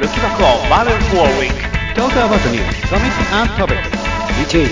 [0.00, 1.58] Looking back on Marvel for a week.
[1.96, 3.88] Talk about the news, comics and topics.
[4.38, 4.70] Which is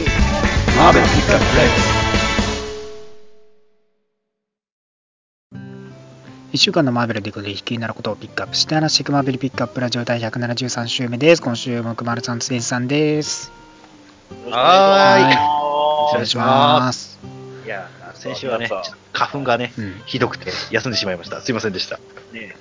[0.76, 1.68] Marvel Pickup Play.
[6.52, 11.42] 1週間のマーベルということで、引きになることをピックアップして話していくマーベルピックアップラジオ第173週目です。
[11.42, 13.50] 今週もくまるさん、つれさんです。
[14.48, 15.36] はーい
[16.12, 17.18] お願いします。
[17.64, 18.70] いや、先週はね、
[19.12, 20.02] 花粉がね、うん。
[20.06, 21.40] ひどくて休んでしまいました。
[21.40, 21.98] すいませんでした。
[22.32, 22.56] ね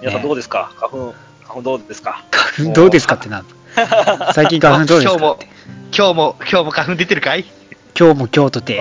[0.00, 0.72] 皆さんどうですか？
[0.76, 1.14] 花粉、花
[1.54, 2.24] 粉どうですか？
[2.30, 3.44] 花粉どうですかってな。
[4.34, 5.30] 最近花粉どうですか？
[5.32, 5.48] って。
[5.96, 7.44] 今日も、今日も花粉出てるかい？
[7.98, 8.80] 今日も今日とて。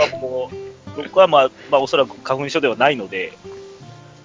[0.95, 3.37] 僕はまあ、まあ、おそらく花粉症ではないので、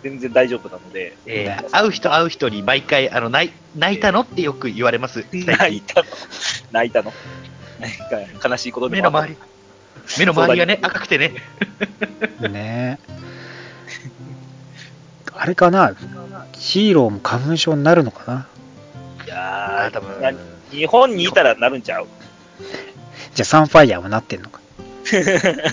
[0.02, 5.24] 全然大丈夫なので、えねー、会う人会う人に毎回、あの、泣い泣いたのってよく言われます。
[5.32, 6.06] 泣いたの？
[6.72, 7.12] 泣いたの？
[7.80, 7.90] なん
[8.40, 9.36] か悲しいことでも目の周り、
[10.18, 11.32] 目の周りがね、赤くてね。
[12.40, 12.98] ね。
[15.32, 15.94] あれかな？
[16.64, 18.46] ヒーローも花粉症になるのかな？
[19.26, 20.38] いやあー多分
[20.70, 22.06] 日本にいたらなるんちゃう？
[23.34, 24.60] じゃあサンファイヤーもなってんのか？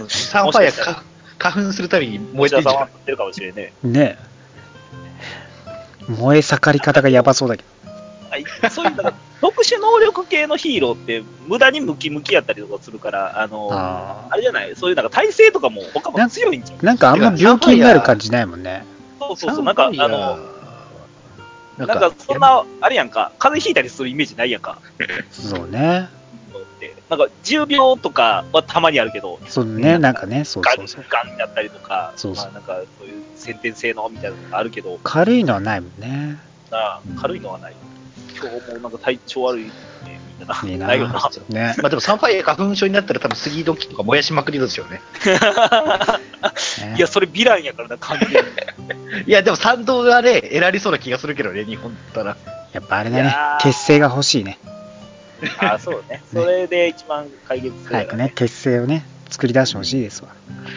[0.09, 1.03] サンファイアか
[1.39, 3.71] 花粉するたびに燃えてるじゃんってるかもしれんね。
[3.83, 4.17] ね
[6.09, 7.91] え燃え盛り方がやばそうだけど。
[8.29, 14.75] はいそういう、だから、特殊能力系のヒーローって、無駄にムキムキやったりとかするから、あの、ああれじゃない？
[14.75, 16.79] そういうなんか体勢とかも他も強いんじゃん。
[16.79, 16.83] あ。
[16.83, 18.85] なんかあんま病気になる感じないもんね。
[19.19, 20.37] そうそうそう、なんか、あの、
[21.77, 24.81] ななんかそんな、あれやんか、風邪ひいたりするイメージないやんか。
[25.31, 26.09] そうね。
[27.09, 31.05] なんか、重病とかはたまにあるけど、そうね、なんかね、そうがそうんそう。
[31.09, 36.39] がんだったりとか、そうそうまあなんか、そういう先天性のみたいなのがあるけど、軽いのはないもんね。
[36.69, 37.75] な軽いのはない。
[38.39, 40.69] 今日もなんか体調悪いね、なな。
[40.69, 41.29] いいなないよな。
[41.49, 41.75] ね。
[41.77, 45.01] まあでもサンファイア花粉症になったら多分杉時とか燃やしまくりですよね。
[45.25, 49.23] ねいや、それヴィランやからな、完全に。
[49.27, 52.37] いや、でも賛同がね、得られそうな気がするけどね、日本だったら。
[52.73, 53.57] やっぱあれだねいや。
[53.59, 54.57] ー血清が欲しいね。
[55.59, 56.21] あ、 そうね。
[56.31, 60.29] それで一番解決する早くね、血清をね、作り出してほしいですわ。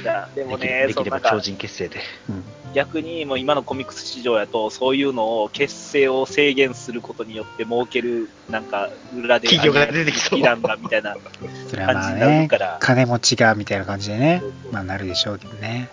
[0.03, 2.01] いやでもできね、できれば超人結成で。
[2.31, 2.45] うん。
[2.73, 11.17] 逆にもう今のコミックス市場やと、そういうのを結成を制限することによって儲ける、なんか裏で企業が出てきそうランだみたいな
[11.69, 15.89] それはまあ感じになるねから、金持ちがみたいな感じでね、まあなるでしょうけどね。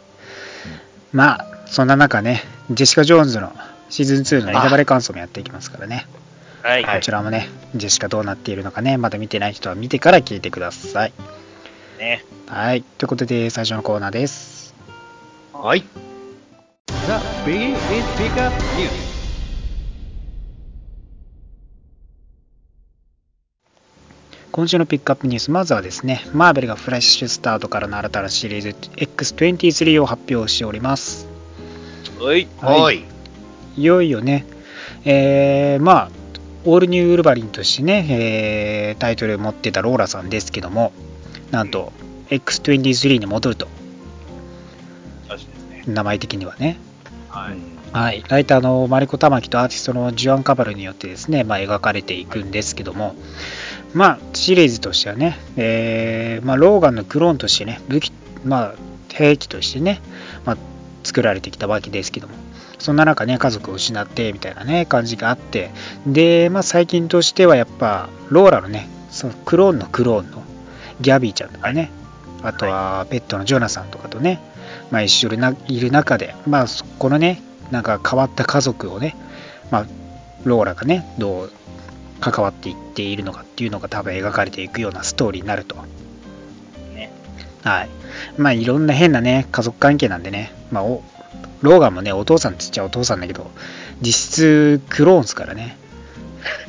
[1.13, 3.52] まあ、そんな中ね、ジェシカ・ジョーンズの
[3.90, 6.07] シーズン2のネタバレ感想もやっていきますからね。
[6.63, 6.84] はい。
[6.84, 11.13] はいこちらもね、ジェシカどうなっているのかね、まだ見てない人は見てから聞いてください。
[12.01, 12.25] ね。
[12.47, 12.81] はい。
[12.81, 14.73] ということで、最初のコーナーです。
[15.53, 15.81] はい。
[15.81, 16.95] The
[17.45, 17.78] Biggie is
[18.17, 19.12] Pickup News.
[24.51, 31.28] 今週のピックアップニュース、まずはですね、マーベルがフラッシュスタートからの新たなシリーズ X23 を発表しております。
[32.19, 32.47] はい。
[32.59, 33.06] はいはい。
[33.78, 34.45] いよいよね、
[35.06, 36.12] えーまあ、
[36.66, 40.91] オールニューウルヴァリンとしてね、えータイトルを持ってたローラさんですけども、
[41.51, 41.91] なんと、
[42.29, 43.67] X23 に戻ると、
[45.69, 45.84] ね。
[45.88, 46.78] 名前的にはね。
[47.29, 47.57] はい。
[47.91, 53.16] はい、ライターのマリコ・タマキとアーティストのジュアン・カバルによってですね、まあ、描かれていくんですけども、
[53.94, 58.13] まあ、シリーズとしてはね、えーまあ、ローガンのクローンとしてね、武器、
[58.45, 58.75] まあ、
[59.09, 60.00] 兵器としてね、
[60.45, 60.57] まあ、
[61.03, 62.35] 作られてきたわけですけども、
[62.79, 65.72] そんな中ね、家族を失ってみたいなね、感じがあって、
[66.07, 70.44] で、まあ、最近としてはやっぱ、ローラのね、そのクローンのクローンの
[71.01, 71.91] ギャビーちゃんとかね、
[72.44, 74.39] あとはペットのジョナサンとかとね、
[74.89, 77.41] まあ、一緒にないる中で、まあ、そこのね、
[77.72, 79.16] なんか変わった家族をね、
[79.69, 79.85] まあ、
[80.44, 81.51] ローラがね、どう
[82.19, 85.75] 関わっていっているのかっていうのが多分描かれていくようなストーリーになると。
[86.94, 87.12] ね。
[87.63, 87.89] はい。
[88.38, 91.03] まあ、いろんな変なね、家族関係なんでね、まあ、お
[91.62, 93.50] ローガンもね、お父さんって言っちゃお父さんだけど、
[94.01, 95.78] 実質クローンですからね。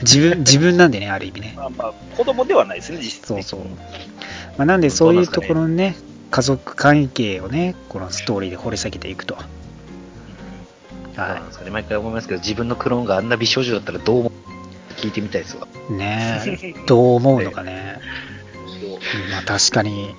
[0.03, 1.55] 自分、自分なんでね、ある意味ね。
[1.57, 3.43] まあまあ、子供ではないですね、実質ね。
[3.43, 3.69] そうそう。
[4.59, 5.97] まあ、なんでそういうところのね、
[6.31, 9.35] 家族関係をね、このストーリーで掘り下げていくと。
[9.35, 9.43] は
[11.15, 11.71] そうなんですかね。
[11.71, 14.33] 毎回思いますけど、自分のクローンがあんな美少女だったらどう思う？
[14.97, 15.67] 聞いてみたいですわ。
[15.91, 15.93] い。
[15.93, 17.99] ねえ、 どう思うのかね。
[18.05, 20.15] うんまあ確かに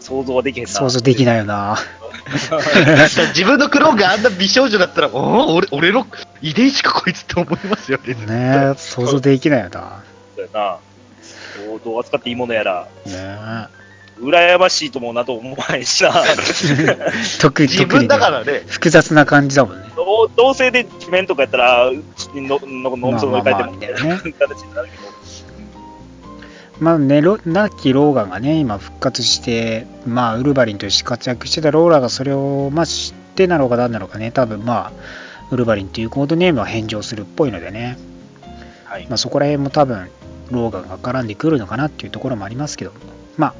[0.00, 0.70] 想像はできへんな。
[0.70, 1.76] 想像できないよな。
[3.34, 6.06] 自分のクローンがあんな美少女だったら、おお俺俺の
[6.42, 8.14] 遺伝子かこいつって思いますよね。
[8.14, 10.02] ねえ、想像できないよな。
[10.34, 10.78] そうやな。
[11.66, 13.68] どうどう扱っていいものやら、ね
[14.20, 16.08] 羨ましいともなと思わないしな。
[16.26, 16.36] え。
[17.38, 19.88] 特に、自分だからね、複雑な感じだもんね。
[19.94, 21.90] 同同性で地面とかやったら、
[22.34, 25.15] のの脳みそが書いても、まあまあまあみたいなね 形になるけど。
[26.78, 34.92] まあね、ロナッキー・ローガンがね、今復活して、まあ、ウルヴァリンとして活躍してたローラがそれを、まあ、知ってなのか何なのかね、多分まあ、
[35.50, 37.96] ウルヴァリンというコードネームは返上するっぽいのでね、
[38.84, 39.06] はい。
[39.08, 39.14] ま。
[39.14, 40.10] あ、そこら辺も多分
[40.50, 42.92] ローガンが絡んでくるのかなっていうところもありますけど。
[43.36, 43.54] まあ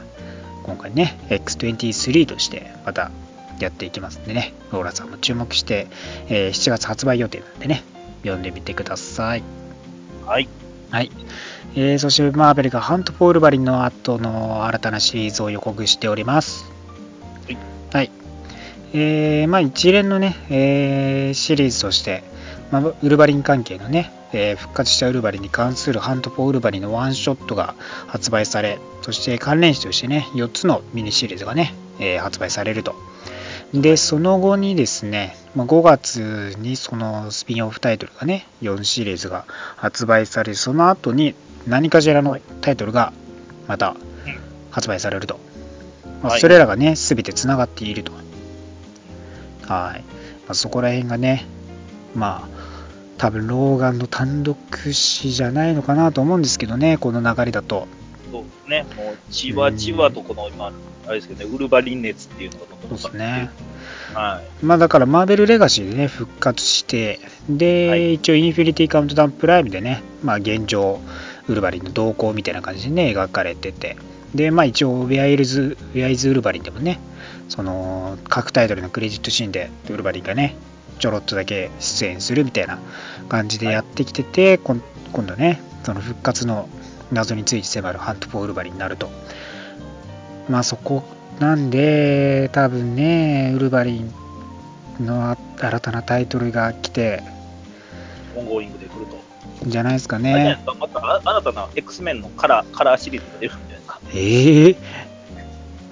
[0.63, 3.13] 今回ね X23 としてまた
[3.61, 4.53] やっていきますんでね。
[4.73, 5.87] ローラさんも注目して、
[6.29, 7.83] えー7月発売予定なんでね。
[8.23, 9.43] 読んでみてください。
[10.25, 10.49] はい。
[10.91, 11.11] はい、
[11.79, 16.65] えーそしてマーベルがハント・フォールバリンの後の新たなシリーズを予告しております。
[17.47, 17.59] はい、
[17.93, 18.11] はい。
[18.95, 22.25] えーまあ、一連のね、えーシリーズとして、
[22.71, 27.75] まあ、ウルヴァリン関係のね、えー復活したウルヴァリンに関するハント・フォー・ウルヴァリンのワンショットが
[28.07, 32.95] 発売されそして関連誌としてね4つのミニシリーズがね、えー発売されると。
[33.75, 39.45] でその後にですね、まあ、5月にそのスピンオフタイトルがね4シリーズが
[39.77, 41.35] 発売されその後に
[41.67, 43.13] 何かしらのタイトルが
[43.67, 43.97] また
[44.71, 45.39] 発売されると、
[46.23, 46.41] まあ、はい。
[46.41, 48.13] それらがね全てつながっていると。
[48.13, 51.45] はい、まあ、そこら辺がね
[52.15, 52.57] まあ
[53.19, 54.57] 多分ローガンの単独
[54.93, 57.89] 誌じゃないのかなと思うんですけどねこの流れだと。
[58.31, 58.87] そうですね。
[58.97, 60.73] もう、じわじわとこの今、
[61.07, 63.51] あれですけどね、ウルヴァリン熱っていうのがどんどんそうですね。
[64.15, 64.65] はい。
[64.65, 68.15] まあだからマーベルレガシーでね復活してで、はい。
[68.15, 71.01] 一応インフィニティカウントダウンプライムでねまあ現状
[71.49, 73.97] ウルヴァリンの動向みたいな感じでね描かれてて。
[74.35, 76.99] でまあ一応ウェアイルズウェアイズウルヴァリンでもね
[77.49, 80.57] その各タイトルのクレジットシーンでウルヴァリンがね
[80.99, 82.79] ちょろっとだけ出演するみたいな
[83.29, 84.83] 感じでやってきてて、今
[85.15, 86.69] 度ねその復活の
[87.13, 89.11] 謎について迫るハント・フォー・ウルヴァリンになると。
[90.49, 91.03] まあそこ
[91.39, 94.01] なんで多分ねウルヴァリ
[95.03, 97.23] ンの新たなタイトルが来て
[98.35, 99.26] オンゴーイングで来ると。
[99.67, 104.01] んじゃないですかねまたあ新たな X メンのカラー、カラーシリーズが出るんじゃないですか。
[104.15, 104.77] ええ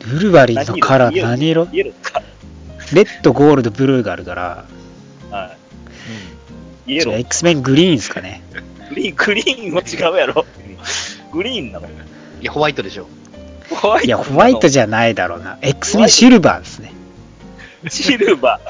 [0.06, 1.68] ウルヴァリンのカラー何色？
[1.72, 2.22] イエローか。
[2.92, 4.64] レッドゴールドブルーがあるから
[5.30, 5.56] は
[6.86, 6.92] い。
[6.92, 7.20] イエじゃあロー。
[7.22, 8.42] X メングリーンですかね
[8.90, 10.44] グリーン、グリーンも違うやろ。
[11.32, 11.90] グリーンなのい
[12.44, 13.08] や、ホワイトでしょ。
[13.70, 16.92] ホワイトいやホワイトじゃないだろうな X メンシルバーですね
[17.88, 18.60] シルバ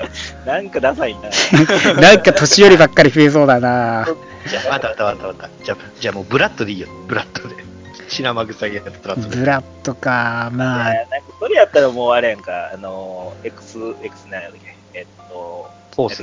[0.44, 0.46] ー。
[0.46, 1.30] なんかダサいな。
[2.00, 4.06] なんか年寄りばっかり増えそうだな
[4.48, 5.48] じゃあ、またまたまたまた。
[5.62, 6.88] じゃあ、じゃあもうブラッドでいいよ。
[7.06, 7.64] ブラッドで。
[8.08, 9.36] シナマグサギやったらそれ。
[9.36, 16.22] ブラッドかまあいやなんかそれやったらもうあれやんか、あの、X、X なんやったっけえっと、フォース？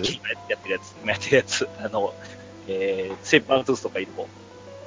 [0.50, 2.14] やってるやつ、今やってるやつ、あの、
[2.68, 4.28] えー、セーパートゥースとかいる方、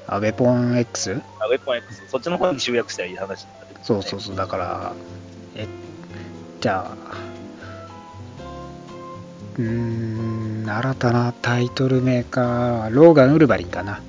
[0.07, 1.21] あウェポン X?
[1.41, 4.93] あウェポン X、そっちの方に集約したらいい話になってくる、そうそうそうだから
[5.57, 5.67] え
[6.61, 7.17] じゃあ
[9.59, 14.01] うーん新たなタイトルメーカーローガン・ウルヴァリンかな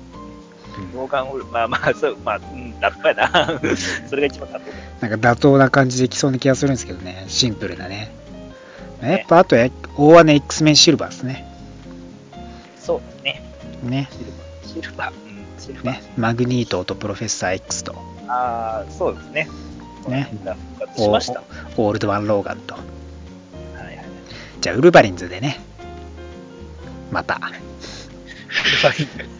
[0.94, 3.60] ローガンウル、まあまあ、そう、まあ、うん、だったやな。
[4.08, 5.08] それが一番だと思う。
[5.08, 8.10] なんか妥当な感じできそうな気がするんですけどねシンプルなね
[9.00, 11.46] やっぱあとや大穴 X メンシルバーですね
[12.78, 13.42] そうですね。
[13.82, 14.08] ね
[14.64, 15.12] シルバー。
[15.12, 15.94] うん、シルバー。
[15.94, 17.94] ねマグニートとプロフェッサー X と
[18.28, 19.48] ああ、そうですね。
[20.08, 21.40] ね復活しました。
[21.40, 21.44] は
[21.76, 22.95] オールドワンローガンと。
[24.60, 25.60] じゃあウルヴァリンズでね
[27.10, 27.40] また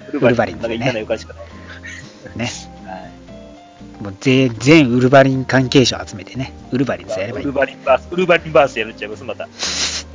[0.09, 2.39] ウルヴァリンズねなんか言い方よかしかない。
[2.39, 2.51] ね
[2.85, 3.11] は
[4.01, 4.03] い。
[4.03, 9.49] もう全全ウルヴァリン関係者を集めてねウルヴァリンズやればいいウルバリンバース、ウルバリンバースやるっちゃいます、また。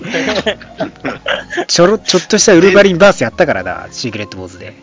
[1.67, 4.73] ちょろちょっとしたウルヴァリンバースやったからだシークレットウォーズで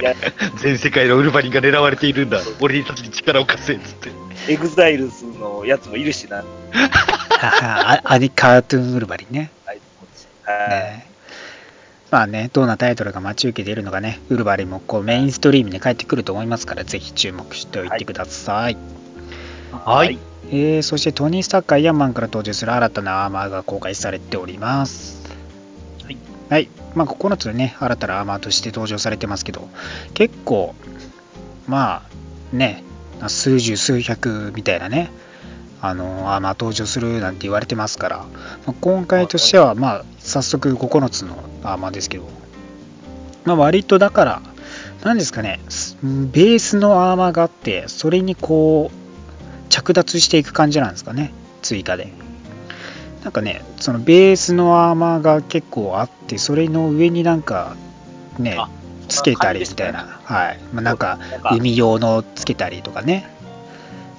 [0.00, 0.14] いや、
[0.58, 2.40] 全世界のウルヴァリンが狙われているんだ。
[2.60, 4.10] 俺たちに力を貸せっつって。
[4.48, 6.44] エグザイルスのやつもいるしな。
[7.40, 9.50] あアニカートゥーンウルヴァリンね。
[10.46, 11.06] ね
[12.10, 18.76] まあね、どんなタイトルが待ち受けているのかね、ウルヴァリンもこうメインストリームに帰ってくると思いますから、ぜひ注目しておいてください。
[19.72, 20.18] はい。
[20.48, 25.28] えーそしてトニー・スターク・アイアンマンから登場する新たなアーマーが公開されております。
[26.04, 26.16] はい。
[26.48, 26.68] はい。
[26.94, 29.68] まあ、9つね、新たなアーマーとして登場されてますけど、
[30.14, 30.76] 結構、
[31.66, 32.06] ま
[32.52, 32.84] あ、ね、
[33.26, 35.10] 数十、数百みたいなね、
[35.82, 38.24] あのアーマー登場するなんて言われてますから、ま
[38.68, 42.24] あ今回としては、まあ、早速9つのアーマーですけど、
[43.44, 44.42] まあ、割とだから、
[45.04, 52.12] なんですかね、すベースのアーマーがあって、それにこう、着脱していく感じなんですかね、追加で。
[53.22, 57.76] なんかね、そのベースのアーマーが結構あって、それの上になんか、
[58.38, 58.68] ねあ、
[59.08, 60.60] つけたりみたいな、はい。
[60.72, 61.20] まあ、なんか、
[61.52, 63.30] 海用のつけたりとかね、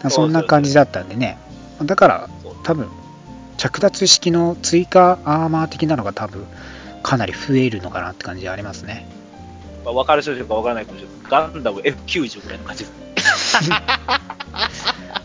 [0.10, 1.38] そんな感じだったんでね、
[1.84, 2.30] だから
[2.64, 2.88] 多分、
[3.58, 6.46] 着脱式の追加アーマー的なのが多分、
[7.04, 9.08] かなり増えるのかなって感じはありますね。
[9.84, 11.18] まあ、分かる人いるか分からないかもしれない。
[11.30, 12.92] ガンダム F90 ぐらいの感じで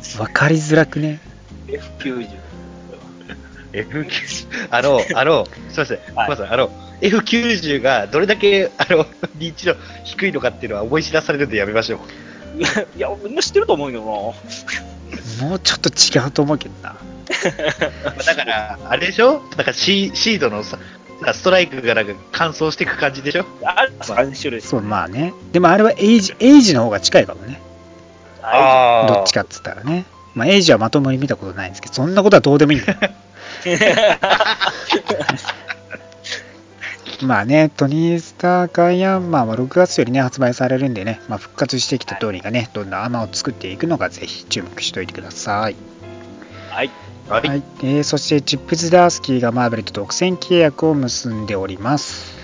[0.03, 0.19] す。
[0.21, 1.21] わかりづらくね。
[1.67, 2.29] F90。
[3.73, 4.07] F
[4.71, 6.71] あの、あの、すいません、はいません、あの、
[7.01, 9.07] F90 がどれだけ、あの、
[9.39, 9.75] 認知度
[10.05, 11.99] 低いのかっていうのは思い知らされるんでやめましょう。
[12.97, 14.35] いや、みんな知ってると思うけども
[15.55, 16.97] うちょっと違うと思うけどな。
[18.27, 19.43] だから、あれでしょ？
[19.57, 20.79] だからシーシードのさ、
[21.33, 23.45] ストライクがなんか乾燥していく感じでしょ？
[23.63, 23.79] な。
[23.81, 25.33] あれ3種類そう、まあね。
[25.53, 27.61] でもあれはエイジ、エイジの方が近いかもね。
[28.43, 30.05] あどっちかっつったらね。
[30.35, 32.99] まあ、エイジはまともに見たことないんですけど、そんなことはどうでもいいんだよ。
[37.23, 45.77] まあね、トニー・スター・カイアンマンは6月よりね、発売されるんでね、まあ、復活してきたトニーがね、どんなアーマーを作っていくのか、ぜひ注目しておいてください。
[46.71, 46.91] はい。
[47.29, 47.49] はい。
[47.49, 52.37] はい、えーそしてチップズ・ダースキーがマーベルと独占契約を結んでおります。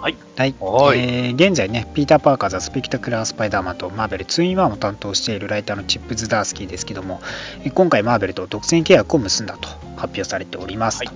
[0.00, 0.16] はい。
[0.36, 7.20] はい、はいえー現在ね、ピーター・パーカー・ザ・スペクタクラー・スパイダーマンとマーベル 2-in-1 を担当しているライターのチップズ・ダースキーですけども、
[7.62, 11.12] えー今回マーベルと独占契約を結んだと発表されておりますと。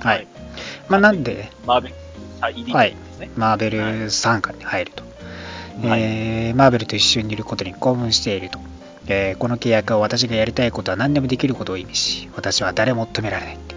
[0.00, 0.16] はい。
[0.18, 0.28] はい
[0.88, 1.94] まあ、なんで、マーベル
[2.40, 2.96] 入りはい。
[3.36, 5.04] マーベル傘下に入ると、
[5.88, 8.58] はいえーマーベルと一緒にいることに興奮していると、
[9.08, 13.74] えーこの契約は私がやりたいことは何でもできることを意味し私は誰も止められないって、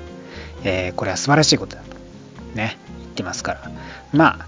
[0.63, 1.83] えーこれは素晴らしいことだ。
[1.83, 1.95] と
[2.55, 2.77] ね。
[2.99, 3.71] 言ってますから。
[4.13, 4.47] まあ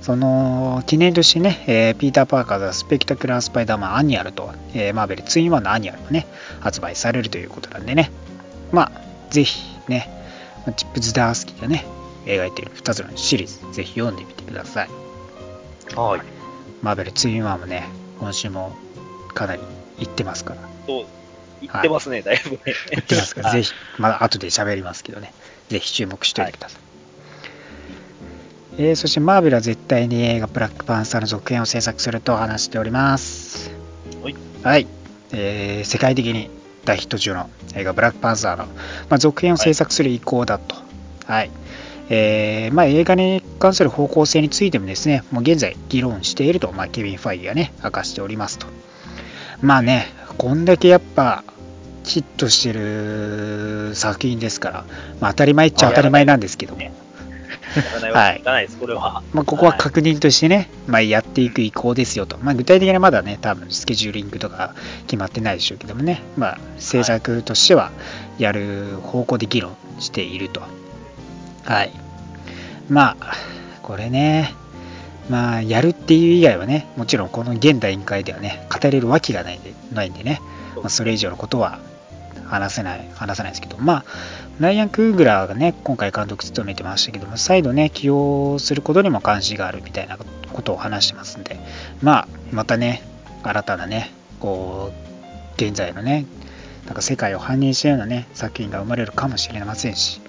[0.00, 6.26] その記念としてね、えーピーター・パーカーがスペクタクラー・スパイダーマンアニュアルと、えーマーベルツーインワンのアニュアルがね
[6.60, 8.10] 発売されるということなんでね。
[8.72, 10.08] まあぜひね
[10.76, 11.84] チップ・ズダースキーがね
[12.26, 14.88] 描いている2つのシリーズぜひ読んでみてください。
[15.94, 16.20] はい。
[16.82, 17.88] マーベルツーインワンもね、
[18.20, 18.76] 今週も
[19.34, 19.62] かなり
[19.98, 21.06] 行ってますから、そう。
[21.60, 22.58] 言ってますね、だいぶね。
[22.92, 25.32] 行ってますから、は いぜひ、まだ後で喋りますけどね、
[25.68, 26.80] ぜひ注目しておいてください。
[28.80, 33.72] えーそしてマーベルは絶対に映画ブラックパンサーの続編を制作すると話しております。
[34.22, 34.36] はい。
[34.62, 34.86] はい。
[35.32, 36.48] えー世界的に
[36.84, 38.66] 大ヒット中の映画ブラックパンサーの、
[39.10, 40.76] まあ、続編を制作する意向だと。
[41.26, 41.50] はい。
[42.08, 48.66] えーまあ、映画に関する方向性についてもですね、もう現在議論していると、まあ、ケビン・ファイがね、明かしておりますと。
[49.60, 51.42] まあね、こんだけやっぱ
[52.04, 54.84] ヒットしてる作品ですから、
[55.20, 56.80] まあ、当たり前っちゃ当たり前なんですけども、
[58.12, 58.68] はい。
[58.80, 59.22] これは。
[59.32, 64.74] まあ、ここは確認としてね、まあ、やっていく意向ですよと、まあ、具体的にはまだね、多分スケジューリングとか
[65.06, 67.90] 決まってないでしょうけどもね、まあ、制作としては
[68.38, 70.62] やる方向で議論していると。
[71.64, 71.92] はい。
[72.88, 73.34] まあ、
[73.82, 74.54] これね、
[75.28, 80.40] まあ、やるっていう以外はね、もちろんこの現代委員会ではね、語れるわけがないんでないんでね、
[80.76, 81.78] まあ、それ以上のことは
[82.46, 84.04] 話せない、話さないですけど、まあ、
[84.58, 91.58] ライアン・クーグラーがね、今回監督務めてましたけども、再度ね、起用することにも関心があるみたいなことを話してますんで、
[92.02, 93.02] まあ、またね、
[93.42, 96.24] 新たなね、こう、現在のね、
[96.86, 100.20] なんか世界を反映したようなね、作品が生まれるかもしれませんし、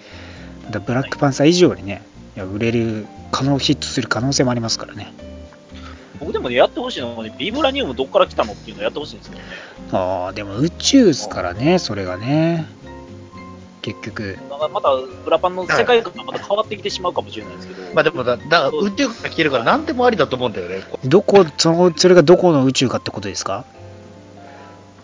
[0.65, 2.01] またブラックパンサー以上にね、
[2.39, 5.13] いや売れる、可能、ヒットする可能性もありますからね。
[6.21, 9.47] 僕でもね、やってほしいのはね、ビブラニウムどっから来たのっていうのをやってほしいんですけどね。
[9.91, 12.65] ああ、でも宇宙ですからね、それがね。
[13.81, 14.37] 結局。
[14.49, 14.87] また、
[15.25, 17.93] ブラパンの世界観がまた変わってきてしまうかもしれないですけど。
[17.93, 20.83] まあでもだ、だ宇宙から来てるから何でもありだと思うんだよね。
[21.03, 23.65] どこ、その、それがどこの宇宙かってことですか？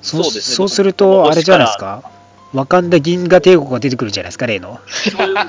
[0.02, 2.10] そそうですねそうすると、あれじゃないですか？
[2.56, 4.80] ワカンダ銀河帝国が出てくるじゃないですか、例の。
[5.36, 5.46] だ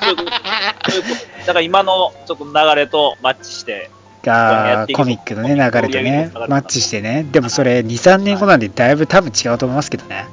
[1.46, 3.90] から今のちょっと流れとマッチして、
[4.24, 7.24] やあコミックのね、流れとねマッチしてね。
[7.30, 10.26] でもそれ、2、3年後なんで、だいぶ多分違うと思いますけどね。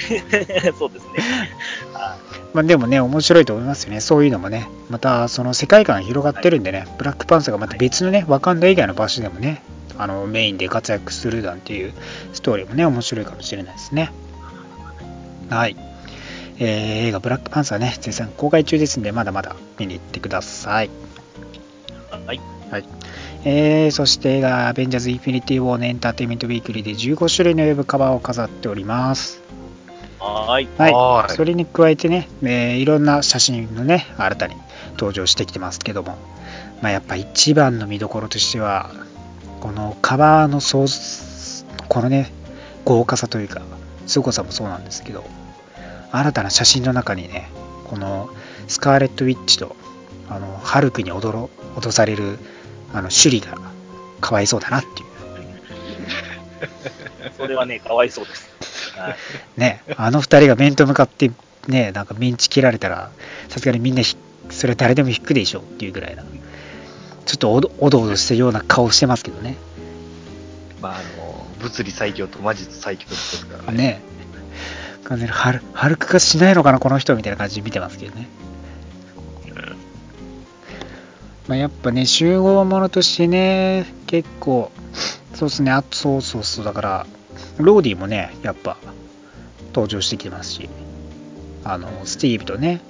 [0.78, 1.24] そうですね。
[1.92, 2.16] は
[2.54, 4.00] まあでもね、面白いと思いますよね。
[4.00, 4.68] そういうのもね。
[4.88, 9.62] また、その世界観が広がってるんでね、ブラックパンサーがまた別のね、ワカンダ以外の場所でもね、
[9.98, 11.92] あの、メインで活躍するなんていう
[12.32, 14.12] ストーリーもね、面白いかもしれないですね。
[15.50, 15.89] はい。
[16.60, 20.86] えー映画ブラックパンサーね、絶賛公開中ですんで、まだまだ見に行ってください。
[20.86, 20.90] い。
[22.26, 22.40] はい。
[22.70, 22.84] はい。
[23.44, 29.42] えーそして映画、アベンジャーズ・インフィニティ・ウォーのエンターテインメント・ウィークリーで15種類のウェブカバーを飾っております。
[30.18, 30.68] はい。
[30.76, 30.92] はい。
[30.92, 34.56] はーいそれに加えてね、えーいろんな写真のね、新たに
[34.92, 36.18] 登場してきてますけども、
[36.82, 38.90] まあ、やっぱ一番の見どころとしては、
[39.60, 40.86] このカバーの創
[41.88, 42.32] このね、
[42.84, 43.62] 豪華さというか、
[44.06, 45.24] 凄さもそうなんですけど、
[46.12, 47.50] 新たな写真の中にね、
[47.88, 48.30] この
[48.68, 49.76] スカーレット・ウィッチと、
[50.28, 52.38] あの、ハルクに踊ろ脅される、
[52.92, 53.58] あの、シュリが
[54.20, 55.10] かわいそうだなっていう。
[57.36, 58.50] それはね、かわいそうです。
[58.96, 59.16] はい。
[59.56, 61.30] ね、あの二人が面と向かって、
[61.68, 63.10] ね、なんかメンチ切られたら、
[63.48, 64.16] さすがにみんなひ、
[64.50, 66.24] それは誰でも引くでしょっていうぐらいな、
[67.24, 69.56] ちょっとおどおどおどしたような顔してますけどね。
[70.80, 73.78] まあ、あの、物理最強と魔術最強ですからね。
[73.78, 74.00] ね。
[75.04, 78.28] 完全にハル、ハルク化しないのかな、この人みたいな感じで見てますけどね。
[81.48, 84.70] まあ、やっぱね、集合ものとしてね、結構、
[85.34, 87.06] そうですね、あとそうそうそう、だから、
[87.58, 88.76] ローディもね、やっぱ、
[89.74, 90.68] 登場してきてますし、
[91.64, 92.80] あの、スティーブとね、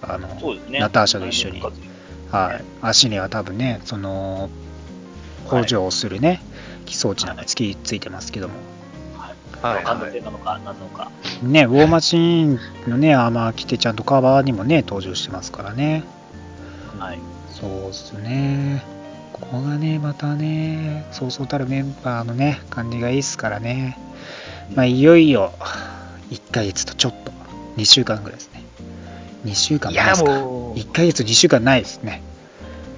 [0.00, 0.28] あの、
[0.68, 0.78] ね。
[0.78, 1.62] ナターシャと一緒に、
[2.30, 4.48] はい、足には多分ね、その、
[5.46, 6.40] 補助をするね、
[6.86, 8.54] 基礎値なんかつきついてますけども、
[9.62, 9.84] はい
[10.22, 11.10] なのか、何なのか。
[11.42, 16.04] ね、ウォーマシーンのね、アーマー着て、ちゃんとカバーにもね、登場してますからね。
[16.98, 17.18] はい。
[17.50, 18.84] そうっすね。
[19.32, 23.98] ここがね、またね、そうそうたるメンバーのね、感じがいいっすからね。
[24.74, 25.52] まあ、いよいよ、
[26.30, 27.32] 1ヶ月とちょっと、
[27.76, 28.62] 2週間ぐらいですね。
[29.44, 30.30] 2週間いや、ないですか。
[30.30, 32.22] もう、1ヶ月、2週間ないですね。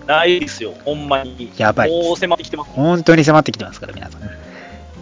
[0.07, 1.53] ないですよ、ほんまに。
[1.57, 2.71] やばいもう迫ってきてます。
[2.73, 4.46] 本当に迫ってきてますから、皆さん。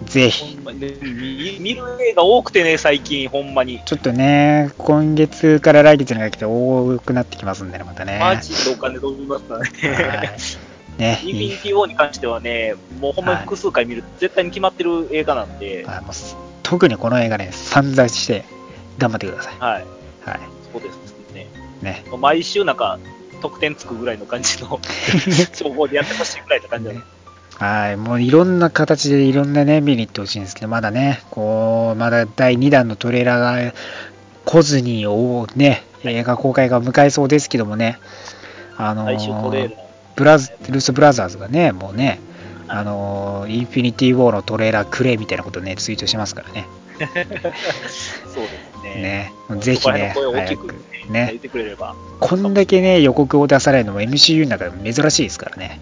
[0.05, 3.81] ぜひ見見る映画多くてね、最近、ほんまに。
[3.85, 8.19] ちょっとね、今月から来月にかけて多くなってきますんでね、またね。
[8.21, 10.37] マジでお金飛びますからはいね。
[10.99, 18.45] ね、インフィニティ・ウォーに関してはね、もうほんまに複数回見ると絶対に決まってる映画なんで、あもうす特にこの映画ね、散々して
[18.99, 19.55] 頑張ってください。
[19.59, 19.85] はい、
[20.25, 20.41] はい。
[20.73, 21.49] そうですね。
[21.83, 22.05] ね。
[22.19, 22.99] 毎週なんか、
[23.41, 24.81] 得点つくぐらいの感じの
[25.55, 27.03] 情報でやってほしいぐらいの感じなんで
[27.59, 27.97] はい。
[27.97, 33.75] もういろんな形でいろんなね、見に行ってほしいんですけど、まだね、こう、まだ第2弾のトレーラーが
[34.45, 37.99] 来ずに、おね、映画公開が迎えそうですけどもね、
[38.77, 39.85] あのー。
[40.17, 42.21] ブラズ、ルース・ブラザーズがね、もうね、
[42.69, 46.67] あのインフィニティ・ウォーのトレーラーくれみたいなことね、ツイートしてますからね。
[46.99, 48.49] そうで
[48.83, 49.31] すね。
[49.51, 49.61] ね。
[49.61, 50.75] ぜひね、早きく
[51.11, 51.41] ね。
[52.21, 55.81] こんだけね、予告を出されるのも MCU の中でも珍しいですからね。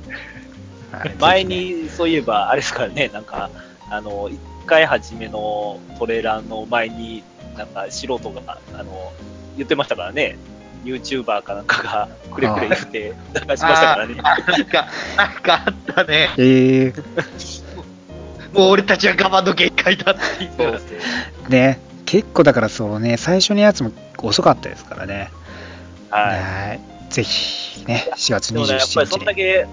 [1.09, 3.51] はい前に、そういえば、あれですからね、なんか、
[3.91, 7.23] あの、一回初めのトレーラーの前に、
[7.57, 9.13] なんか素人が、あの、
[9.57, 10.37] 言ってましたからね、
[10.85, 14.15] YouTuber かなんかが、くれくれ言って、流しましたからね。
[14.15, 16.31] なんか、なんかあったね。
[16.39, 17.03] えー、
[18.59, 20.79] もう俺たちは我慢の限界だって言ってね。
[21.49, 25.31] ね、結構だからそうね、最初のやつも遅かったですからね。
[26.11, 26.41] はい。
[26.41, 29.23] はいぜひね、4月でもね、やっぱりそ27日に。
[29.23, 29.67] んだけ、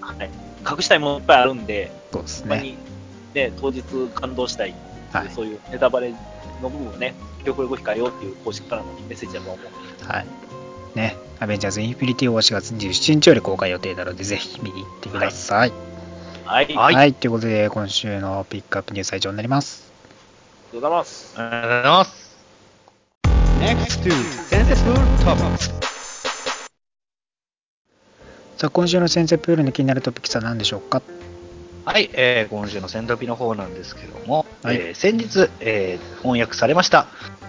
[0.00, 0.30] はい、
[0.68, 2.60] 隠したいものいっぱいあるんで、そうですね。
[2.60, 2.76] に、
[3.34, 3.82] ね、当日
[4.14, 4.74] 感動したい、
[5.12, 5.30] はい。
[5.30, 6.14] そういうネタバレ
[6.62, 10.06] の部分をね、極力控えようっていう公式からのメッセージだと思う。
[10.06, 10.26] はい。
[10.94, 15.72] ね、アベンジャーズ・インフィニティ・ウォー4月27日より公開予定なので、ぜひ見に行ってください。
[16.44, 16.74] はい。
[16.74, 17.14] はいはい。
[17.14, 19.90] ということで、今週のピックアップニュースは以上になります。
[20.72, 21.34] ありがとうございます。
[21.36, 22.30] ありがとうございます。
[23.60, 25.79] Next to.
[28.60, 31.00] さあ、今週の先生プールの気になるトピックスは何でしょうか？
[31.86, 37.06] はい、えー今週のセントピの方なんですけども、はいえー先日、えー翻訳されました、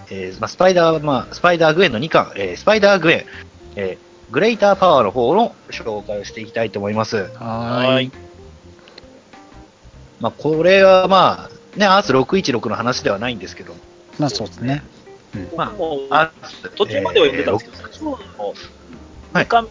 [0.08, 3.24] えーまあ、スパイダー、まあ、スパイダーグエンの2巻、えースパイダーグエン、
[3.76, 7.24] えーグレイターパワーの方の紹介をしていきたいと思います。
[7.34, 8.12] はーい。
[10.18, 13.74] まあ、これはまあ、ね、アース616の話ではないんですけど、
[14.18, 14.82] まあ、そうですね。
[15.54, 16.32] まもうあ、
[16.74, 18.12] 途中までは読んでたんですけど、最初の
[19.34, 19.68] はい時間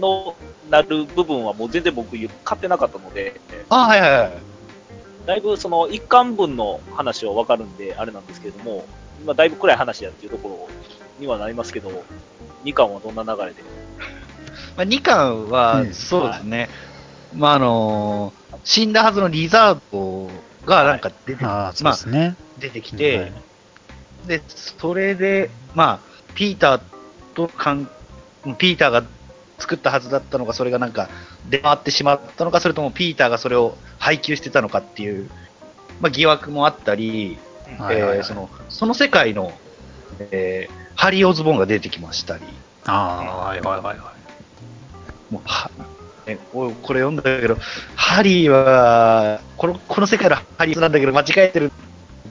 [0.00, 0.34] の
[0.70, 4.32] なる部分はもう全然僕買ってなかったので、あ、はいはいはい。
[5.26, 8.84] だいぶその一巻分の話はわかるんで、あれなんですけれども、
[9.26, 10.68] まあ、だいぶ暗い話やっていうところ
[11.18, 12.04] にはなりますけど、
[12.64, 13.62] 2巻はどんな流れで？
[14.76, 16.68] まあ、2巻は、うんそうですね、
[17.34, 20.28] まああのー死んだはずのリザード
[20.66, 22.34] がなんか出て,、ああ、そうまあ、ですね。
[22.58, 23.32] 出てきて、はい
[24.26, 26.80] で、それで、まあ、ピーター
[27.34, 27.88] とかん、
[28.58, 29.04] ピーターが
[29.58, 31.08] 作ったはずだったのが、それがなんか
[31.48, 35.30] 出回ってしまったのか、それともピーターがそれを配給してたのかっていう、
[36.00, 37.38] まあ、疑惑もあったり、
[38.22, 39.52] そのその世界の、
[40.30, 42.42] えーハリー・オズボーンが出てきましたり、
[42.84, 44.12] ああ、はいはいはいは
[45.30, 45.32] い。
[45.32, 45.70] もうは
[46.82, 47.56] これ読んだけど、
[47.94, 51.70] ハリーはこの、この世界のハリーなんだけど、間違えてる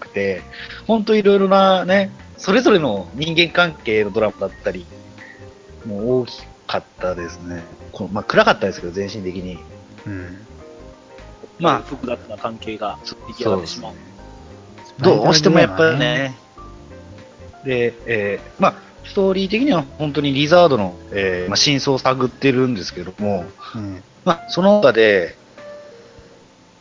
[0.01, 0.41] くて、
[0.85, 4.85] 本当いろいろなね、それぞれの人間関係のドラマだったり、
[5.85, 7.63] もう大きかったですね。
[7.91, 9.57] このまあ、暗かったですけど、全身的に。
[10.05, 10.37] うん。
[11.59, 13.93] まあ複雑な関係が出来上がってしまう。
[14.99, 16.35] どうしてもやっぱりね、
[17.63, 24.03] で、えーまあ、ストーリー的には本当にリザードの、えーまあ、真相を探ってるんですけども、うん。
[24.25, 25.35] まあ、その他で、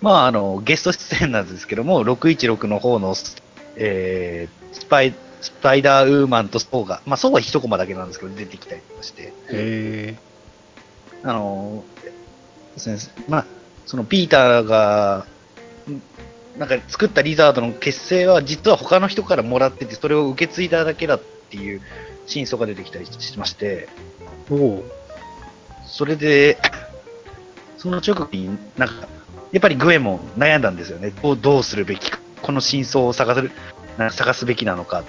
[0.01, 3.15] まあ、あの、ゲスト出演なんですけども、616の方の、
[3.77, 10.17] えースパイ、スパイダーウーマンとソーが、まあ、ソーは一コマだけなんですけど、出てきたりとかして、へえ。
[11.23, 11.85] あの、
[12.77, 13.47] 先生、まあ、
[13.87, 15.27] そのピーターが、
[15.89, 16.03] ん
[16.59, 21.21] なんか作ったリザードの結成は実は他の人からもらってて、それを受け継いだだけだっ
[21.51, 21.83] ていう
[22.27, 23.89] 真相が出てきたりしまして、
[24.51, 24.85] おお。
[25.87, 26.59] それで、
[27.77, 28.95] その直後になんか、
[29.53, 31.11] やっぱりグエンも悩んだんですよね。
[31.23, 32.19] どうどうするべきか。
[32.43, 33.51] この真相を探す
[33.99, 35.05] な探すべきなのか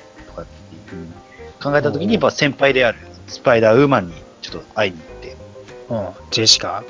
[1.62, 5.38] 考えたときに、やっぱ先輩であるスパイダーウーマンにちょっと会いに行って、
[5.90, 6.84] うん、ジェシカ、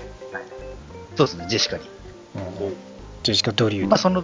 [1.15, 1.83] そうですね、ジェシカに。
[2.35, 2.73] うん、
[3.23, 3.87] ジェシカ・ドリュー？
[3.87, 4.23] まあその、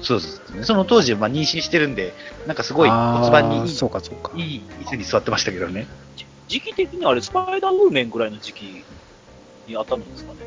[0.00, 0.64] そうですね。
[0.64, 2.14] その当時、まあ妊娠してるんで、
[2.46, 4.32] なんかすごい骨盤にいい、そうかそうか。
[4.36, 5.86] いい椅子に座ってましたけどね。
[6.48, 8.62] 時期的にあれ、スパイダーウーメンぐらいの時期
[9.66, 10.38] に当たるんですかね。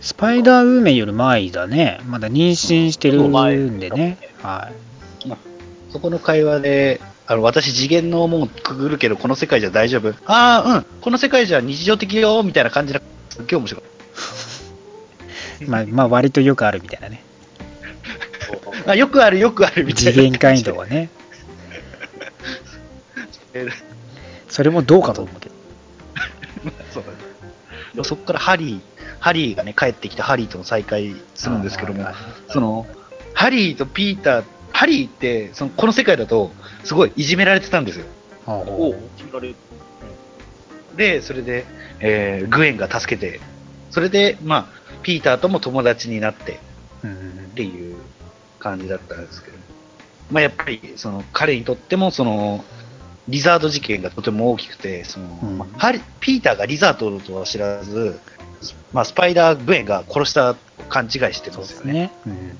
[0.00, 2.00] スパイダーウーメンより前だね。
[2.06, 4.18] まだ妊娠してるんでね。
[4.42, 4.70] は
[5.24, 5.32] い。
[5.92, 10.10] そこの会話で、あの、私次元の門くぐるけど、この世界じゃ大丈夫？
[10.26, 13.82] ああ、うん、この世界じゃ日常的よ、みたいな感じな、すっげえ面白い。
[15.68, 17.22] まあ、まあ、割とよくあるみたいなね。
[18.86, 20.12] あ、よくある、よくある、みたいな。
[20.12, 21.08] 次元感度はね。
[23.54, 23.72] え ー
[24.48, 25.54] それもどうかと思うけど。
[26.92, 28.80] そうだねそこからハリー、
[29.18, 32.06] ハリーがね、帰ってきてハリーとの再会するんですけども
[32.48, 32.86] その、
[33.34, 34.44] ハリーとピーター、
[34.82, 36.50] ハリーって、その、この世界だと、
[36.82, 38.06] すごいいじめられてたんですよ。
[38.48, 38.96] お。
[40.96, 41.66] で、それで、
[42.00, 43.40] えーグエンが助けて、
[43.92, 44.66] それで、まあ、
[45.04, 46.58] ピーターとも友達になって、
[47.04, 47.08] っ
[47.54, 47.96] ていう
[48.58, 49.56] 感じだったんですけど、
[50.32, 52.64] まあ、やっぱりその彼にとってもその
[53.28, 58.18] リザード事件がとても大きくてその、うんまあハリピーターがリザードとは知らず、
[58.92, 61.92] まあ、スパイダー・グエンが殺したと勘違いしてそうですよね。
[61.92, 62.12] ね。
[62.26, 62.56] うん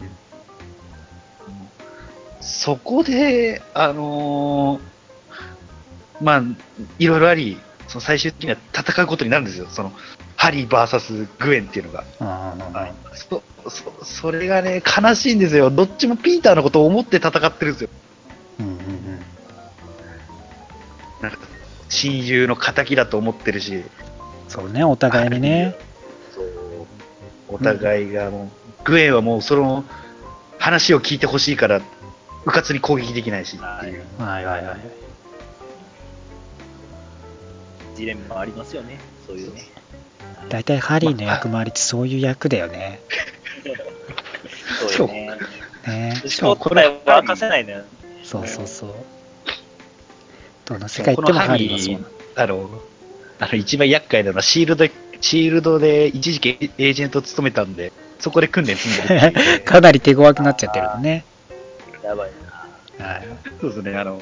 [2.43, 4.93] そこで、あのー
[6.21, 6.43] まあ、
[6.99, 9.67] いろいろあり、その最終的には戦うことになるんですよ。
[9.71, 9.93] その
[10.37, 12.05] ハリー VS グエンっていうのが。
[12.21, 15.71] ああそそそれがね、悲しいんですよ。
[15.71, 17.91] どっちもピーターのことを思って戦ってるんですよ。
[18.61, 19.23] うんうんうん
[21.21, 21.39] なんか
[21.89, 23.85] 親友の敵だと思ってるし、
[24.49, 25.77] そうね、お互いにね。
[26.35, 26.87] そう
[27.49, 28.51] お互いがも
[28.81, 29.85] う、グエンはもうその
[30.59, 31.81] 話を聞いてほしいから、
[32.45, 34.05] うかつに攻撃できないしっていう。
[34.19, 34.79] はいはいはい。
[37.97, 38.99] ジレンマありますよね。
[39.27, 39.63] そういうね。
[40.49, 43.01] 大体ハリーの役回りってそういう役だよね。
[44.91, 45.31] そうよね。
[45.87, 47.85] ね正体は明かせないのよ。
[48.25, 48.95] そうそうそう。
[50.65, 52.07] どの世界行ってもハリーはそうなの。
[52.37, 52.81] あの、
[53.41, 54.87] あの一番厄介なのはシールド、
[55.21, 61.25] シールドで一時期エージェントを務めたんで、そこで訓練積んでる かなり手強くなっちゃってるのね。
[62.13, 62.31] やばい
[62.99, 63.07] な。
[63.07, 63.29] はい。
[63.61, 64.21] そうですね、あの、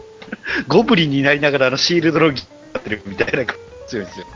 [0.68, 3.52] ゴブリンになりながらあのシールドのギやってるみたいな
[3.86, 4.26] 強いですよ。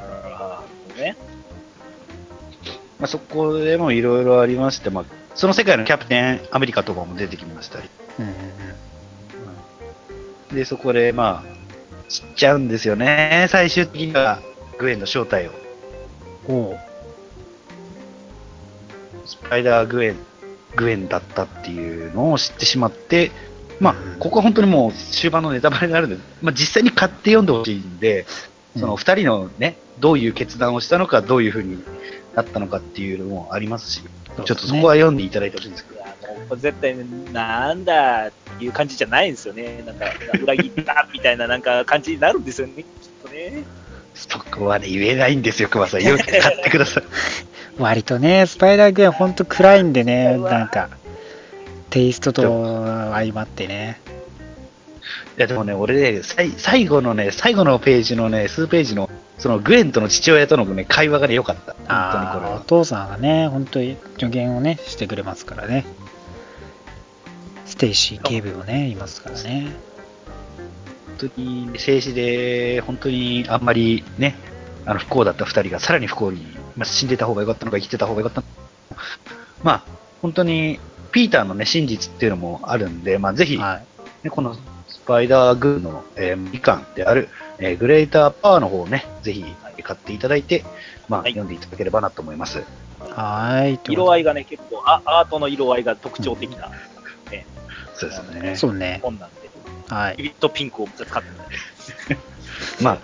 [0.00, 0.62] あ
[0.96, 1.16] あ、ね。
[2.98, 7.88] まあ、そこでもいろいろありまして、まあ、その世界のキャプテンアメリカとかも出てきましたり。
[8.18, 8.34] うんうん
[10.52, 13.46] で、そこでまあ、知っちゃうんですよね。
[13.48, 14.38] 最終的には
[14.78, 15.52] グエンの正体を。
[16.48, 16.56] うん。
[16.56, 16.78] おう
[19.24, 20.16] スパイダーグエン、
[20.76, 23.30] グエンだったっていうのを知ってしまって、
[23.80, 28.26] まあうん、ここは本当にもう終盤のネタバレになるんで、まあ実際に買って読んでほしいんで、
[28.76, 31.82] その二人のね、どういう決断をしたのか、どういうふうに
[32.34, 36.06] なったのかっていうのもありますし、ちょっとそこは読んでいただいてほしいんですけど、いや、
[36.48, 36.96] もう絶対、
[37.32, 39.82] なんだっていう感じじゃないんですよね。
[39.86, 40.06] なんか、
[40.42, 42.86] 裏切ったみたいななんか感じになるんですよね、きっ
[43.22, 43.64] とね。
[44.14, 46.02] そこはね、言えないんですよ、熊さん。
[46.02, 47.04] よく買ってください。
[47.78, 50.90] 割とね、スパイダーグエンほんと暗いんでね、なんか、
[51.90, 54.00] テイストと相まってね。
[55.38, 61.74] いや、でもね、俺ね、最後のね、最後のページのね、数ページの、そのグウェンとの父親とのね、会話がね、良かった。
[61.74, 62.64] 本当にこれおは。
[62.66, 65.86] 父さんがね、本当に助言をね、してくれますからね。
[67.64, 69.72] ステイシー警部もね、いますからね。
[71.18, 74.36] 本当に生死で、本当にあんまりね、
[74.84, 79.02] あの不幸だった二人がさらに不幸に、まあ、死んでた方が良かったのか生きてた方が良かったのか。
[79.62, 79.84] まあ、
[80.20, 80.80] 本当に、
[81.12, 84.24] ピーターのね、真実っていうのもあるんで、まあ、ぜひ、はい。
[84.24, 84.56] ね、この
[84.88, 89.44] スパイダーグーンの、えー、みかんである、えーグレーターパワーの方をね、ぜひ
[89.82, 90.64] 買っていただいて、
[91.08, 92.62] まあ、はい読んでいただければなと思います。
[93.00, 93.78] はい。
[93.90, 96.70] 色合いがね、結構あ、アートの色合いが特徴的な、
[97.30, 97.46] ね、
[97.94, 98.56] そうですね。
[98.56, 99.00] そうね。
[99.02, 99.50] 本なんで、
[99.88, 100.16] はい。
[100.16, 101.28] ビビットピンクを使って
[102.82, 102.98] まあ、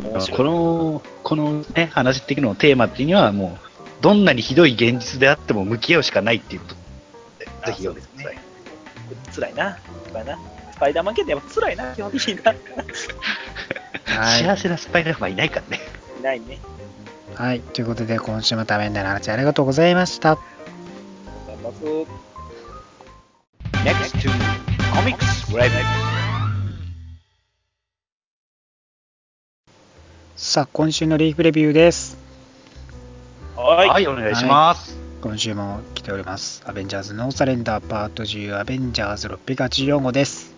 [0.00, 3.66] この、このね、話的のテーマっていうのはもう、
[4.02, 6.74] どんなにひどい現実であっても向き合うしかないっていうこと
[7.38, 8.38] で、あぜひ読んでください。
[9.34, 9.78] 辛いな、
[10.12, 10.38] 辛いな。
[10.72, 12.52] スパイダーマン系ってやっぱ辛いな、基本的にな。
[12.52, 12.56] い
[14.06, 15.80] はい幸せなスパイダーマンいないからね。
[16.22, 16.58] ないね。
[17.34, 17.60] はい。
[17.60, 20.36] ということで、今週もためになる話ありがとうございました。
[20.36, 20.42] 頑
[21.46, 22.22] 張ります。
[23.84, 24.30] Next to
[24.92, 26.21] Comics Review.
[30.44, 32.18] さあ、今週のリーフレビューです。
[33.54, 33.88] はい。
[33.88, 34.98] はい、お願いします。
[35.20, 36.64] 今週も来ております。
[36.66, 40.52] アベンジャーズノーサレンダーパート10アベンジャーズ684号です。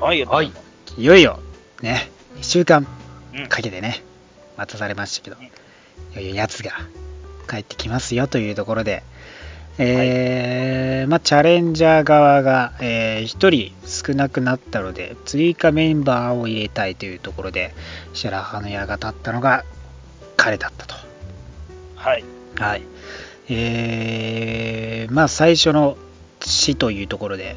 [0.00, 0.24] はい。
[0.24, 0.50] はい。
[0.96, 1.38] いよいよ、
[1.82, 2.86] ね、2週間
[3.34, 4.02] うんかけてね、
[4.56, 5.36] 待たされましたけど、
[6.14, 6.70] いよいよやつが
[7.50, 9.02] 帰ってきますよというところで、
[9.78, 17.74] えーまあ、チャレンジャー側が、え1人少なくなったので、追加メンバーを入れたいというところで、
[18.12, 19.64] シャラハの矢が立ったのが
[20.36, 20.94] 彼だったと。
[21.96, 22.24] はい。
[22.56, 22.82] はい。
[23.48, 25.96] えーまあ最初の
[26.40, 27.56] 死というところで、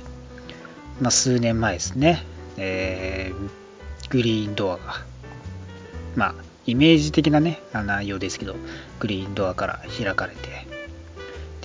[1.02, 2.24] まあ数年前ですね、
[2.58, 3.50] えー
[4.10, 5.06] グリーンドアが、
[6.16, 8.56] まあイメージ的なね、あ内容ですけど、
[9.00, 10.75] グリーンドアから開かれて、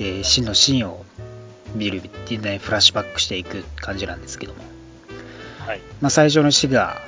[0.01, 1.05] で、死のシーンを
[1.75, 4.61] 見るっていうね、フラッシュバックしていく感じなんですけども、
[5.67, 5.81] はい。
[6.01, 7.03] まあ、最初の死が、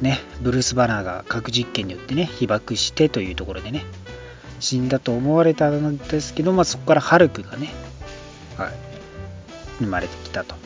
[0.00, 3.84] ね、ブルース・バナーが核実験によってね、被爆してというところでね、
[4.58, 7.70] 死んだと思われたんですけど、まあ、そこからハルクがね、
[8.58, 8.72] はい、
[9.78, 10.56] 生まれてきたと。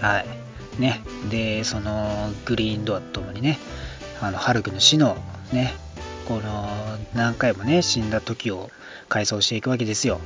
[0.00, 0.80] はい。
[0.80, 3.58] ね、で、そのグリーンドアとともにね、
[4.20, 5.16] あのハルクの死の
[5.52, 5.74] ね、
[6.28, 6.68] この
[7.12, 8.70] 何回もね、死んだ時を
[9.08, 10.20] 回想していくわけですよ。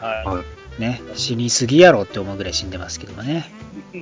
[0.00, 0.44] は
[0.78, 3.50] ね、死にすぎやろって思うぐらい死んでますけどもね。
[3.92, 3.98] い。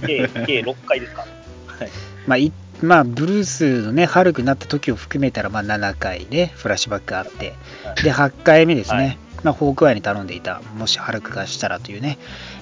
[0.06, 1.26] 計、計6回ですか？
[1.66, 1.88] はい。
[2.26, 7.54] まあ、いまあ、ブルースのね、ハルクになった時を含めたら、まあ、7回ね、フラッシュバックがあって、
[8.02, 12.18] で、8回目ですね、はいまあ、ホークアイに頼んでいた、もしハルクがしたらというね、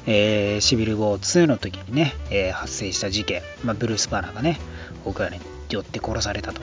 [0.07, 4.59] えーシビルウォー2の時にね、えー発生した事件、まあ、ブルース・バナーがね、
[5.05, 5.39] ホークアイに
[5.71, 6.61] よって殺されたと。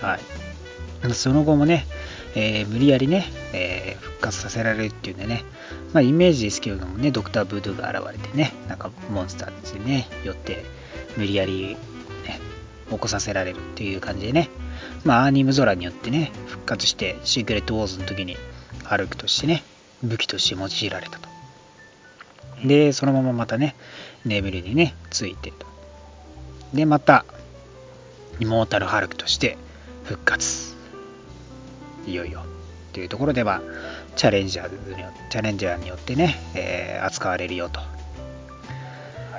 [0.00, 0.20] はい。
[1.12, 1.86] その後もね、
[2.34, 5.44] えー無理やりね、えー復活させられるっていうんでね、
[5.92, 10.64] まあ、イメージですけれどもね、ドクター・ブードゥが現れてね、なんかモンスターたちにね、よって、
[11.16, 11.76] 無理やり、
[12.24, 12.40] ね、
[12.90, 14.48] 起こさせられるっていう感じでね、
[15.04, 18.36] まあ、アーニム・ゾラによってね、復活して、シークレット・ウォーズの時に、
[18.82, 19.62] ハルクとしてね、
[20.02, 21.28] 武器として用いられたと。
[22.64, 23.76] で、そのまままたね、
[24.24, 25.66] 眠りにね、ついてと。
[26.72, 27.24] で、また、
[28.40, 29.58] イモータル・ハルクとして
[30.04, 30.73] 復活。
[32.06, 32.42] いよいよ。
[32.92, 33.60] というところでは、
[34.16, 37.80] チャレンジャーによチャレンジャーによってね、えー扱われるよと。
[37.80, 37.86] は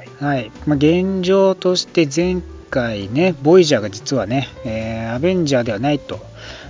[0.03, 0.23] い。
[0.23, 0.51] はい。
[0.67, 6.19] まあ、現状として前回ね、ボイジャーが実はね、えーアベンジャーではないと。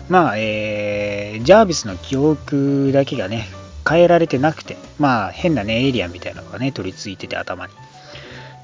[0.08, 3.48] まあ、えージャービスの記憶だけがね、
[3.88, 7.74] 変えられてなくて、まあ、変なね、エイリアンみたいなのがね、取り付いてて頭に。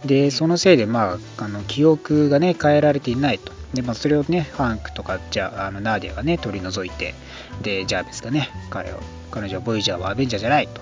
[0.06, 3.52] で、そのせいで、まあ、あの記憶がね、変えられていないと。
[3.74, 7.16] で、まあ、それをね、ファンクとか、じゃあ、あのナーディアがね、取り除いて、
[7.62, 9.00] で、ジャービスがね、彼を、
[9.32, 10.82] 彼女はボイジャーはアベンジャーじゃないと。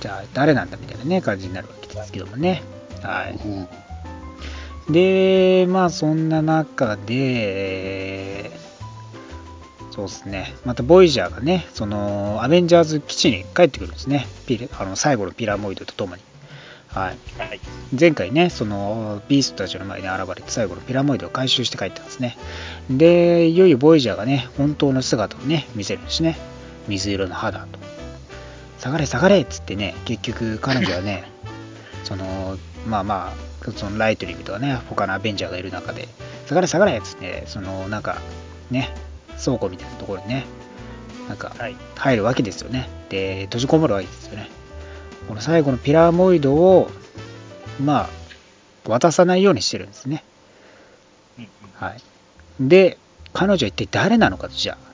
[0.00, 2.62] じゃあ、誰なんだみたいなね、感じになるわけですけどもね。
[3.02, 3.28] は
[4.88, 4.92] い。
[4.92, 8.50] で、まあそんな中で、
[9.90, 16.22] そうですね、またボイジャーがね、そのアベンジャーズ基地に帰ってくるんですね、ピラあの最後のピラモイドとともに。
[16.94, 17.60] はい、はい。
[17.98, 22.36] 前回ね、そのビーストたちの前に現れて最後のピラモイドを回収して帰ったんですね。
[22.90, 26.36] で、いよいよボイジャーがね、本当の姿をね、見せるんですね。
[26.88, 27.78] 水色の肌と。
[28.78, 31.24] 下がれ下がれっつってね、結局彼女はね、
[32.04, 36.08] その、まあまあ、そのライトニングとかね、他のアベンジャーがいる中で、
[36.46, 38.20] 下がれ下がれっつって、そのなんか、
[38.70, 38.92] ね、
[39.42, 40.44] 倉庫みたいなところにね、
[41.28, 41.76] なんかはい。
[41.96, 42.88] 入るわけですよね。
[43.08, 44.50] で、閉じこもるわけですよね。
[45.28, 46.90] この最後のピラモイドを、
[47.82, 48.08] ま
[48.86, 50.24] あ、渡さないようにしてるんですね。
[51.74, 52.02] はい。
[52.60, 52.98] で、
[53.32, 54.92] 彼女は一体誰なのかと、じゃあ。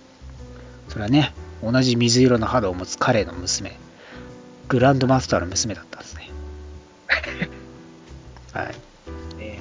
[0.88, 3.76] それはね、同じ水色の肌を持つ彼の娘、
[4.68, 6.30] グランドマスターの娘だったんですね。
[8.52, 8.74] はい。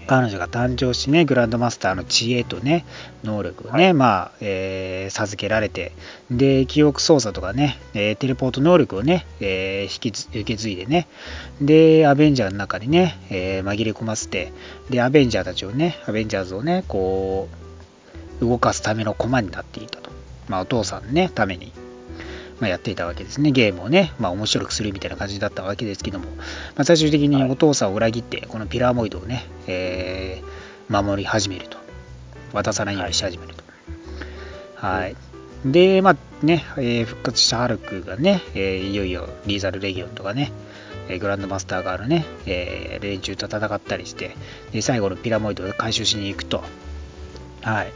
[0.07, 2.85] えー彼女が誕生しね、グランドマスターの知恵とね、
[3.23, 5.91] 能力をね、まあ、えー授けられて、
[6.31, 11.07] で、記憶操作とかね、えーテレポート能力をね、えー引き継受け継いでね、
[11.61, 14.51] で、アベンジャーの中にね、えー紛れ込ませて、
[14.89, 17.49] で、アベンジャーたちをね、アベンジャーズをね、こ
[18.41, 20.09] う、動かすための駒になっていたと。
[20.47, 21.73] まあ、お父さんのね、ために、
[22.59, 23.51] まあ、やっていたわけですね。
[23.51, 26.43] ゲームをね、まあ、面白くするみたいな感じだったわけですけども、ま
[26.77, 31.77] あ、最終的にお父さんを裏切って、このピラモイドをね、えー守り始めると。
[32.53, 33.63] 渡さないようにし始めると。
[34.75, 35.15] はい。
[35.65, 40.51] で、まあね、えー復活したハルクがね、えーいよいよリーザルレギオンとかね、
[41.09, 44.35] えーグランドマスターがあるね、えー連中と戦ったりして、
[44.71, 46.63] で最後のピラモイドを回収しに行くと。
[47.61, 47.91] はい。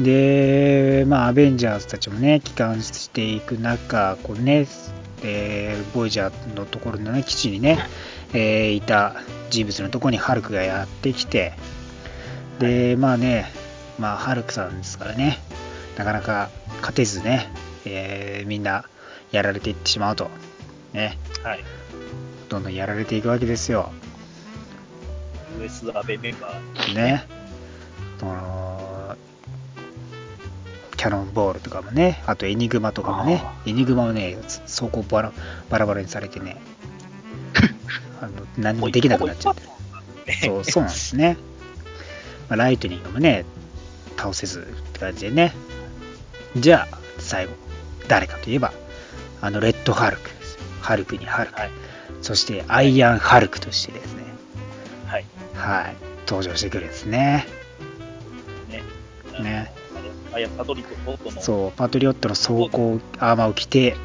[0.00, 4.66] で、まあ、アベンジャーズたちもね、帰還していく中、こうね、
[5.22, 7.78] えーボイジャーのところのね、基地にね、
[8.32, 9.14] えーいた
[9.50, 11.52] 人物のところにハルクがやってきて、
[12.58, 13.50] で、まあね、
[13.98, 15.38] まあ、ハルクさんですからね、
[15.96, 16.50] なかなか
[16.80, 17.52] 勝てずね、
[17.84, 18.84] えーみんな
[19.30, 20.30] やられていってしまうと、
[20.92, 21.64] ね、はい。
[22.48, 23.92] どんどんやられていくわけですよ。
[25.58, 26.94] US アベメンバー。
[26.94, 27.24] ね。
[28.18, 28.71] その
[31.02, 34.36] キャノンボールとかもね、あとエニグマとかもね、エニグマをね、
[34.68, 35.32] 走行バラ
[35.68, 36.58] バラバラにされてね、
[38.22, 39.62] あの何もできなくなっちゃって。
[40.46, 41.36] そうそうなんですね。
[42.48, 43.44] まあ、ライトニングもね、
[44.16, 44.62] 倒せずっ
[44.92, 45.52] て感じでね。
[46.56, 47.54] じゃあ、最後、
[48.06, 48.72] 誰かといえば、
[49.40, 50.30] あのレッドハルク。
[50.82, 51.58] ハルクにハルク。
[51.58, 51.70] はい。
[52.20, 54.22] そして、アイアンハルクとしてですね、
[55.08, 55.24] はい。
[55.56, 55.96] はい、
[56.28, 57.48] 登場してくるんですね。
[58.70, 58.82] ね。
[59.42, 59.81] ね。
[60.34, 61.42] あやパトリットの。
[61.42, 63.96] そう、パトリオットの装甲アーマーを着て、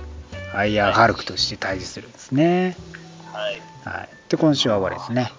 [0.53, 2.75] アイアンハルクとして対峙するんですね。
[3.33, 3.55] はい。
[3.55, 4.09] いはい。
[4.29, 5.31] で、今週は終わりですね。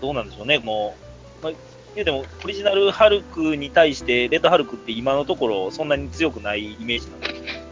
[0.00, 0.94] どうなんでしょうね、も
[1.40, 1.44] う。
[1.44, 7.63] まあ、でも、オリジナルハルクに対して、レッドハルクって今のところ、そんなに強くないイメージなんです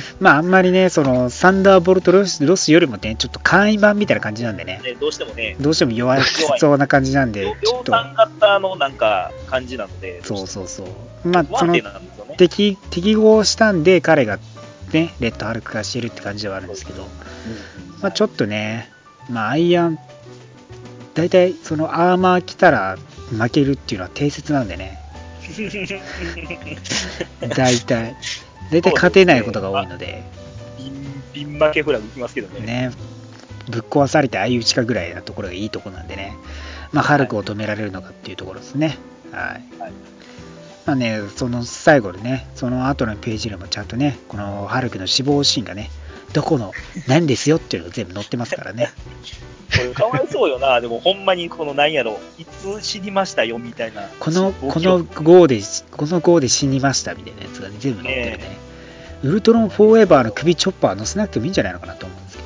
[0.20, 4.96] まあ、あんまりね、その、サンダーボルトロスロスよりもね、ちょっと簡易版みたいな感じなんでね、ね。
[5.00, 6.22] どうしてもね、どうしても弱い
[6.58, 11.28] そうな感じなんで両、ちょっと、型のなんか感じなので、そうそうそう。
[11.28, 11.82] まあ、そのね。
[12.36, 14.38] 適、適合したんで、彼が
[14.92, 17.06] ね、レッドハルク化してるって感じではあるんですけど、
[18.00, 18.90] まあ、ちょっとね、
[19.28, 19.98] まあ、アイアン、
[21.14, 22.96] 大体、そのアーマー来たら
[23.30, 24.98] 負けるっていうのは定説なんでね、
[27.56, 28.16] 大体、
[28.70, 30.22] 大体勝てないことが多いので、
[30.78, 32.66] ビン、ビン負けフラグいきますけどね。
[32.66, 32.90] ね、
[33.68, 36.36] ぶっ壊されて相打ちかぐらいなところがいいところなんでね、
[36.92, 38.98] まあ、ハルクを止められるのかっていうところですね。
[39.32, 39.80] はい。
[39.80, 39.92] はい
[40.88, 45.90] まあね、その最後でね、その後のページにもちゃんとね、このハルクの死亡シーンがね、
[46.32, 46.72] どこの
[47.06, 48.90] 何ですよっていうのが全部載ってますからね。
[49.70, 54.08] これかわいそうよな、でもほんまにこのなんやろ、いつ死にましたよみたいな。
[54.18, 55.60] この、この録号で、
[55.90, 58.56] この号で死にましたみたいなやつがね、全部載ってるね。
[59.22, 62.42] ウルトロンフォーエバーの首チョッパー載せなくてもいいんじゃないのかなと思うんですけ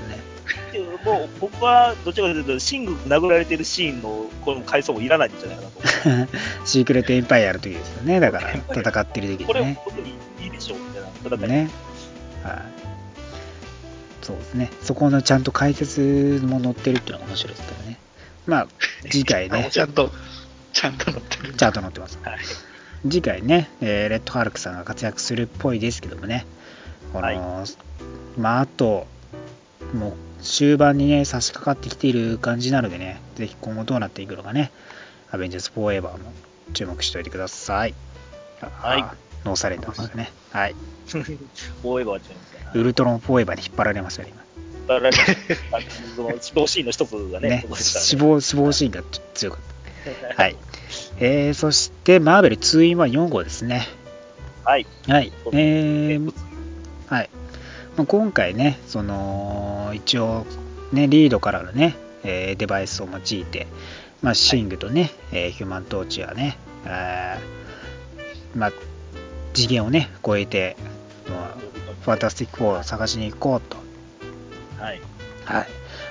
[0.79, 0.99] どね。
[1.05, 6.33] もう僕はどちらかというと、シングが殴られてるシーンのこの回想もいらないんじゃないかなと。
[6.64, 8.21] シークレットエンパイアの時ですよね。
[8.21, 9.81] だから、戦ってる時これにね。
[9.85, 10.85] 特にいいでしょうみ
[11.29, 11.47] たいな。
[11.47, 11.71] ね。
[12.42, 12.71] はい。
[14.22, 14.70] そうですね。
[14.82, 17.98] そこのちゃんと解説も載ってるっていうのが面白いですからね。
[18.46, 18.68] まあ、
[19.11, 20.11] 次回ね、 ちゃんと、
[20.72, 21.54] ちゃんと載ってる。
[21.54, 22.18] ちゃんと載ってます。
[22.22, 22.38] はい。
[23.04, 26.46] 次回ね、えーレッドハルクさんが活躍するっぽいですけどもね、
[27.12, 27.38] この、はい
[28.38, 29.06] まあ、あと、
[29.92, 34.70] もう終盤にね、差し掛かってきている感じなのでね、ぜひ今後どうなっていくのかね、
[35.32, 36.32] アベンジャーズ・フォーエバーも
[36.74, 37.94] 注目しておいてください。
[38.61, 40.33] はいあノーサレンダーでしたね。
[40.50, 40.74] はい。
[41.07, 44.42] フォーエバーちゃうんですかウルトロン・フォーエバーに引っ張られましたね、今。
[44.88, 45.11] だから
[45.72, 49.02] あのその死亡シーンの一つがね、ね死亡死亡シーンが
[49.35, 49.61] 強かっ
[50.37, 50.42] た。
[50.42, 50.57] はい。
[51.18, 53.87] えー、そして、マーベル 2-in-1 4号ですね。
[54.64, 54.87] はい。
[55.07, 55.33] はい。
[55.52, 56.33] えーえ、
[57.07, 57.31] はい。
[57.96, 60.46] まあ、今回ね、その、一応、
[60.92, 63.66] ね、リードからのね、えーデバイスを用いて、
[64.22, 68.72] まあ、シングとね、えーヒューマントーチはね、えーまあ、
[69.54, 70.76] 次元をね、超えて、
[71.28, 73.76] まあファンタスティック4を探しに行こうと。
[74.82, 75.00] はい。
[75.44, 75.66] はい。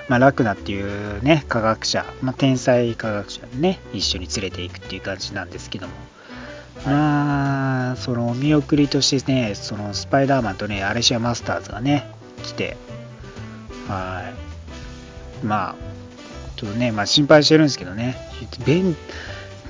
[0.08, 5.92] まあ、ラクナっていうね、科学者、まあ、天才科学者にね、一緒に連れていくっていう感じなんですけども、
[6.86, 12.10] まあ、その見送りとしてね、そのスパイダーマンとね、アレシア・マスターズがね、
[12.42, 12.76] 来て、
[13.88, 14.32] は
[15.42, 15.46] い。
[15.46, 15.74] まあ、
[16.56, 18.16] ちょっとね、まあ心配してるんですけどね、
[18.64, 18.96] ベン、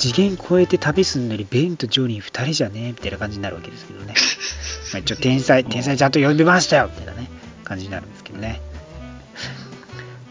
[0.02, 2.88] 次元超えて旅すんのに、ベンとジョニー2人じゃね？
[2.88, 4.14] みたいな感じになるわけですけどね。
[4.92, 7.30] まあ一応、天才、天才ちゃんと呼びましたよみたいなね、
[7.62, 8.60] 感じになるんですけどね。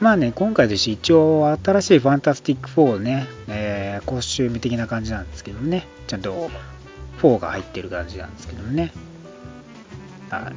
[0.01, 6.49] まあね、今回として一応新しいファンタスティック4ね、えーコスチューム的な感じなんですけどね、ちゃんと
[7.21, 8.91] 4が入ってる感じなんですけどもね。
[10.29, 10.51] は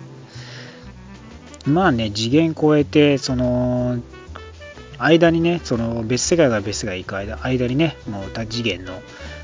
[1.67, 1.69] い。
[1.71, 4.01] まあね、次元超えて、その、
[4.99, 9.01] 間にね、その別世界から別世界行く間間にね、もう多次元の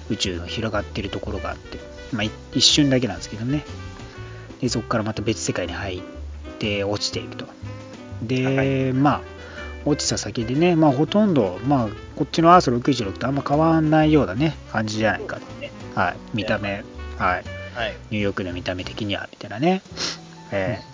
[0.09, 1.79] 宇宙が広がってるところがあって、
[2.13, 3.65] まあい一瞬だけなんですけどね。
[4.61, 6.03] で、そこからまた別世界に入っ
[6.59, 7.47] て落ちていくと。
[8.23, 9.21] で、まあ、
[9.87, 15.43] 落ちた先でね、まあほとんど、まあ、こっちのアース616とあんま変わんないようなね、感じじゃないかと。
[15.61, 15.71] ね。
[15.95, 16.17] はい。
[16.35, 16.85] 見た目、
[17.17, 17.45] はい。
[17.75, 17.97] はい。
[18.11, 19.83] ニューヨークの見た目的には、みたいなね。
[20.53, 20.91] えー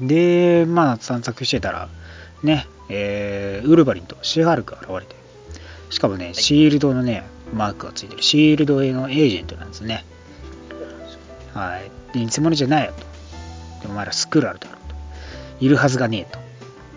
[0.00, 1.88] で、まあ、散策してたら、
[2.42, 5.16] ね、えーウルヴァリンとシーハルクが現れて、
[5.88, 7.24] しかもね、シールドのね、
[7.54, 10.04] マークがついてる、シールドへのエージェントなんですね。
[11.54, 11.90] はい。
[12.12, 12.98] で、偽物じゃないよと。
[13.86, 14.80] でお前らスクラルだろと。
[15.64, 16.32] いるはずがねえ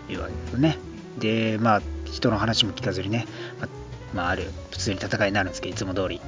[0.08, 0.78] というわけですよね。
[1.18, 3.26] で、まあ、人の話も聞かずにね、
[3.60, 3.68] ま
[4.14, 6.20] まあ、ある普通に戦いになるんですけどいつも通り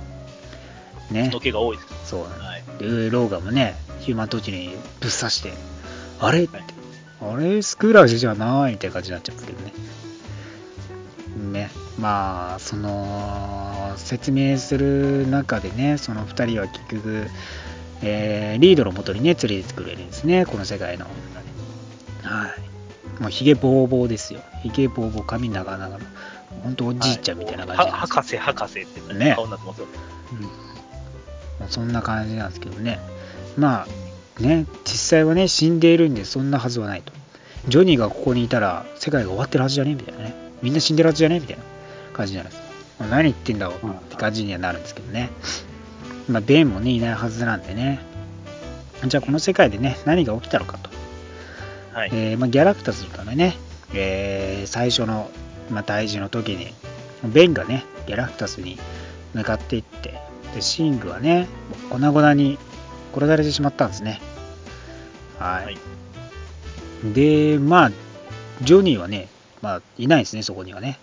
[1.12, 2.11] ねのけが多いです。
[2.11, 2.64] そうはい。
[2.83, 5.53] でローガンもねヒューマントーチにぶっ刺して
[6.19, 6.45] あれ？
[6.45, 6.59] って、
[7.21, 9.73] あれスクーラージじゃないみたいな感じになっちゃうけどね。
[11.53, 11.71] ね。
[11.99, 17.27] まあその説明する中でねその2人は結局、
[18.03, 20.45] えーリードのもとにね連れてくれるんですね。
[20.47, 21.07] この世界の
[22.23, 22.49] は
[23.19, 23.23] い。
[23.23, 24.41] もうひげぼうぼうですよ。
[24.62, 25.99] ひげぼうぼう髪長々の。
[26.62, 28.41] 本当おじいちゃんみたいな感じはなんですよ。
[28.41, 29.87] 博士、博士ってね顔になってますよ。
[29.87, 29.93] ね。
[30.33, 30.43] うん。
[30.43, 30.51] ま
[31.67, 32.99] あそんな感じなんですけどね。
[33.57, 33.87] まあ
[34.39, 37.12] ね、実際はね、死んでいるんでそんなはずはないと。
[37.68, 40.34] ジョニーがここにいたら世界が終わってるはずじゃねみたいなね。
[40.62, 41.62] みんな死んでるはずじゃねみたいな
[42.12, 42.62] 感じになるんです。
[42.99, 45.30] まあ何言ってんだろうって感じにはなるんですけどね。
[46.28, 48.01] まあ、ベンもね、いないはずなんでね。
[49.07, 50.91] じゃあこの世界でね、何が起きたのかと。
[51.93, 52.11] はい。
[52.12, 53.57] えーまあ、ギャラクタスのためね、
[53.95, 55.30] えー最初の、
[55.70, 56.72] まあ、大事の時に、
[57.24, 58.78] ベンがね、ギャラクタスに
[59.34, 60.14] 向かっていって、
[60.55, 61.49] でシングはね、
[61.91, 62.59] 粉々に
[63.17, 64.21] 殺されてしまったんですね。
[65.39, 65.64] はい。
[65.64, 65.79] はい
[67.05, 67.93] で、まあ、
[68.62, 69.29] ジョニーはね、
[69.61, 70.99] まあ、いないですね、そこにはね。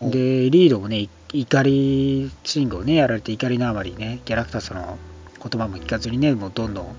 [0.00, 4.98] で、リードもね、い怒り、シングをね、やられて怒りのあまりね、ギャラクタスの
[5.38, 6.96] 言葉も聞かずにね、もうどんどん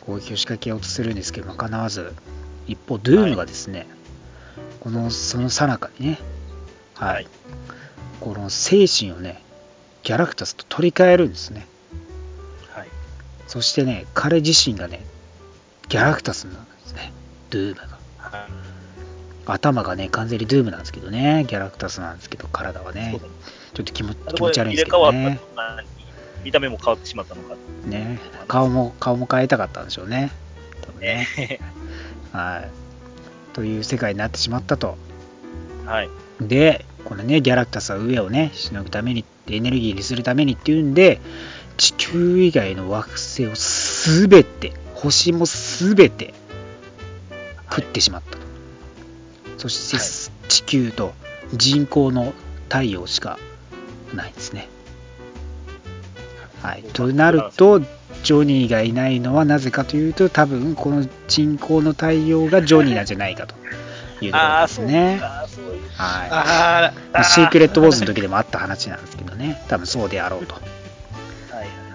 [0.00, 2.14] 攻撃を仕掛けようとするんですけども、叶わず、
[2.66, 3.86] 一方、ドゥームがですね、
[4.80, 6.18] この、その最中にね、
[6.94, 7.26] はい、はい
[8.18, 9.42] この精神をね、
[10.02, 11.66] ギャラクタスと取り替えるんですね。
[13.46, 13.50] はい。
[13.50, 15.04] そしてね、彼自身がね、
[15.88, 17.12] ギャラクタスなんですね、
[17.50, 17.98] ドゥームが。
[18.18, 18.66] はい
[19.46, 23.16] 頭がね、完全にドゥームなんですけどね、ギャラクタスなんですけど、体はね
[23.74, 25.38] ちょっと気持あ気持ち悪いんですけどね。
[26.44, 27.54] 見た目も変わってしまったのか。
[27.86, 30.30] ね顔も、顔も変えたかったんでしょうね。
[30.82, 31.26] 多分ね。
[31.36, 31.60] ね。
[32.32, 32.70] はい。
[33.52, 34.96] という世界になってしまったと。
[35.84, 36.08] はい。
[36.40, 41.20] で、このね、ギャラクタスは上をね、しのぐために、エネルギーにするためにっていうんで、
[41.76, 46.34] 地球以外の惑星をすべて、星もすべて
[47.70, 48.38] 食ってしまったと。
[49.58, 51.12] そして、はい地球と
[51.52, 52.32] 人工の
[52.68, 53.38] 太陽しか
[54.14, 54.68] ないですね。
[56.62, 56.82] はい。
[56.82, 63.54] となると、ジョニーがいないのはなぜかというと、多分この人工の太陽がジョニーなんじゃないかと
[64.20, 65.20] いうところですね。
[65.96, 66.28] はい。
[66.30, 70.56] あまあシークレットウォーズの時でもあった話なんですけどね、多分そうであろうと。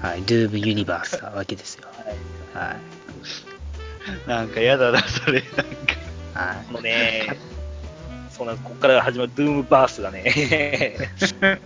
[0.01, 0.11] はい。
[0.11, 1.87] はい、ドゥームユニバースなわけですよ。
[2.53, 2.67] はい。
[2.67, 2.77] はい。
[4.27, 5.41] あ、なんかやだな、それ。
[5.41, 5.61] なんか。
[6.33, 7.37] はいこのね、
[8.29, 10.97] そうなんここから始まるドゥームバースがね、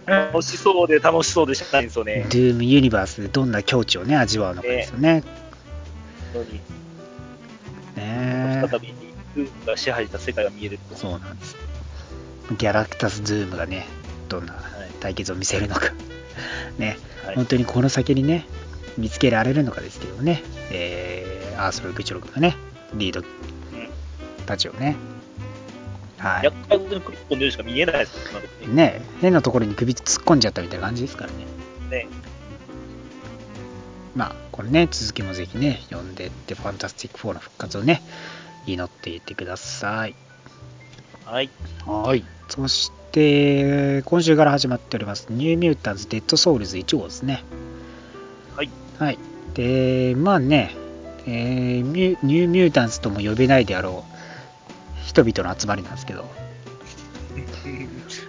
[0.05, 2.25] 楽しそうで楽しそうでしかないんですよね。
[2.29, 5.23] ドゥームユニバースでどんな境地をね、味わうのかですよね。
[6.33, 6.61] 本当に
[7.95, 8.93] ね再び
[9.35, 10.95] ドゥームが支配した世界が見えると。
[10.95, 11.55] そうなんです。
[12.57, 13.85] ギャラクタス・ドゥームがね、
[14.29, 14.55] どんな
[14.99, 15.93] 対決を見せるのか。
[16.77, 18.45] ね、はい本当にこの先にね、
[18.97, 22.55] 見つけられるのかですけどね、えー、アースロイ・グチョロ君がね、
[22.93, 23.25] リード
[24.45, 24.95] たちをね、
[26.17, 26.45] はい。
[26.45, 28.73] 厄介ごとにクリップ飛んでるしか見えないですよね。
[28.73, 31.45] ね変なところに首突っ込んじゃったみたいな感じですからね。
[31.89, 32.07] ね
[34.15, 38.01] まあ、これね、続きもぜひね、読んでって、ファンタスティック4の復活をね、
[38.65, 40.15] 祈っていってください。
[41.25, 41.49] はい。
[41.85, 42.23] はい。
[42.47, 47.43] そして、今週から始まっております、ニューミュータンズ・デッド・ソウルズ1号ですね。
[48.55, 48.69] はい。
[48.99, 49.19] はい。
[49.53, 50.75] で、まあね、
[51.25, 56.23] えーニューミュータンズとも呼べないであろう人々の集まりなんですけど、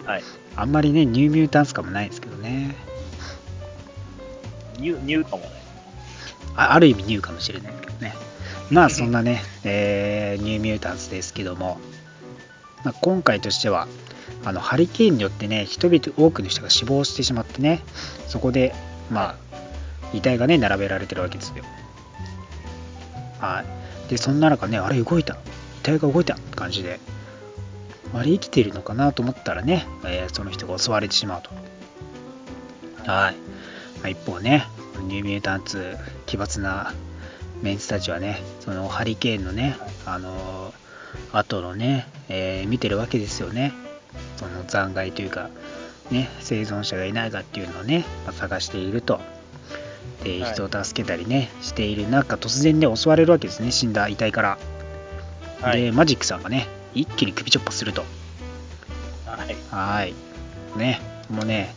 [0.07, 0.22] はい。
[0.55, 2.76] あんまりね、ニューミュータンス感もないですけどね。
[4.78, 5.51] ニュー、ニューかもね。
[6.55, 8.14] あある意味ニューかもしれないけどね。
[8.70, 11.78] まあそんなね、えーニューミュータンスですけども、
[12.84, 13.89] まあ、今回としては、
[14.47, 17.82] あのハリケーンによってね、人々、多くの人が死亡してしまってね、
[18.28, 18.76] そこで、
[19.11, 19.36] まあ、
[20.16, 21.64] 遺体がね、並べられてるわけですよ。
[23.40, 23.64] は
[24.07, 24.09] い。
[24.09, 25.34] で、そんな中ね、あれ動いた。
[25.34, 25.38] 遺
[25.82, 27.01] 体が動いたって感じで、
[28.14, 31.51] あれ生きているのかなと思ったらね、えーその人が襲われてしまうと。
[33.11, 33.34] はい。
[33.34, 34.64] まあ一方ね、
[35.09, 36.94] ニューミュータンツ、奇抜な
[37.62, 43.72] メンツたちはね、そのハリケーンのね、あのー後のね、えー見てるわけですよね。
[44.37, 45.51] その残骸というか、
[46.11, 49.21] ね、生存者がいないかっていうのをね、まあ探していると。
[50.25, 54.59] で、はい人を助けたりね、している中、突然ね、襲われるわけですね、死んだ遺体から。
[55.61, 55.83] はい。
[55.83, 58.05] で、マジックさんがね、一気に首チョッパすると。
[59.27, 59.57] はい。
[59.71, 60.14] はい。
[60.79, 61.01] ね、
[61.31, 61.75] もうね、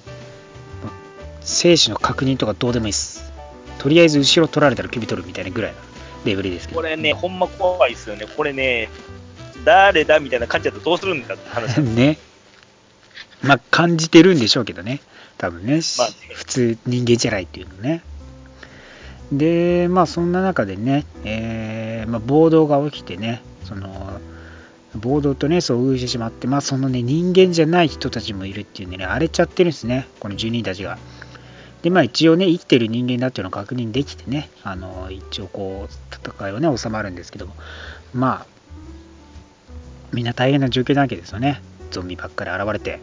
[1.42, 3.32] 生死の確認とかどうでもいいっす。
[3.80, 5.78] とりあえず後ろ取られたら首取るみたいなぐらいの
[6.26, 6.82] レベルですけど。
[6.82, 8.26] これね、ほんま怖いですよね。
[8.36, 8.90] これね、
[9.64, 12.18] 誰だみたいな感じだとどうするんだって話 ね。
[13.44, 15.02] まあ、感じてるんでしょうけどね。
[15.38, 15.80] 多分ね。
[15.98, 18.04] まあね普通人間じゃないっていうのね。
[19.32, 24.20] で、まあ、そんな中でね、えーまあ、暴動が起きてね、その、
[24.96, 30.98] 暴動とね、遭遇してしまって、まあ、そのね、人間じゃない人たちもいるっていうんでね、荒れちゃってるんですね、この住人たちが。
[31.84, 37.54] で、まあ、一応ね、生きてる人間だっていうのを確認できてね、あの、一応こう、戦いはね、収まるんですけども、
[38.14, 38.46] まあ、
[40.12, 41.62] みんな大変な状況なわけですよね。
[41.92, 43.00] ゾンビばっかり現れて。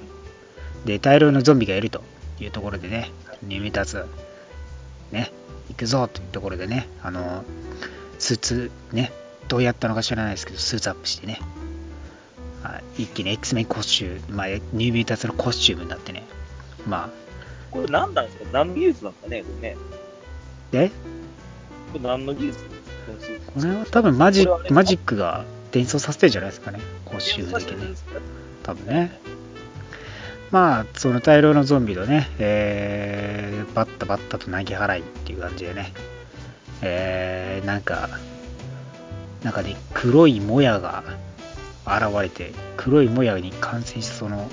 [0.87, 2.03] で、大量のゾンビがいると
[2.41, 3.11] いうところでね、
[3.43, 4.07] ニューミタツ、
[5.12, 5.30] ね、
[5.68, 7.45] 行くぞというところでね、あの、
[8.18, 9.12] スーツ、ね、
[9.49, 11.41] どうやったのか知らないですけど、スーツアップしてね、
[12.62, 16.24] はい一気に X メンコスチューム、まあ、ニューミュータツのコスチュームになってね、
[16.89, 17.11] ま
[17.70, 18.45] これ何なんですか？
[18.53, 19.43] 何の技術なんですかね？
[19.43, 19.76] これね。
[20.70, 20.89] あ、で、
[21.93, 22.59] これ何の技術
[23.55, 27.95] これは多分マジねマジックが伝送させてるんじゃないですかね、コスチュームだけね。
[28.62, 29.20] 多分ね。
[30.51, 35.92] まあ、その大量のゾンビとね、えー、バッタバッタと投げ払いっていう感じでね、
[36.82, 38.09] えー、なんか、
[39.42, 41.03] なんかね、黒いもやが
[41.84, 44.49] 現れて、黒いもやに感染したその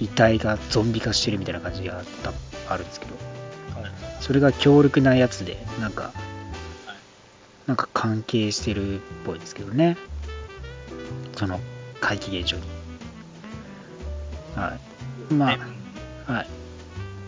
[0.00, 3.12] 遺体がゾンビ化してるみたいな感じが多分あるんですけど、
[3.80, 6.12] はいそれが強力なやつで、なんかはい、
[7.66, 9.96] なんか関係してるっぽいですけどね。
[11.36, 11.58] その
[12.00, 12.62] 怪奇現象に。
[14.56, 14.89] はい。
[15.30, 15.58] まね
[16.26, 16.46] あ、はい。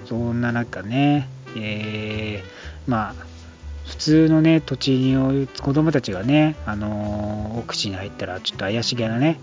[0.07, 3.15] そんな中ね、えー、まあ、
[3.87, 9.39] 普通のね、土地にお子供たちがね、あのー奥地に入ったら、ちょっと怪しげなね、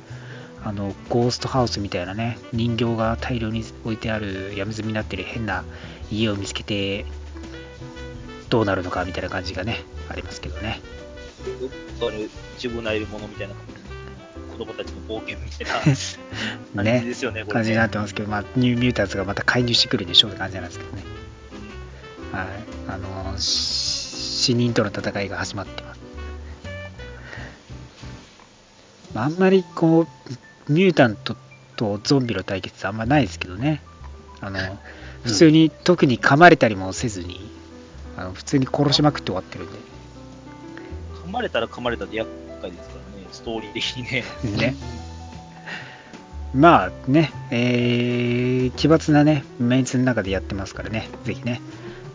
[0.64, 5.64] あの、ゴーストハウスみたいなね、人形が大量に置いてある、山積みになってる変な
[6.12, 7.06] 家を見つけて、
[8.50, 10.82] どうなるのかみたいな感じがね、ありますけどね。
[12.00, 13.79] それ、ジュブナイルものみたいな、子
[14.66, 21.04] 供たちの冒険みたいな 感じねですよね、これね感じになってますけど、まあ、ニューミュータンツがまた介入してくるでしょうって感じなんですけどね。
[22.32, 22.48] はい。
[22.88, 26.00] あの死人との戦いが始まってます。
[29.14, 30.08] まああんまりこ
[30.68, 31.36] う、ミュータント
[31.76, 33.82] とゾンビの対決ってあんまないですけどね。
[34.42, 34.60] あの、
[35.24, 37.50] 普通に、特に噛まれたりもせずに、
[38.18, 39.80] あの普通に殺しまくって終わってるんで。
[41.26, 42.30] 噛まれたら噛まれたで厄
[42.62, 42.99] 介ですか
[43.32, 44.24] ストーリー的にね。
[44.58, 44.76] ね。
[46.54, 51.62] まあね、えー、奇抜なね、メンツの中でやってますからね、ぜひね、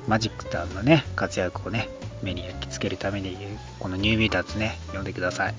[0.08, 1.88] マジックターンのね、活躍をね、
[2.22, 3.36] 目に焼き付けるために、
[3.78, 5.54] このニューミュータンツね、読んでください。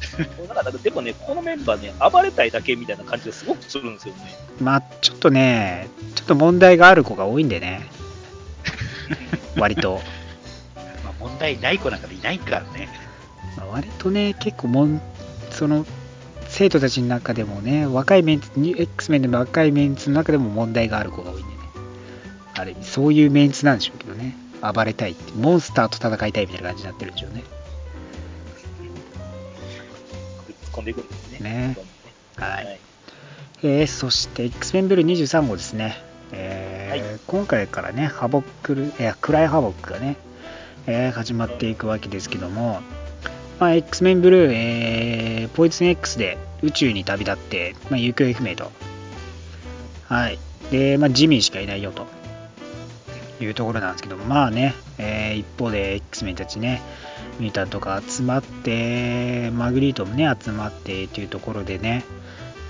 [0.54, 4.34] なんかでもね、このメンバーね、暴れたいだけみたいな感じがすごくするんですよね。
[4.60, 7.86] まあ、ちょっとね、ちょっと問題がある子が多いんでね、
[9.56, 10.00] 割と。
[11.04, 12.88] まあ、問題ない子なんかいないからね。
[13.56, 15.00] まあ割とね、結構もん、
[15.50, 15.86] その、
[16.48, 21.58] 生徒たちの中でもね、若いメンツ、X メンでも若いメンツの中でも問題がある子が多いんでね。
[22.54, 24.36] ある意味、そういうメンツなんでしょうけどね。
[24.60, 27.44] 暴れたいって、モンスターと戦いたいみたいな感じになってるんでしょうね。
[30.48, 31.76] 突っ込んでいくんですね。
[32.36, 32.80] はい。
[33.62, 36.02] えーそして X メンブルー23号ですね。
[36.32, 40.16] えーはい今回からね、ハボックル、いや、クライハボックがね、
[40.86, 42.80] えー始まっていくわけですけども、
[43.60, 48.72] まあ、X メンブルー、えーポイズン X で宇宙に旅立って、まあ、行方不明と。
[50.06, 50.38] はい。
[50.70, 52.06] で、まあ、ジミーしかいないよと。
[53.40, 56.80] いうところなんですけど、まあね、えー一方で X メンたちね、
[57.38, 62.04] ミュータントが集まって、マグリートもね、集まってというところでね、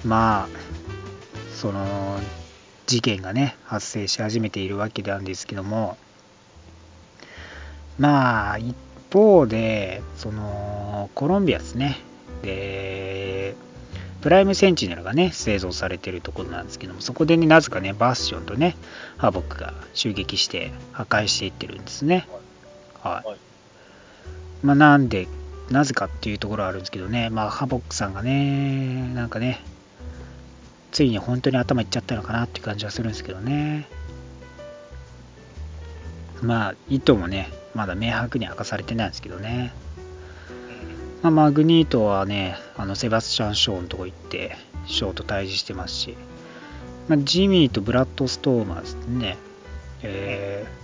[0.05, 0.49] まあ、
[1.55, 2.19] その、
[2.87, 5.97] 事件がね、発生し始めているわけなんですけども、
[7.99, 8.75] まあ、一
[9.13, 11.99] 方で、その、コロンビアですね。
[12.43, 13.55] で、
[14.21, 18.77] プライムセンチネルがね、製造されてるところなんですけども、そこでね、なぜかね、バスションとね、
[19.17, 22.29] ハボックが襲撃して破壊していってるんですね。
[23.03, 23.29] はい。
[23.29, 23.39] はい
[24.63, 25.27] まあ、なんで、
[25.71, 29.63] なぜかっていうところはあるんですけどね、まあ、ハボックさんがね、なんかね、
[30.91, 33.89] ついに本当に頭いっちゃったのかなっていう感じはするんですけどね。
[36.43, 39.73] まあ、意図もね、まだ明白に明かされてないんですけどね。
[41.23, 46.17] まあ、マグニートはね、あのセバスチャン・ショーのとこ行って、ショーと対峙してますし、
[47.09, 49.37] まあ、ジミーとブラッドストーマーですね、
[50.03, 50.81] えー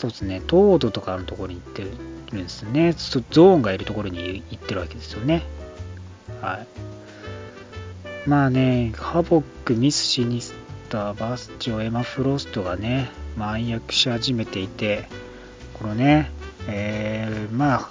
[0.00, 2.94] そうですね、トードとかのところに行ってるんですね。
[2.94, 5.42] ゾーンがいるところに行ってるわけですよね。
[6.40, 6.66] はい。
[8.26, 10.54] まあね、ハボック、ミス・シニス
[10.88, 15.08] ター、バスチョ、エマ・フロストがね、暗躍し始めていて、
[15.74, 16.30] このね、
[16.68, 17.90] えーまあ、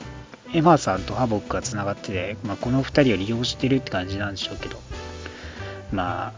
[0.53, 4.79] エマさんとハボックがつながってて、まあ、この2人を利用してるって感じなんでしょうけど、
[5.91, 6.33] ま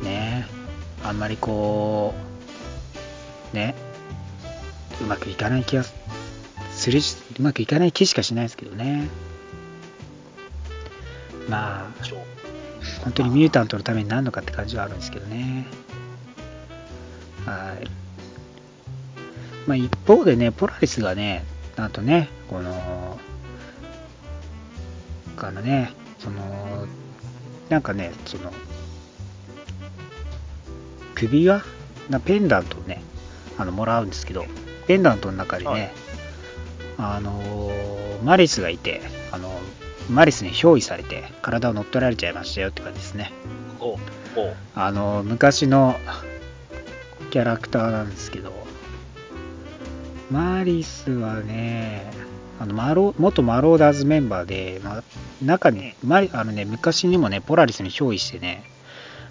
[0.00, 0.46] あ、ね
[1.04, 2.14] あんまりこ
[3.52, 3.74] うね
[5.00, 5.84] うまくいかない気が
[6.70, 9.08] するしうまくいかない気しかしないですけどね。
[11.48, 11.90] まあ
[13.02, 15.66] 本当にミュータントのためになるのかって感じはあるんですけどね
[17.46, 17.86] はい。
[19.66, 21.44] まあ一方でねポラリスがね
[21.76, 23.18] なんとねこの
[25.36, 26.86] あのねその
[27.68, 28.52] なんかねその
[31.14, 31.62] 首輪？
[32.10, 33.02] なペンダントをね
[33.58, 34.44] あのもらうんですけど
[34.86, 35.92] ペンダントの中にね、はい。
[36.98, 37.70] あの
[38.24, 39.52] マリスがいてあの
[40.10, 43.32] マリスに憑依されて体を乗っ取られちゃいましたよって感じですね。
[43.80, 43.98] お
[44.36, 45.96] おあの昔の
[47.32, 48.52] キャラクターなんですけど
[50.30, 52.12] マリスはね
[52.60, 55.02] あのマロ元マローダーズメンバーで、まあ、
[55.42, 58.62] 中にマリあの、ね、昔にもねポラリスに憑依してね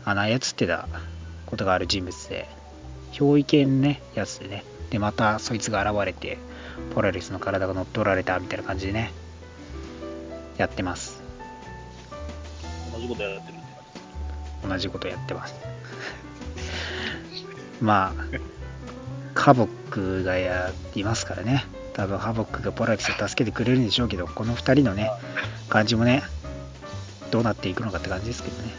[0.04, 0.88] あの操ってた
[1.46, 2.50] ことがある人物で
[3.12, 6.40] 憑依系のねやつでねでまたそいつが現れて
[6.96, 9.12] ポラリスの体が乗っ取られたみたいな感じでね
[10.58, 11.22] やってます。
[12.92, 13.60] 同じことやってる
[14.68, 15.71] 同じことやってます
[17.82, 18.14] ま
[19.36, 21.66] あハボックがやいますからね。
[21.94, 25.12] 多分ハボックがポラリスを助けてくれるんでしょうけどこの2人のね
[25.68, 26.24] 感じもね
[27.32, 28.74] どうなっていくのかって感じですけどね。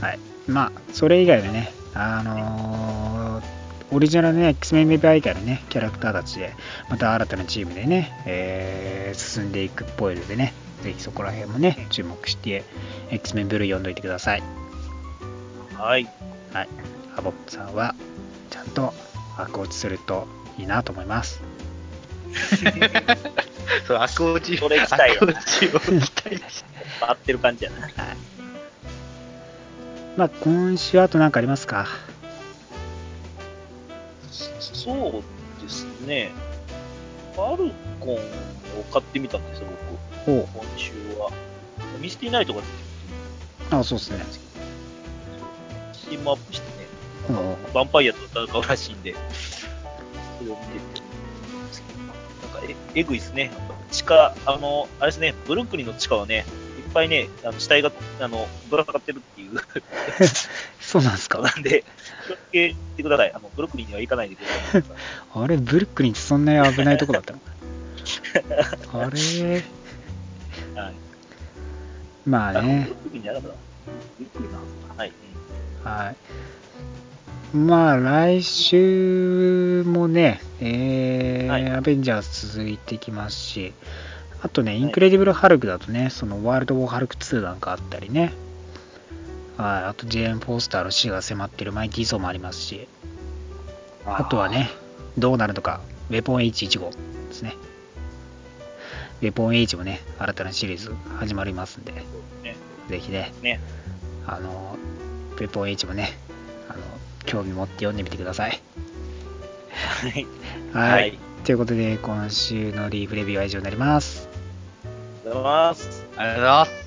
[0.00, 0.18] はい。
[0.48, 3.56] まあそれ以外のねあのー
[3.92, 6.52] オリジナルのね X メンメビア以外のねキャラクターたちで
[6.90, 12.64] また新たなチームでね、えー進んでいくっぽいのでねぜひそこら辺もね注目して
[13.10, 14.65] X メンブルー読んどいてください。
[15.78, 16.08] はい。
[16.52, 16.68] はい。
[17.14, 17.94] ハボックさんは
[18.50, 18.92] ちゃんと
[19.38, 20.26] 悪落ちすると
[20.58, 21.40] いいなと思います。
[23.86, 24.56] そう、悪落ち。
[24.58, 26.38] それ期待落ちを期待。
[26.38, 26.64] だし。
[27.00, 27.82] 合ってる感じやな。
[27.82, 27.92] はい。
[30.16, 31.86] まあ今週あと何かありますか？
[34.30, 36.30] そうですね。
[37.34, 37.70] ファル
[38.00, 38.18] コンを
[38.92, 39.66] 買ってみたんですよ
[40.24, 40.40] 僕。
[40.40, 41.30] お今週は。
[42.00, 42.72] ミスティナイトが出て
[43.76, 44.18] あそうっすね
[46.10, 46.86] るんですけどチームアップしてね
[47.28, 47.32] お
[47.78, 49.14] ヴァンパイアと戦うらしいんで、
[50.38, 52.14] それを見てるんですけど、なんか
[52.94, 53.50] え、えぐいですね。
[53.90, 56.44] 地下、あの、あれですね、ブルックリンの地下はね、
[56.78, 57.90] いっぱいね、あの死体が、
[58.20, 59.56] あの、ぶら下がってるっていう、
[60.80, 61.40] そうなんですか？
[61.40, 61.84] なんで、
[62.26, 63.32] 気をつけてください。
[63.34, 64.82] あの、ブルックリンには行かないでください。
[65.42, 67.40] あれブルックリンってそんなに危ないとこだったの？
[69.02, 69.62] あれ？
[70.80, 70.94] はい。
[72.24, 73.56] まああのブねルックリンじゃなかった
[74.18, 75.12] ブルックリンのはずかはい。
[75.86, 76.10] は
[77.54, 77.56] い。
[77.56, 81.70] まあ、来週もね、えーはい。
[81.70, 83.72] アベンジャーズ続いてきますし、
[84.42, 88.32] あとね、インクレディブル・ハルクだとね、そのワールド・ウォー・ハルク2なんかあったりね、
[89.56, 92.88] はい、あとジェーン・フォースターの死が迫ってるマイティー・ソーもありますし、
[94.04, 94.70] あとはね、
[95.16, 95.80] どうなるのか、
[96.10, 96.96] ウェポン H1 号で
[97.32, 97.54] すね。
[99.22, 102.04] ウェポン H もね、新たなシリーズ始まりますんで、ね。
[102.88, 103.60] ぜひね、ね。
[104.26, 104.76] あの、
[105.36, 106.10] ペポン H もね、
[106.68, 106.80] あの、
[107.24, 108.60] 興味持って読んでみてください。
[109.70, 110.26] はい。
[110.72, 110.92] はい。
[110.92, 114.28] はいということで、今週のリーフレビューは以上になります。
[114.84, 114.88] あ
[115.22, 116.06] りがとうございます。
[116.16, 116.86] ありがとうございます。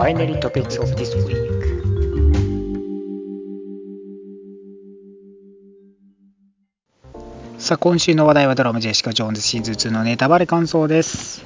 [0.00, 1.54] Finally Topics of this week
[7.58, 11.44] さあ、今週の話題はドラマジェシカ・ジョーンズシーズン2のネタバレ感想です。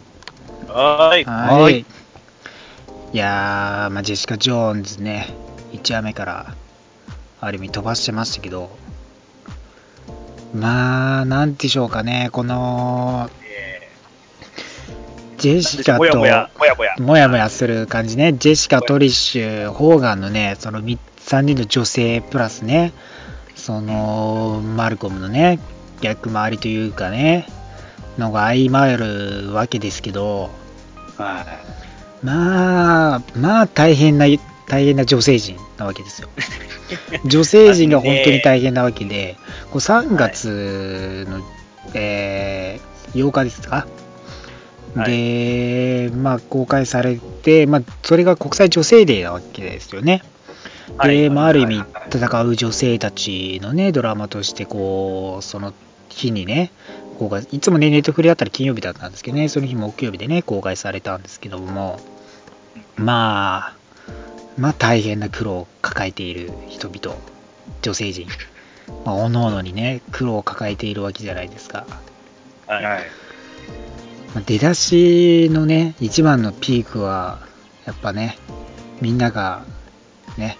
[0.68, 1.24] はーい。
[1.24, 1.84] はい。
[3.09, 5.28] はいいやー、まあ、ジェシカ・ジョーンズね、
[5.72, 6.54] 1話目から、
[7.40, 8.70] ある意味飛ばしてましたけど、
[10.54, 13.90] まあ、なんでしょうかね、この、え
[15.38, 18.34] ジェーシカと、もやもや、する感じね。
[18.34, 22.92] ジェシカ、トリッシュ、ホーガンのね、その3人の女性プラスね、
[23.56, 25.61] その、マルコムのね、
[26.02, 27.46] 逆回りというかね、
[28.18, 30.50] のが相まるわけですけど、
[31.16, 31.44] は
[32.22, 34.26] まあ、まあ大変な、
[34.66, 36.28] 大変な女性陣なわけですよ。
[37.24, 39.36] 女性陣が本当に大変なわけで、
[39.70, 41.40] こう3月の、
[41.94, 43.86] えー8日ですか、
[44.94, 45.10] はい。
[45.10, 50.22] で、まあ、公開されて、まあ、それが国際女性デーなわけですよね。
[50.88, 51.30] で、はい。
[51.30, 55.72] まあ、ある意味はい、戦う女性たちのね、ドラマとして、こう、その
[56.08, 56.70] 日にね、
[57.18, 61.98] 公開、いつもね、ネットフリだったら金曜日だったんですけどね、その日木曜日でね、公開されたんですけども、
[62.96, 63.76] まあ、
[64.56, 67.16] まあ大変な苦労を抱えている人々、
[67.82, 68.26] 女性陣、
[69.04, 71.86] まあ、おのおのにね、苦労を抱えているわけじゃないですか。
[72.66, 72.84] はい。
[72.84, 73.02] はい。
[74.34, 77.40] まあ出だしのね、一番のピークは、
[77.84, 78.38] やっぱね、
[79.00, 79.64] みんなが、
[80.36, 80.56] ね、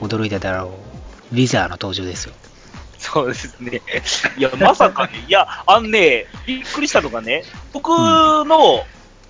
[0.00, 0.74] 驚いただろ
[1.32, 2.34] う、ウィザーの登場ですよ。
[3.14, 3.80] そうですね。
[4.36, 8.84] いや、まさかね、いや、あんね、びっくりしたのがね、僕の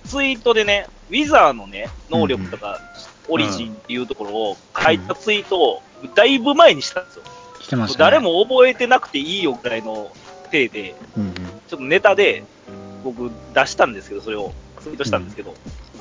[0.07, 2.79] ツイートでね、ウィザーのね、能力とか、
[3.27, 5.83] オリジンっていうところを書いたツイートを、
[6.15, 7.23] だいぶ前にしたんですよ。
[7.61, 8.11] してましたね。
[8.11, 10.11] 誰も覚えてなくていいよぐらいの
[10.51, 11.33] 体で、うんうん。
[11.35, 12.43] ちょっとネタで
[13.03, 15.53] 僕出したんですけど、それをツイートしたんですけど、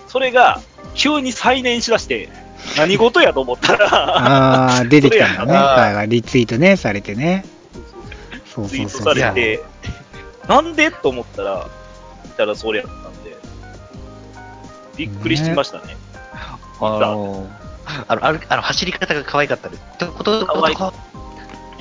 [0.08, 0.62] それが
[0.94, 2.30] 急に再燃しだして、
[2.78, 6.06] 何事やと思ったら、ああ、出てきたんだね。
[6.06, 7.44] リツイートね、されてね。
[8.54, 9.02] そうツイート。
[9.02, 9.64] されて、
[10.46, 10.90] なんで？
[10.90, 11.68] と思ったら、
[12.24, 13.36] 見たらそれやったんで、
[14.96, 15.96] びっくりしましたね。
[16.32, 17.48] あの
[18.06, 19.82] あの、あの走り方が可愛かったです。
[19.98, 20.76] とこと可愛い。
[20.76, 20.92] と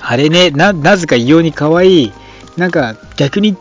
[0.01, 2.13] あれね、な、なぜか異様に可愛い、
[2.57, 3.55] なんか逆に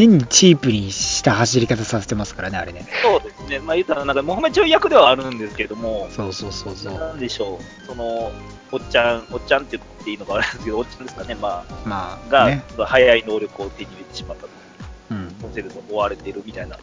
[0.00, 2.86] 変にチープにした走り方させてますからね、あれね。
[3.02, 3.58] そうですね。
[3.60, 6.94] まあ言ったら、なんか、もうほんまにちょい役ではあるんですけども、そうそうそうそう。
[6.94, 8.32] なんでしょう、その、
[8.72, 12.64] おっちゃん、おっちゃんって言っていいのかあれですけど、おっちゃんですかね、ままあ、が、あね。
[12.78, 14.48] 早い能力を手に入れてしまったと。
[15.10, 15.28] うん。
[15.42, 16.82] 乗せると追われているみたいなま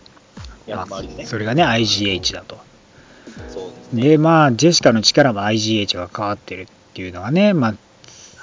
[0.68, 1.24] 役もありね。
[1.24, 2.58] あ、それがね、IGH だと。
[3.50, 4.10] そうですね。
[4.10, 7.76] で、まあ、ジェシカの力も IGH が変わってるっていうのがね、まあ、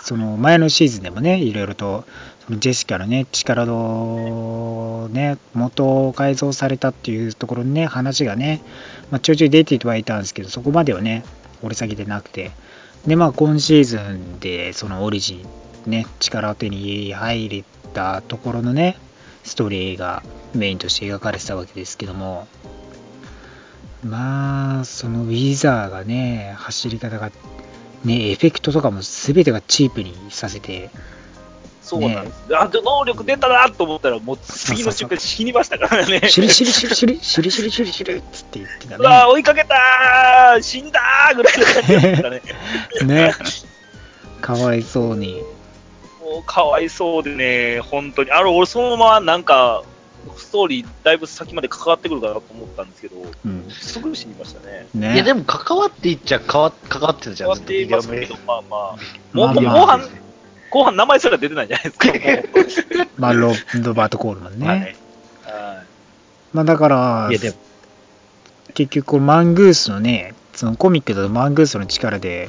[0.04, 2.04] その前のシーズンでもね、いろいろと、
[2.50, 8.60] ジェシカのね、力のね、元改造されたっていうところにね、話がね、
[9.10, 11.24] まあ、ちょいちょい出てはいたんですけど、そこまではね、
[11.62, 12.50] 掘り下げてなくて、
[13.06, 15.42] で、まあ、今シーズンで、そのオリジ
[15.86, 17.64] ン、ね、力を手に入れ
[17.94, 18.98] たところのね、
[19.42, 20.22] ストーリーが
[20.54, 22.46] メインとして描かれてたわけですけども、
[24.02, 27.30] まあ、そのウィザーがね、走り方が、
[28.04, 30.90] ね、エフェクトとかも全てがチープにさせて、
[31.84, 32.56] そうなんです。
[32.56, 36.28] あ能力出たなと思ったら、もう次の瞬間死にましたからね。
[36.28, 39.28] シュリシュリシュリシュリ、シュリシュリシュリシュリって言ってたうわ。
[39.28, 42.42] 追いかけたー死んだーぐらいの感じでしたね。
[43.04, 43.34] ね。
[44.40, 45.42] かわいそうに。
[46.22, 48.32] もうかわいそうでね、本当に。
[48.32, 49.82] あの、俺そのままなんか、
[50.38, 53.66] ストーリーだいぶ先まで関わってくるかなと思ったんですけど、うん。
[53.68, 54.86] すぐ死にましたね。
[54.94, 55.14] ね。
[55.14, 58.96] いや、でも関わっていっちゃ関わ関わってるじゃん、関わっていますけど、まあまあ、
[59.34, 60.23] もう、もうまあ後半、
[60.74, 63.06] 後半名前すら出てないじゃないですか。
[63.16, 64.66] まあロ、ロバート・コールマンね。
[64.66, 64.96] まあね
[65.44, 65.86] はい
[66.52, 67.30] まあだから
[68.74, 72.48] 結局このマングースのね、そのコミックだとマングースの力で、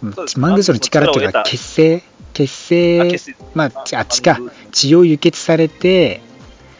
[0.00, 2.02] マングースの力っていうか、結成
[2.34, 3.18] 結成、
[3.54, 6.20] まあ、ちあ、血かマングー、血を輸血されて、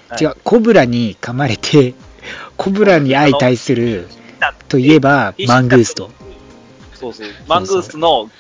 [0.08, 1.94] はい違う、コブラに噛まれて、
[2.56, 4.06] コブラに相対する
[4.68, 6.10] といえば、マングースと。。
[6.94, 7.28] そうそう。
[7.48, 8.30] マングースの、ゆ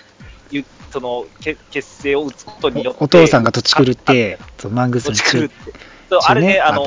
[0.90, 2.98] その、け結成を打つことによって。
[3.00, 5.80] おお父さんが土地狂って、そうマングース土の血を地狂って。
[6.10, 6.86] そうあれね、あのお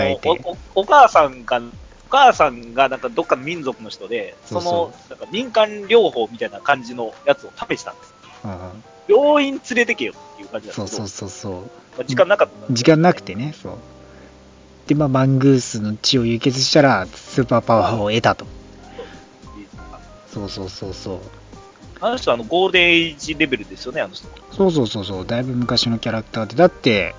[0.75, 1.61] お、お母さんが、お
[2.09, 8.13] 母さんがなんかどっかの民族の人で、その、なんか民間療法みたいな感じのやつを試したんです。
[8.45, 11.61] うん病院連れてけよっていう感じなんですけど、そうそうそうそう。
[11.61, 11.67] ま
[11.99, 13.77] あ時間なかったんで時間なくてね、そう。
[14.87, 18.45] で、まあ、マングースの血を輸血したら、スーパーパワーを得たと。
[20.33, 21.19] そうそうそうそう。
[22.03, 24.27] あの人はあのゴールデンエイジレベルですよね、あの人。
[24.51, 27.15] そうそうそうそう、だいぶ昔のキャラクターで、だって、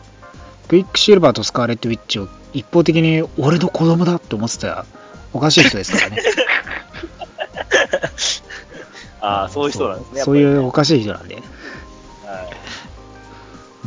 [0.69, 4.85] クイックシルバーとスカーレット・ウィッチを一方的に俺の子供だって思ってたら、
[5.33, 6.19] おかしい人ですからね。
[9.23, 10.21] ああ、そういう人なんですね。
[10.21, 11.37] そういうおかしい人なんで。
[11.37, 11.45] はい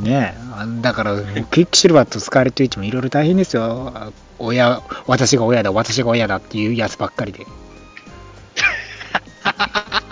[0.01, 1.21] ねえ、あだから、ク
[1.59, 3.91] イックシルバーとスカーレット・ウィッチもいろいろ大変ですよ。
[3.93, 7.45] あ親、私が親だ、私が親だっていうやつばっかりで。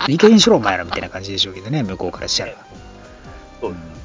[0.08, 2.12] いい加減しろ、お前らみたいな感じでしょうけどね、向こう。
[2.12, 2.52] からしたら。
[2.52, 2.56] う。
[2.56, 2.60] で
[3.70, 3.96] す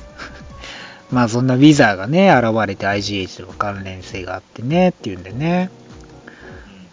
[1.11, 5.71] まあそんなウィザーがね、現れて IGH との関連性があってねっていうんでね。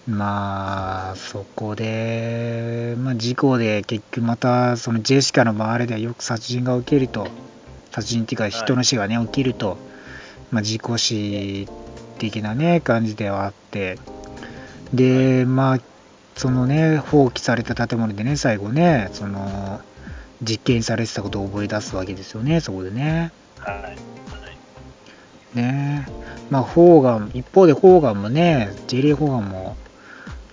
[0.07, 7.27] まあ、そこで、まあ事故で結局またそのジェシカの周りではよく殺人が起きると、
[7.91, 8.39] 殺人っていう。
[8.39, 9.77] か人の死がね、起きると、
[10.51, 11.67] まあ事故死
[12.17, 13.99] 的なね、感じではあって、
[14.93, 15.79] で、まあ、
[16.37, 19.81] そのね、放棄された建物でね、最後ね、その、
[20.41, 23.31] 実験されてたことを思い出すわけですよね、そこでね。
[23.57, 23.81] はい。
[23.81, 23.97] はい
[25.53, 26.07] ね。
[26.49, 29.75] まあ、ホーガン、一方でホーガンもね、ジェリー・ホーガンも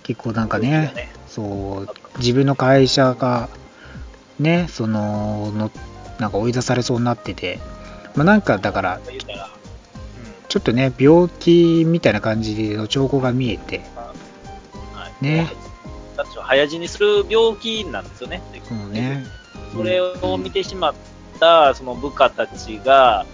[0.03, 3.49] 結構なんかね、そう、自分の会社が、
[4.39, 5.71] ね、その、の
[6.19, 7.59] なんか追い出されそうになってて、
[8.15, 8.99] まあ、なんかだから、
[10.47, 13.81] ちょっとね、病気みたいな感じの兆候が見えて、
[16.23, 18.41] 早死にする病気なんですよね。
[18.67, 19.25] そうね、
[19.73, 20.93] それを見てしまっ
[21.39, 23.25] たその部下たちが、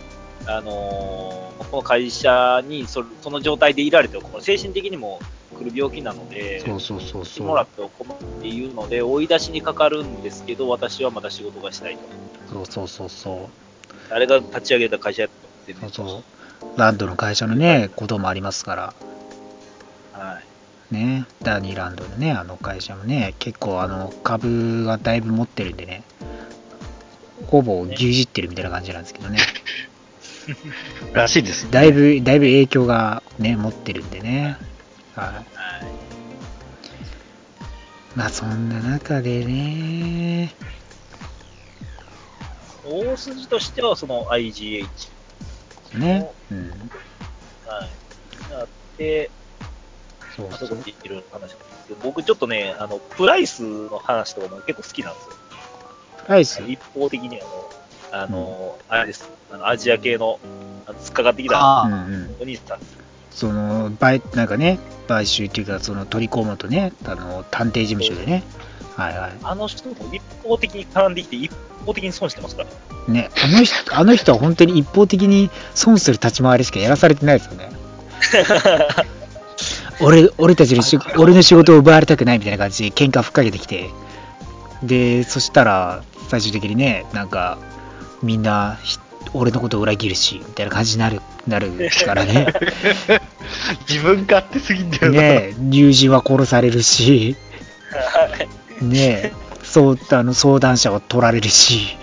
[0.47, 5.19] あのーこの会社にそその状態でいられて、精神的にも
[5.57, 7.47] 来る病気なので、そうそうそうそう。
[7.47, 12.01] もらっておこうっていうので、追い出しにかかるんですけど、私はまだ仕事がしたいと。
[12.51, 13.49] そうそうそうそう。
[14.09, 15.31] 誰が立ち上げた会社やっ
[15.65, 16.23] てそうそ
[16.75, 16.79] う。
[16.79, 18.93] ランドの会社のねこともありますから。
[20.11, 20.50] はい。
[20.91, 21.25] ね。
[21.41, 26.03] ダニーランドのねあの会社もね結構あの株がだいぶ持ってるんでね
[27.47, 29.39] ほぼ牛耳ってるみたいな感じなんですけどね。
[31.13, 31.69] らしいです。
[31.71, 34.57] だいぶだいぶ影響がね持ってるんでね。
[35.15, 35.25] はい。
[35.25, 35.45] はい。
[38.15, 40.53] まあそんな中でね。
[42.83, 44.87] 大筋としては、その IGH
[45.95, 46.31] ね。
[46.51, 46.69] うん。
[46.69, 47.89] はい。
[48.53, 48.67] あっ
[48.97, 49.29] て、
[50.41, 55.31] そうあそこそうでいるんですけど、僕ちょっとね、あの、プライスの話とかも結構好きなんですよ。
[56.25, 56.61] プライス？
[56.67, 57.39] 一方的に
[58.11, 59.29] あの、あの、あれです。
[59.51, 60.39] あの、アジア系の、
[60.87, 62.79] 突っかかってきたあうんうんお兄さん。
[63.31, 64.77] その買なんかね
[65.07, 68.43] 買収っていうかその取り込むとねあの探偵事務所でね
[68.95, 71.51] はいはいあの人も一方的に絡んできて、一
[71.85, 72.69] 方的に損してますから。
[73.07, 77.69] ね、あの人あの人は本当に一方的に損する立ち回りしかやらされてないですよね。
[80.01, 83.89] 俺俺たちのし俺の仕事を奪われたくないみたいな感じで喧嘩ふっかけてきて、
[84.83, 87.57] で、そしたら最終的にね、なんか
[88.23, 88.97] みんなひ
[89.33, 91.71] 俺のことを裏切るし、みたいな感じになるなる
[92.05, 92.47] からね。
[93.87, 95.21] 自分勝手すぎんだよな。
[95.21, 97.35] ね友人は殺されるし、
[98.81, 99.31] ね
[99.63, 101.97] そうあの相談者は取られるし。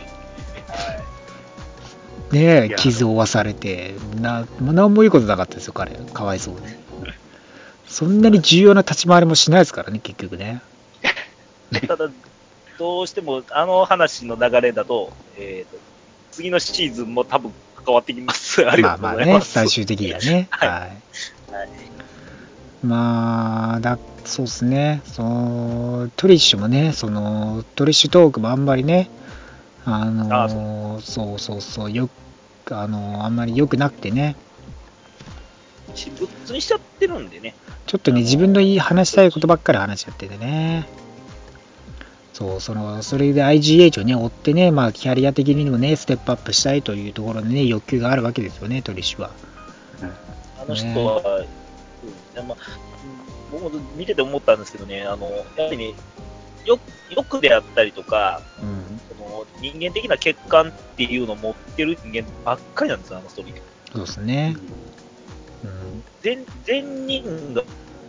[2.32, 5.92] ねいえ、や傷を負わされて、な、なんもいいことなかったですよ、彼。
[6.12, 6.61] かわいそうに。
[7.89, 10.62] そんなに重要な立ち回りもしないですからね、結局ね。
[11.86, 12.09] ただ、
[12.78, 15.78] どうしても、あの話の流れだと、えーと、
[16.32, 17.53] 次のシーズンも多分
[17.84, 18.68] 関わってきます。
[18.68, 19.53] ありまあまあね、がとうございます。
[19.53, 20.49] 最終的にはね。
[20.51, 20.80] は いはい。
[20.80, 20.99] はい
[22.82, 25.03] まあ、だ、そうですね。
[25.05, 29.11] その、トリッシュもね、その、トリッシュトークもあんまりね、
[29.84, 30.49] あのあ
[31.01, 32.09] そうそうそう、よ
[32.64, 34.36] く、あのあんまり良くなくてね、
[35.95, 37.55] 私物にしちゃってるんでね。
[37.86, 40.89] ちょっとね、自分の言い話したいことばっかり話しちゃっててね。
[42.32, 49.30] そう、その、それで IGH をね、追ってね、まあ、キャリア的にもね、ステップアップしたいというところでね、欲求があるわけですよね、トリッシュは。
[50.61, 51.47] あの人は、
[52.36, 55.95] うんまあ、うん僕も見てて思ったんですけどね、あの、やはりね、
[56.64, 56.78] よ
[57.11, 59.01] 欲であったりとか、うん。
[59.09, 63.62] その人間的な欠陥っていうのを持ってる人間ばっかりなんですよ、あのストーリーで。
[63.93, 64.57] そうですね。
[65.65, 66.05] うん。
[66.23, 67.63] 全全人が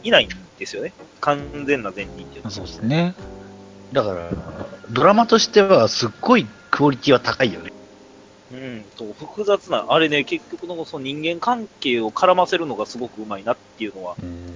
[0.04, 0.94] いないんですよね。
[1.22, 3.16] 完全な善人っていうのはそうですね。
[3.94, 4.30] だから、
[4.92, 7.72] ドラマとしてはすっごいクオリティは高いよね。
[8.52, 14.50] うん、そう複雑な、あれね、結局のその人間関係を絡ませるのがすごくうまいなっていうのはうん。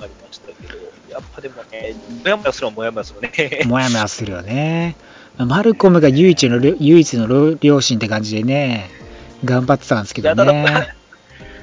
[0.00, 0.78] ありましたけど、
[1.10, 3.62] やっぱでもね、もやもやするはもやもやするね。
[3.66, 4.96] もやもやするよね。
[5.38, 8.90] マルコムが唯一の両、唯一の両親って感じでね、
[9.44, 10.94] 頑張ってたんですけどね。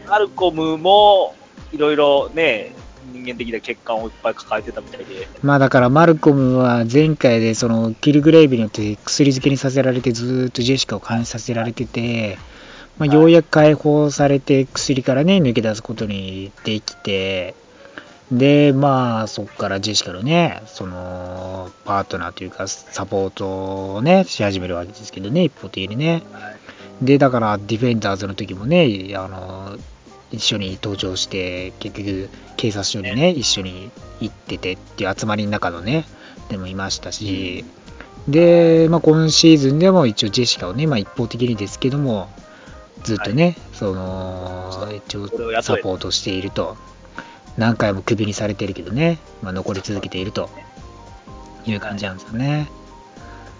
[0.07, 1.35] マルコムも、
[1.71, 2.73] いろいろね、
[3.11, 12.37] 人間的な欠陥をいっぱい抱えてたみたいで、まあだからマルコムは前回でそのキルグレイブによって薬漬けにさせられてずーっとジェシカを監視させられてて、
[12.97, 17.55] まあ、ようやく解放されて薬からね抜け出すことにできて
[18.31, 26.23] でまあそこからジェシカのねそのパートナーというかサポートをねし始めるわけですけどね一方的にね。
[27.01, 29.77] でだからディフェンダーズの時もねあの
[30.31, 36.05] 一緒に登場して結局警察署にね一緒に行っててっていう集まりの中のね
[36.49, 37.65] でもいましたし、
[38.27, 42.29] で、まあ、今シーズンでも一応ジェシカをね、まあ、一方的にですけども
[43.03, 45.27] ずっとね、その一応
[45.61, 46.77] サポートしていると。
[47.57, 50.49] 何回もクビにされてるけどね、まあ、残り続けていると。
[51.65, 52.69] いう感じなんですよね。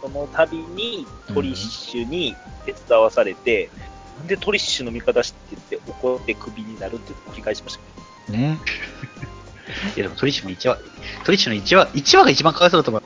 [0.01, 3.69] その度にトリッシュに手伝わされて、
[4.17, 7.79] なんでトリッシュの味方してって怒ってクビになるって繰り返しまし
[8.27, 8.37] たね。
[8.39, 8.59] ね。
[9.95, 10.77] いやでもトリッシュの1話、
[11.23, 13.03] トリッシュの1話、1話が一番かわいそうだと思う。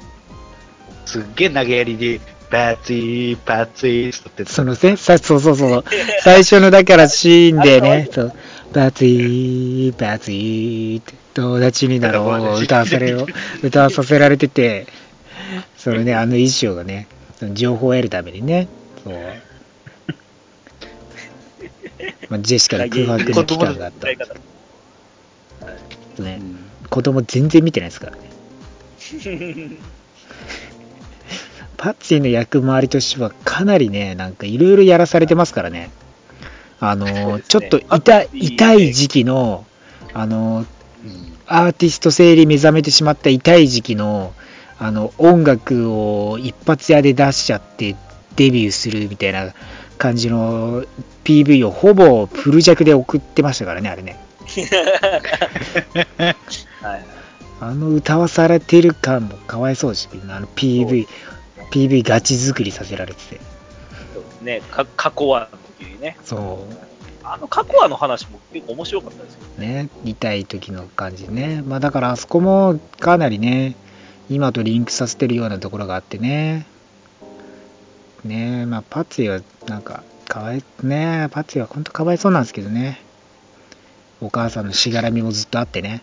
[1.05, 4.45] すっげえ投げやりで、パツイー、パツイーって。
[4.45, 5.85] そのせさそうそうそう
[6.23, 8.33] 最初のだからシーンでねそう。
[8.73, 13.27] バツイーバツイーって友達になろうを歌わされを
[13.61, 14.87] 歌わさせられてて。
[15.77, 17.07] そのねあの衣装がね
[17.39, 18.67] その情報を得るためにね
[19.03, 19.13] そう、
[22.29, 24.17] まあ、ジェシカの空白の期間があった使い。
[24.17, 24.33] 方
[26.23, 26.41] ね。
[26.89, 28.29] 子供全然見てないですからね。
[31.77, 35.89] パッチーの役回りとしてはかなりねなんかいろいろやらされてますからね。
[36.79, 39.65] あの、ちょっと痛痛い時期の、
[40.13, 40.65] あの、
[41.05, 41.37] うん。
[41.45, 44.33] アーティスト性に目覚めてしまった痛い時期の、
[44.79, 47.95] あの、音楽を一発屋で出しちゃって
[48.35, 49.53] デビューするみたいな
[49.99, 50.83] 感じの
[51.23, 54.19] PV をほぼフル弱で送ってましたからね、あれね。
[56.81, 57.05] はい。
[57.59, 61.07] あの歌わされてる感もかわいそうですけどね、あの PV、
[61.71, 63.39] PV ガチ作りさせられてて。
[64.13, 64.61] そうですね。
[64.71, 66.17] か過去はの時にね。
[66.23, 66.91] そう。
[67.23, 69.41] あの過去はの話も結構面白かったですよ。
[69.59, 71.61] ね、痛い時の感じね。
[71.65, 73.75] まあだからあそこもかなりね、
[74.29, 76.65] 今とリンクさせてるようなところがあってね。
[78.23, 83.01] ねまあパツィはなんか、かわい、ねパツィは本当かわいそうなんですけどね。
[84.21, 86.01] お母さんのしがらみもずっとあってね。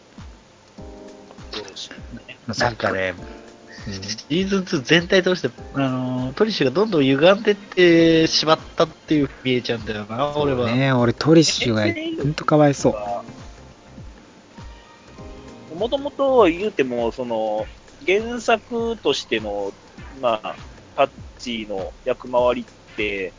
[2.46, 3.38] まあそなんかね、うん
[3.88, 10.70] シーズン2全体通して、あのートリッシュがどんどん歪んでってしまったっていう見えちゃうんだよな、俺は。
[10.70, 11.84] ね俺トリッシュが
[12.22, 12.90] 本当かわいそ
[15.72, 15.74] う。
[15.74, 17.66] もともと言うても、その、
[18.06, 19.72] 原作としての、
[20.20, 20.54] まあ、
[20.96, 23.32] パッチの役回りって、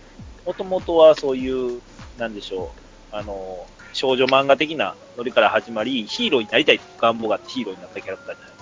[0.49, 1.79] もともとはそういう、
[2.17, 2.71] なんでしょ
[3.13, 8.53] う、あの、少女漫画的なノリから始まり、ヒーローになりたい願望があってヒーローになったキャラクターじゃない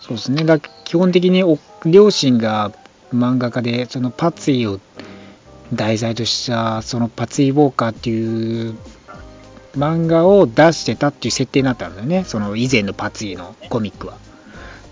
[0.00, 0.44] そうですね。
[0.44, 2.72] だ基本的にお両親が
[3.12, 4.80] 漫画家で、そのパツィを
[5.70, 8.74] 題材とした、そのパツィウォーカーっていう
[9.76, 12.24] 漫画を出してたっていう設定になったんだよね。
[12.24, 14.16] その以前のパツィのコミックは。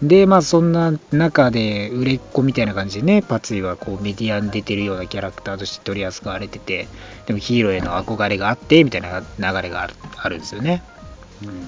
[0.02, 6.88] で、まあそんな中で売れっ子みたいな感じでね、パツィはこうメディアに出てるようなキャラクターとして取り扱われてて、
[7.26, 10.82] でもヒーローへの憧れがあって、みたいな流れがあるあるんですよね。
[11.42, 11.48] うん。
[11.48, 11.64] うん。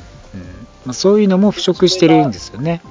[0.85, 2.83] まあ、そういうのも腐食してるんですよね。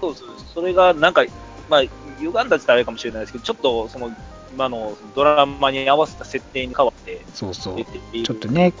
[0.00, 1.24] そうそう、それがなんか、
[1.68, 1.82] まあ、
[2.18, 4.10] 歪んだってあれかもしれないですけど、ちょっとその、
[4.54, 7.84] 今のドラマに合わせた設定に変わってそうそう。
[8.24, 8.72] ちょっとね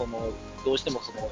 [0.68, 1.30] どうしてもその、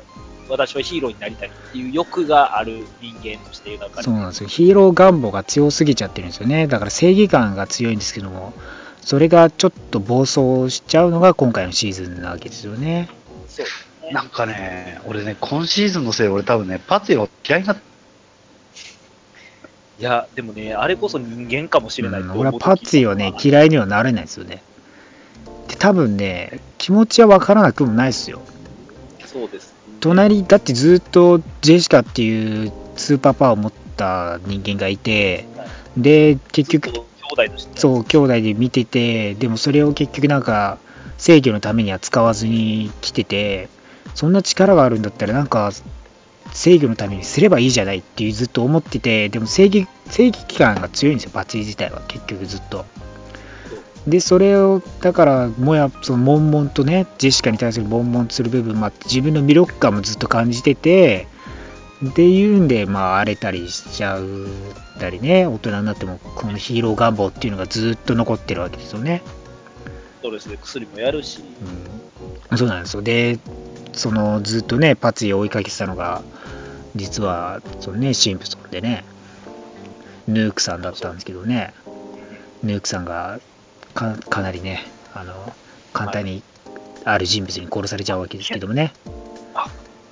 [0.49, 4.49] 私はヒーローになりたいっていう欲がある人間として描かそうなんですよ。
[4.49, 6.67] ヒーロー願望が強すぎちゃってるんですよね。
[6.67, 8.55] だから正義感が強いんですけども、
[9.03, 13.11] それがちょっと暴走しちゃうのが今回のシーズンなわけですよね。
[13.49, 14.13] そうね。
[14.13, 17.77] なんかね、俺ね、今シーズンのせいで俺多分ね、パツィを嫌いになっ
[19.99, 24.63] いや、でもね、あれこそ人間かもしれないううん俺はパッツィはね、嫌いにはなれないですよね。
[25.69, 28.43] で、多分ね、気持ちはわからなくもないですよ。
[29.27, 29.75] そうです。
[30.01, 35.47] 隣、だってずっとジェシカっていうスーパーパワーを持った人間がいて、
[35.97, 37.01] で、結局、兄
[37.33, 40.79] 弟として、そう、兄弟で見てて、でもそれを結局なんか、
[41.19, 43.69] 制御のためには使わずに来てて、
[44.15, 45.73] そんな力があるんだったらなんか、
[46.53, 52.85] 制御のためにすればいいじゃないっていうずっと思ってて、でも正義、正義機関が強いんですよ、バッチリ自体は、結局ずっと。
[54.07, 61.27] で、それを、だから、もや、その、悶々とね、ジェシカに対する悶々とする部分もあって、自分の魅力感もずっと感じてて、
[62.05, 64.47] っていうんで、まあ、荒れたりしちゃう
[65.01, 69.23] たりね、大人になっても、このヒーロー願望っていうのがずっと残ってるわけですよね。
[70.21, 71.43] ストレスで薬もやるし、
[72.51, 73.03] うん、そうなんですよ。
[73.03, 73.41] で、
[73.93, 76.23] その、ずっとね、パツィを追いかけてたのが、
[76.95, 79.05] 実は、そのね、シンプソンでね、
[80.29, 81.73] ヌークさんだったんですけどね、
[82.63, 83.41] ヌークさんが
[83.97, 84.85] かかなりね、
[85.15, 85.53] あの、
[85.93, 86.43] 簡単に
[87.05, 88.93] ある人物に殺されちゃうわけですけどもね。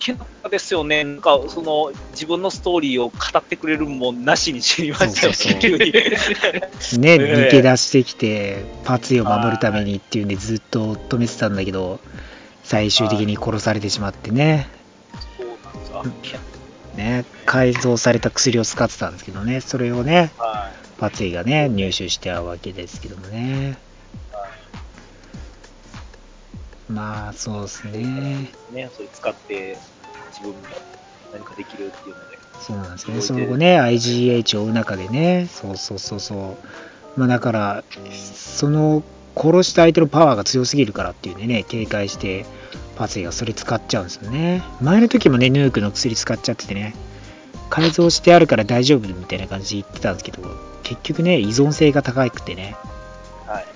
[0.05, 5.53] けどですよね、なんかその自分のストーリーを語ってくれるもんなしに知りましたよ、そう。
[7.01, 12.01] ね、ええ抜け出してきて、パツィを守るためにっていうんでずっと止めてたんだけど、
[12.64, 14.68] 最終的に殺されてしまってね、
[15.39, 15.47] そう
[16.03, 16.41] なんですよ
[16.97, 23.78] ね、改造された薬を使ってたんですけどね、それをね、はパツィがね、入手してたわけですけどもね。
[26.88, 28.51] まあ、そうですね。
[28.72, 28.74] い。
[28.74, 29.76] ね、それ使って
[30.30, 30.68] 自分が
[31.32, 32.38] 何かできるっていうので。
[32.61, 33.20] そうなんですよね。
[33.20, 36.57] その後ね、IGH を追う中でね、そうそうそうそ
[37.16, 37.20] う。
[37.20, 39.03] まあだから、その、
[39.36, 42.45] 殺した相手のパワーが強すぎるからっていうんでね、警戒して、
[42.97, 44.62] パツィがそれ使っちゃうんですよね。
[44.80, 46.95] 前の時もね、ヌークの薬使っちゃっててね、
[47.75, 50.49] 改造してあるから大丈夫みたいな感じで言ってたんですけど、
[50.85, 52.77] 結局ね、依存性が高くてね、
[53.49, 53.66] はい。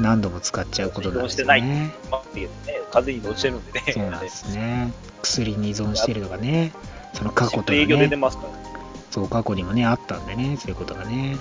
[0.00, 1.94] 何度も使っちゃうことなんですよ依存してね。
[2.10, 2.48] まあ、ね、
[2.90, 3.92] 風邪にてるんでね。
[3.92, 4.92] そうなんですね。
[5.22, 6.72] 薬に依存してるとかね、
[7.12, 8.48] その過去と営業出てかね、ますから。
[9.12, 11.36] そう、過去にもね、あったんでね、そういうことがね。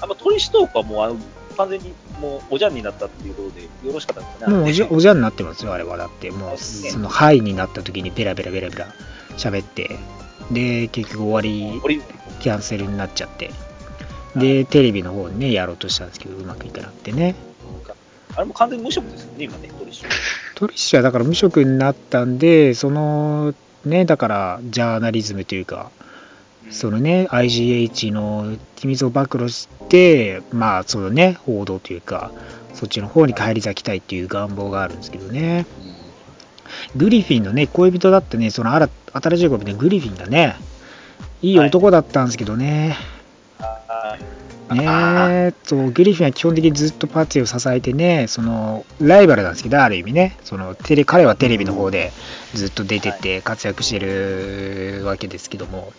[0.00, 1.16] あの、トリシトークはもうあの、
[1.56, 4.56] 完全にもうおじゃんになったっていうことでよろしかったんですかね。
[4.56, 5.96] もうおじゃおじゃんになってますよ、あれは。
[5.96, 8.88] だって、もう、その、ハイになった時にベラベラベラベラ
[9.36, 9.96] 喋って、
[10.50, 12.00] で、結局終わり、
[12.40, 13.50] キャンセルになっちゃって、
[14.36, 17.34] で、テレビの方にね、やろうとしたんですけど、うまくいかなくてね。
[18.36, 20.08] あれも完全に無職ですよね、今ね、トリッシュ。
[20.54, 25.90] トリッシュはだから無職になったんで、そのね、だからジャーナリズムというか、
[26.70, 32.30] そのね、IGH の秘密を暴露して、まあ、そのね、報道というか、
[32.74, 35.66] そっちの方に返り咲きたいっていう願望があるんですけどね。
[36.96, 40.56] グリフィンのね、恋人だったね、その新新しい恋人のグリフィンがね、
[41.42, 42.96] いい男だったんですけどね。
[43.58, 44.40] はい。
[44.74, 52.12] ねえそうグリフィンは基本的にずっとパツィを支えてね、そのライバルなんですけど、ある意味ね、そのテレ彼はテレビの方で
[52.54, 55.92] ずっと出てて活躍してるわけですけども、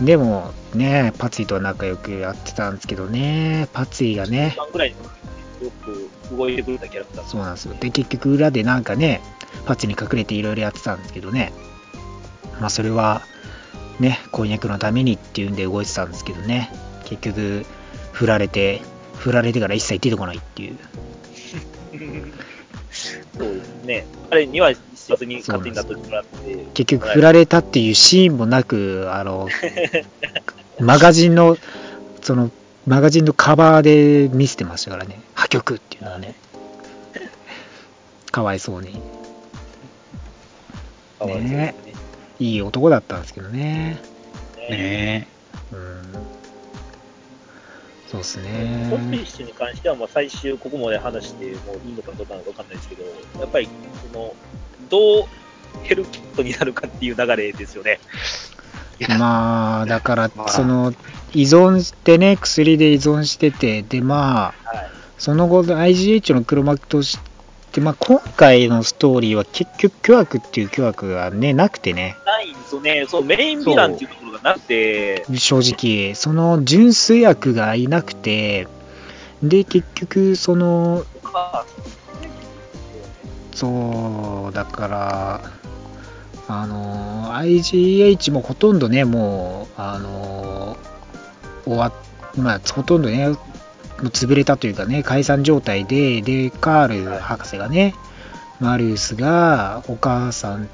[0.00, 7.74] でもね、パツィとは仲良くやってたんですけどね、パツィがね、よく動いてくれたキャラクターそうなんですよ。
[7.74, 9.20] で、結局裏でなんかね、
[9.66, 11.52] パツィに隠れていろいろやってたんですけどね、
[12.60, 13.22] まあそれは
[14.00, 16.70] ね、婚約のためにっていうんで動いてたんですけどね、
[17.04, 17.64] 結局、
[18.12, 18.80] 振られて、
[19.16, 20.78] 振られてから一切出てこないっていう。
[23.36, 24.06] そうですね。
[24.30, 29.48] 彼には一冊に勝手になってもらって、結局、振られたっていうシーンもなく、あの、
[30.80, 31.56] マガジンの、
[32.22, 32.50] その、
[32.86, 36.34] マガジンのカバーで見せてましたからね、破局っていうのはね、
[38.30, 39.00] かわいそうに。
[41.40, 41.74] ね。
[42.38, 43.98] いい男だったんですけどね。
[44.68, 45.28] ねね
[45.72, 46.02] うん。
[48.10, 48.88] そうっすね。
[49.18, 53.04] ッシュに関しては、もう最終、ここまで話してもいいのかどうかわかんないですけど、
[53.40, 53.68] やっぱり、
[54.12, 54.34] その、
[54.90, 55.26] どう
[55.82, 57.98] ヘルキットになるかっていう流れですよね。
[59.18, 60.92] まあ、だからま、あその、
[61.34, 64.90] 依存してね、薬で依存してて、で、まあ、はい。
[65.18, 67.18] その後、IGH の黒幕とし
[67.72, 73.04] て、まあ、今回のストーリーは結局、巨悪っていう巨悪がね、なくてね、ないんですよね。
[73.08, 78.68] そう、メインヴィランっていうところがなくて、正直、その純粋悪がいなくて、
[79.42, 81.64] で、結局、その、まあ、
[83.54, 85.40] そう、だから、
[86.46, 90.76] あの、IGH もほとんどね、もう、あの、
[91.64, 91.92] 終わっ、
[92.36, 97.94] まあ、ほとんどね、もう潰れたというかね、解散状態で、で、カール博士がね、
[98.60, 100.68] マリウスがお母さん、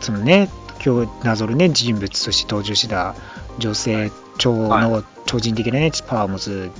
[0.00, 0.48] そのね、
[0.84, 3.14] 今日なぞるね、人物として登場した
[3.58, 6.70] 女性、超の超人的なね、パワーを持つ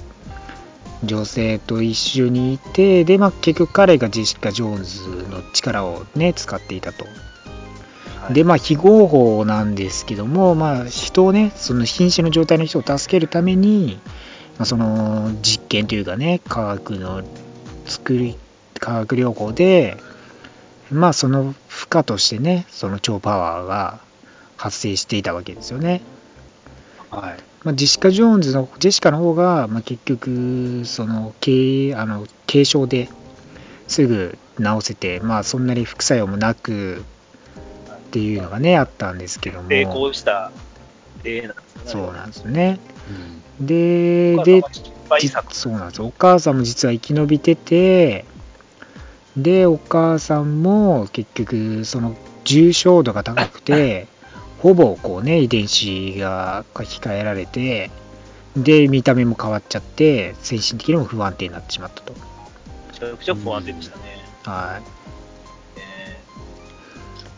[1.04, 7.06] 女性と一緒にいて、で、まあ、結局彼がジェシカ・ジョーンズの力をね、使っていたと。
[8.30, 14.00] で、まあ、非合法なんですけども、まあ、人をね、その瀕死の状態の人を助けるために、
[14.58, 17.22] まあ、その実験というかね、科学の
[17.86, 18.36] 作り、
[18.78, 19.96] 化学療法で、
[20.90, 24.00] まあ、その負荷としてね、その超パワーが
[24.56, 26.02] 発生していたわけですよね。
[27.10, 27.36] はい。
[27.64, 33.08] まあ、ジェシカ・ジョーンズの、ジェシカの方が、まあ、結局、その、軽、あの、軽症で
[33.88, 37.04] すぐ治せて、まあ、そんなに副作用もなく、
[38.16, 39.68] っていうのがね、あったんですけども。
[39.68, 40.50] 成功した
[41.22, 41.90] 例なんですよね。
[41.90, 42.80] そうなんですよね。
[43.10, 44.62] うんで、で
[45.50, 46.06] そうなんですよ。
[46.06, 48.24] お母さんも実は生き延びてて、
[49.36, 54.08] で、お母さんも結局、その重症度が高くて、
[54.60, 57.90] ほぼこうね、遺伝子が書き換えられて、
[58.56, 62.14] で、見た目も変わっちゃって、精神的にも不安定になってしまったと。
[62.14, 64.02] めちゃくちゃ不安定でしたね。
[64.44, 64.80] は
[65.78, 66.22] ね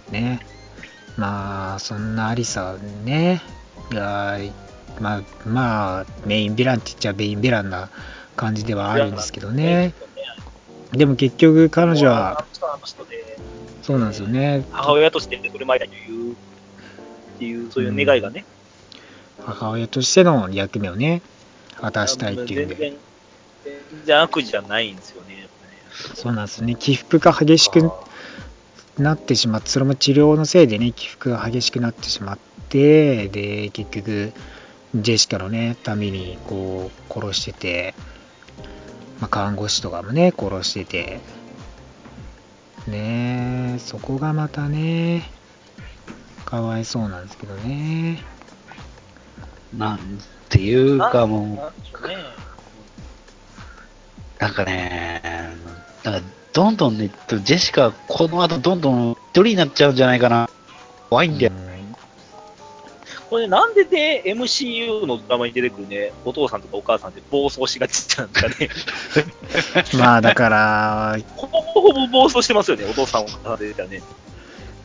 [0.08, 0.12] い。
[0.12, 0.57] ね。
[1.18, 3.42] まあ、そんなアリサね、
[3.90, 4.38] が、
[5.00, 7.90] まあ、まあ、メインヴィランって言っちゃメインヴィランな
[8.36, 9.94] 感じではあるんですけどね。
[10.92, 12.46] でも結局彼女は、
[13.82, 14.64] そうなんですよね。
[14.70, 16.36] 母親として振る舞いたいという、っ
[17.40, 18.44] ていう、そういう願いがね。
[19.44, 21.20] 母親としての役目をね、
[21.80, 22.76] 果たしたいっていうんで。
[22.76, 22.96] 全
[24.04, 25.48] 然、悪じゃないんですよね。
[26.14, 26.76] そうなんですよね。
[26.76, 27.90] 起伏が激しく
[28.98, 32.38] なってしまって、それも治療のせいでね、起伏が激しくなってしまっ
[32.68, 34.32] て、で、結局、
[34.94, 37.94] ジェシカのね、ために、こう、殺してて、
[39.20, 41.20] まあ、看護師とかもね、殺してて、
[42.86, 45.30] ねえ、そこがまたね、
[46.44, 48.22] かわいそうなんですけどね。
[49.76, 49.98] なん
[50.48, 51.72] ていうかもなんう。
[54.38, 55.20] なんかね、
[56.04, 56.28] なんか
[56.58, 57.08] どんどんね、
[57.44, 60.50] ジェシカ、この後どんどん一人になっちゃうんじゃないかな。
[61.08, 61.52] 怖いんだよ。
[61.52, 61.68] うん
[63.30, 68.70] これなんでね、MCU のドラマに出てくるね、お父さんとかお母さんって暴走しがちなんね。
[70.00, 74.02] まあだから、ほぼほぼ暴走してますよね、お父さんお母さんで出たらね。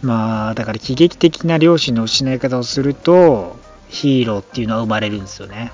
[0.03, 5.71] まあだから喜劇的な両親の失い方をすると、ヒーローっていうのは生まれるんですよね、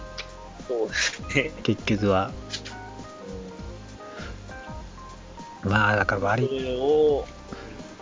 [0.68, 1.52] そうですね。
[1.64, 2.32] 結局は。
[5.64, 6.50] まあ、だからそ悪い。
[6.64, 7.26] れを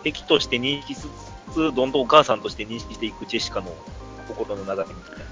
[0.04, 3.72] 敵として認識しつつ、どんどんお母さんとして認識していくジェシカの
[4.28, 4.90] 心の中に。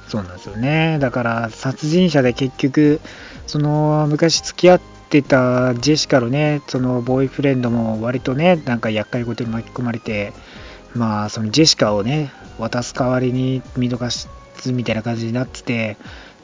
[0.07, 0.97] そうなんですよね。
[0.99, 3.02] だから、殺人者で結局、
[3.47, 10.34] その、昔付き合ってたジェシカのね、その、ボーイフレンドも割とね、なんか厄介事に巻き込まれて、
[10.93, 14.30] まあ、そのジェシカをね、渡す代わりに見逃す
[14.72, 15.97] みたいな感じになってて、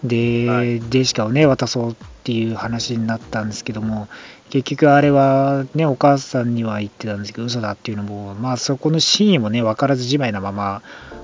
[0.04, 4.08] で、はいジェシカをね、渡そうっていう話になったんですけども、
[4.52, 10.82] 結局あれはね、お母さんには言ってたんですけど、嘘だっていうのも、まあそこの真意もね、分からずじまいなまま、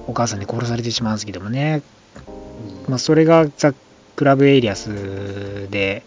[0.07, 1.81] お母さんに殺されてしまうんですけどもね、
[2.87, 3.73] まあそれがザ・
[4.15, 6.03] クラブエイリアスで、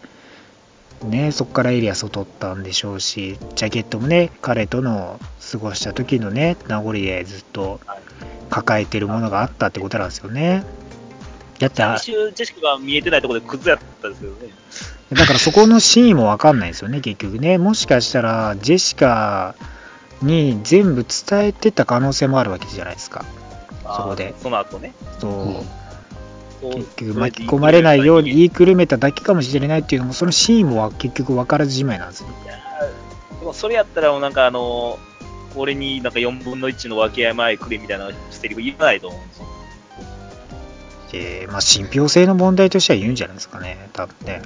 [1.03, 5.19] ね、そこからエイリアスを取ったんでしょうし、ジャケットもね、彼との
[5.51, 7.79] 過ごした時のね、名残でずっと
[8.49, 10.63] 抱えてるものがあったってことなんですよね。
[11.61, 14.53] だって、あ最終、ジェシカが見えてないところでクズやったんですけどね。
[15.13, 17.57] だからそこの真意もわかんないですよね、結局ね。
[17.57, 19.55] もしかしたら、ジェシカ
[20.21, 23.25] に全部伝えてた可能性もあるわけじゃないですか。
[23.83, 24.93] そこでその後ね。
[25.19, 25.31] そう。
[25.31, 25.81] うん
[26.61, 32.27] 結局巻き込まれないように言いくるめただけかもしれないっていうのも、その真意もわ結局分からずじまいなんですよ。
[33.39, 34.99] でもそれやったら、なんかあの、
[35.55, 39.47] 俺になんか4分の1の分け合い前くれみたいなセリフ言わないと思うんですよ。
[41.11, 44.41] で、まあ、信憑性の問題としては言うんじゃないですかね、多分ね。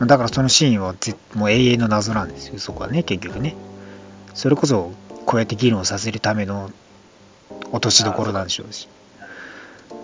[0.00, 0.06] うん。
[0.06, 3.54] だからそのシーンはぜもう永遠の謎なんですよ、そこはね、結局ね。
[4.34, 4.92] それこそ、
[5.26, 6.70] こうやって議論させるための
[7.72, 8.88] 落としどころなんでしょうし。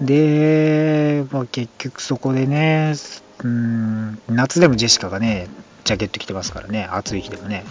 [0.01, 2.95] で、まあ、結局そこでね、
[3.43, 5.49] うん、夏でもジェシカがね、
[5.85, 7.65] ジャケット着てますからね、暑い日でもね。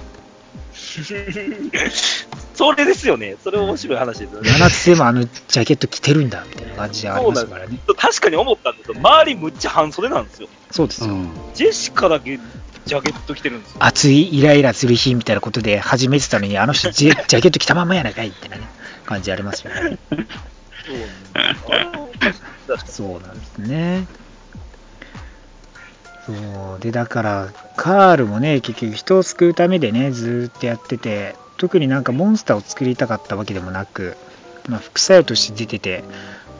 [2.55, 3.35] それですよね。
[3.43, 4.49] それ面白い話ですよね。
[4.49, 7.79] 真夏でもあのジャケット着てるんだ、みたいな感じでありましたからね。
[7.97, 8.95] 確かに思ったんですよ。
[8.97, 10.47] 周りむっちゃ半袖なんですよ。
[10.71, 11.13] そうですよ。
[11.13, 12.39] うんジェシカだけ
[12.85, 13.77] ジャケット着てるんですよ。
[13.79, 18.63] 暑いイライラする日みたいなことで始めてたのに、あの人ジェ ジャケット着たままやないかいみたいなね、
[19.05, 19.97] 感じありますよね。
[22.85, 24.07] そうなんですね。
[26.25, 26.33] そ
[26.77, 26.79] う。
[26.79, 34.17] で、だから、カールもね、結局人を救うためでね、ずっとやってて、特になんかモンスターを作りたかったわけでもなく、
[34.67, 36.03] まあ、副作用として出てて、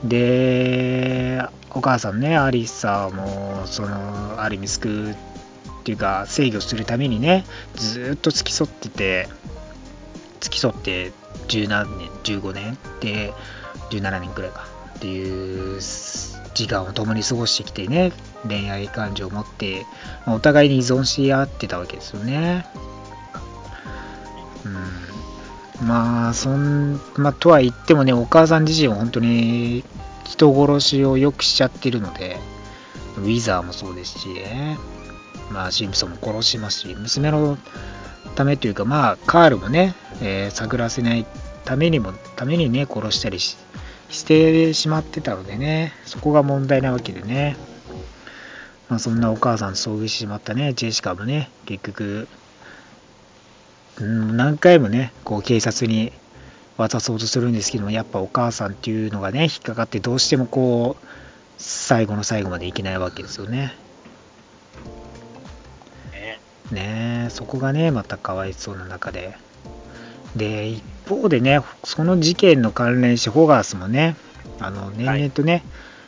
[0.04, 5.16] で、お母さんね、アリサも、その、ある意味救うっ
[5.84, 9.28] ていうか、制御するためにね、ずっと付き添ってて、
[10.42, 11.12] 付き添って
[11.48, 13.34] 十何年、15年で、
[13.90, 15.82] 17年くらいかっていう
[16.56, 18.12] 時間を共に過ごしてきてね
[18.48, 19.86] 恋愛感情を持って
[20.26, 22.66] まお互いに依存し合ってたわけですよね。
[24.66, 25.06] うん。
[25.88, 29.84] まあそんまあとは言ってもねお母さん自身は本当に
[30.24, 32.38] 人殺しをよくしちゃってるので
[33.18, 34.78] ウィザーもそうですしね
[35.52, 37.58] まあシンプソンも殺しますし娘の
[38.36, 41.26] ためというかまあカールもね、えー探らせない
[41.66, 43.58] ためにもためにね殺したりし
[44.10, 47.58] してしまってたのでねそこが問題なわけでね。
[48.90, 52.28] まあそんなお母さんと遭遇してしまったねジェシカもね結局
[54.00, 56.12] うん何回もねこう警察に
[56.78, 61.06] 渡そうとするんですけどもやっぱお母さんっていうのがね引っかかってどうしてもこう
[61.58, 63.74] 最後の最後までいけないわけですよね。
[66.12, 66.40] ね。
[66.72, 69.38] ねえそこがねまたかわいそうな中で。
[70.36, 74.16] で一方でねその事件の関連してホガースもね
[74.60, 75.64] あの年々とね、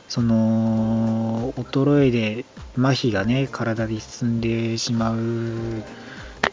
[0.08, 2.46] その衰えで
[2.78, 5.84] 麻痺がね体で進んでしまう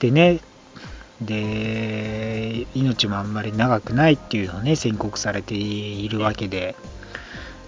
[0.01, 0.41] でね
[1.21, 6.75] で命もあんまり長くないっていうのをね宣告されているわけで。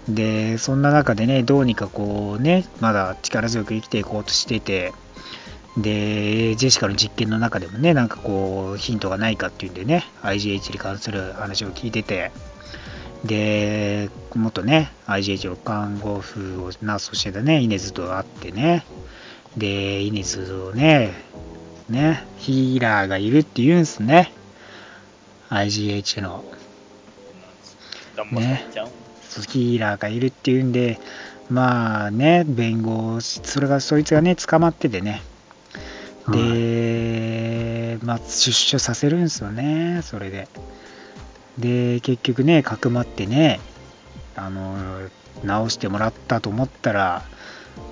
[0.09, 4.93] でそんな中でねどうにかこうねまだ力強く生きていこうとしてて
[5.77, 12.32] で、ジェシカの実験の中でもね、なんかこう、ヒントがないかっていうんでね、IGH に関する話を聞いてて、
[13.24, 18.85] で、元ね、IGH の看護婦をナースをしてたね、イネズと会ってね、
[19.57, 21.12] で、イネズをね、
[21.89, 24.32] ね、ヒーラーがいるって言うんすね。
[25.51, 26.44] IGH の。
[28.16, 28.89] 頑張ってんじゃん。
[29.28, 30.98] そうヒーラーがいるっていうんで、
[31.51, 35.23] まあね、弁護士、それがそいつがね、捕まっててね、
[36.28, 40.48] で、まあ、出所させるんですよね、それで。
[41.59, 43.61] で、結局ね、かくまってね、
[44.35, 45.09] あの、
[45.44, 47.23] 直してもらったと思ったら、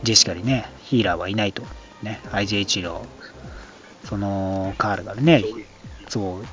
[0.03, 1.63] ジェシカにね、ヒーラーはいないと。
[2.03, 3.07] ね、IGH の、
[4.05, 5.43] その、カールがね、
[6.09, 6.47] そう、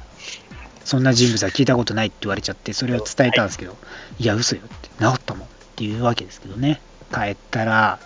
[0.85, 3.75] そんな人物は聞いたことないって言われちゃって、それを伝えたんですけど、
[4.19, 6.81] いや、嘘よって、治ったもんっていうわけですけどね、
[7.13, 7.99] 帰ったら、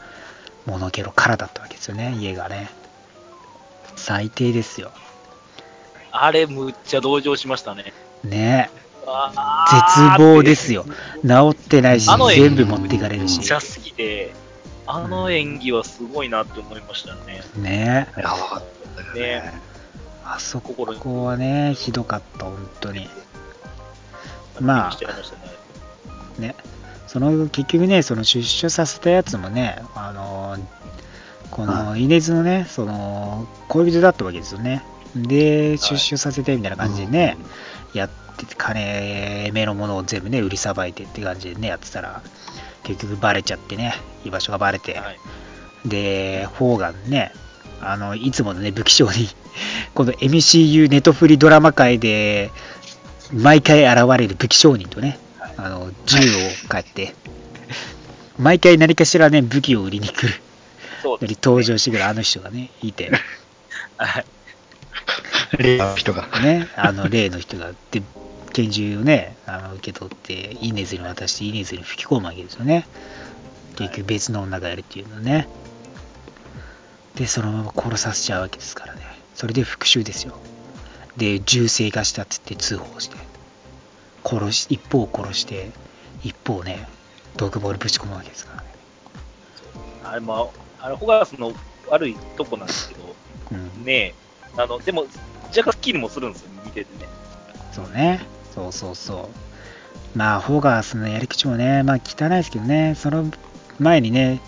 [0.66, 2.70] モノケロからだったわけですよね、家がね。
[4.06, 4.92] 最低ですよ。
[6.12, 7.92] あれ、むっちゃ同情しましたね。
[8.24, 8.70] ね
[9.08, 10.86] あー絶望ですよ。
[11.26, 13.48] 治ってないし全部持っていかれるしめっ。
[13.48, 14.36] ちゃ好きで、
[14.86, 17.42] あの演技はすごいなって思いましたね。
[17.58, 18.64] ねやばかっ
[19.16, 19.60] たよね。
[20.24, 23.10] あそこはね、ひどかった、本当に。
[24.60, 24.98] まあ
[26.40, 26.56] ね、
[27.08, 30.58] その結局ね、その出所させたやつもね、あの
[31.52, 34.84] このイネズのね、その恋人だったわけですよね。
[35.16, 37.38] で、出所させてみたいな感じでね、
[37.94, 42.22] やってて、金目のものを全部ね、売りさばいてって感じでね、やってたら、
[42.84, 43.96] 結局バレちゃってね、
[44.26, 45.20] 居場所がバレて、はい。
[45.86, 47.32] で、フォーガンね、
[47.82, 49.30] あの、いつものね、武器商に、
[49.94, 52.52] この MCU ネトフリドラマ界で、
[53.34, 55.18] 毎回現れる武器商人とね、
[55.58, 56.22] あの、銃を
[56.68, 57.16] 買って、
[58.38, 60.34] 毎回何かしらね、武器を売りに来る、
[61.06, 61.38] そうです、ね。
[61.44, 63.12] 登場してくるあの人がね、いて、
[63.98, 64.26] はい。
[65.60, 66.28] 例の人が。
[66.42, 68.02] ね、あの、例の人が、で、
[68.54, 72.88] 拳銃をね、あの受け取って、イネズに渡して、イネズに吹き込むわけですよね。
[73.76, 75.48] 結局別の女がやるっていうのね。
[77.14, 79.02] で、そのまま殺させちゃうわけですからね。
[79.36, 80.36] それで復讐ですよ。
[81.18, 83.18] で、銃声がしたっつって通報して、
[84.24, 85.70] 殺し、一方を殺して、
[86.24, 86.90] 一方をね、
[87.38, 88.68] 毒棒にぶち込むわけですからね。
[90.04, 91.52] あれ、まあ、あれ、ホガースの
[91.88, 93.16] 悪いとこなんですけど、
[93.52, 93.84] うん。
[93.84, 94.16] ねえ、
[94.56, 95.08] あの、でも、
[95.48, 97.10] 若干スッキリもするんですよ、見ててね。
[97.72, 98.22] そうね。
[98.54, 99.32] そうそうそ
[100.14, 100.18] う。
[100.18, 103.32] まあ、ホーガースのやり口もね、まあ、汚いですけどね、その
[103.80, 104.42] 前にね、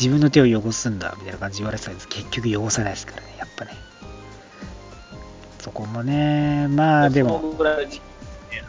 [0.00, 3.72] 自分の手を汚すんだ、みたいな感じで言われてたんです結局汚さないですからね、やっぱね。
[5.60, 7.54] そこもね、まあ、でそも、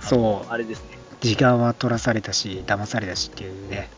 [0.01, 0.97] そうあれですね。
[1.21, 3.89] 時間は取らされたし、騙されたしっていうね、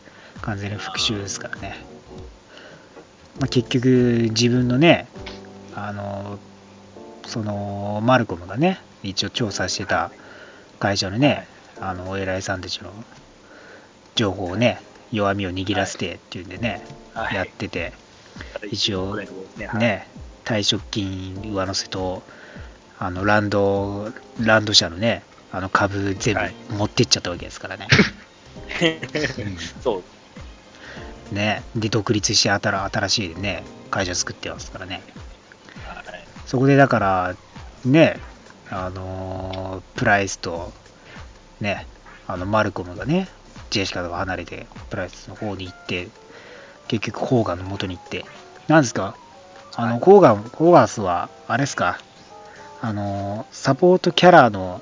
[0.42, 1.95] 完全に復讐ですからね。
[3.38, 5.08] まあ、結局、自分のね、
[5.74, 6.38] あの、
[7.26, 10.10] その、マルコムがね、一応調査してた
[10.78, 11.46] 会社のね、
[11.80, 12.92] あの、お偉いさんたちの
[14.14, 14.80] 情報をね、
[15.12, 16.82] 弱みを握らせてっていうんでね、
[17.14, 17.34] はい。
[17.34, 17.92] やってて、
[18.70, 19.66] いのとこですね。
[19.66, 20.06] はい、ね、
[20.44, 22.22] 退職金上乗せと、
[22.98, 25.22] あの、ランド、ランド社のね、
[25.52, 27.88] あの株全はい部持ってっちゃったわけですからね。
[29.82, 30.02] そう。
[31.32, 31.62] ね。
[31.74, 35.02] で、独立して新新しいね、会社作ってますからね。
[35.84, 36.24] はい。
[36.46, 37.36] そこでだから、
[37.84, 38.20] ね、
[38.70, 40.72] あのープライスと、
[41.60, 41.86] ね、
[42.26, 43.28] あの、マルコムがね、
[43.70, 46.08] ジェシカとか離れて、プライスの方に行って、
[46.88, 48.24] 結局、ホーガンの元に行って、
[48.68, 49.16] なんですか？
[49.74, 51.98] あの、ホーガン、ホーガースは、あれですか？
[52.82, 54.80] あのーサポートキャラの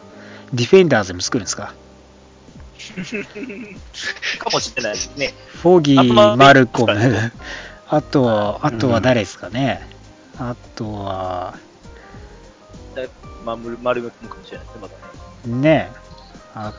[0.52, 1.74] ディフェンダーズも作るんですか？
[2.92, 5.34] かもしれないですね。
[5.62, 6.92] フォギー、マルコム
[7.88, 9.86] あと、あとは誰ですかね、
[10.38, 11.54] あとは、
[13.44, 15.56] まあ、丸丸め込むかもしれないですね、またね。
[15.60, 15.92] ね
[16.54, 16.72] あ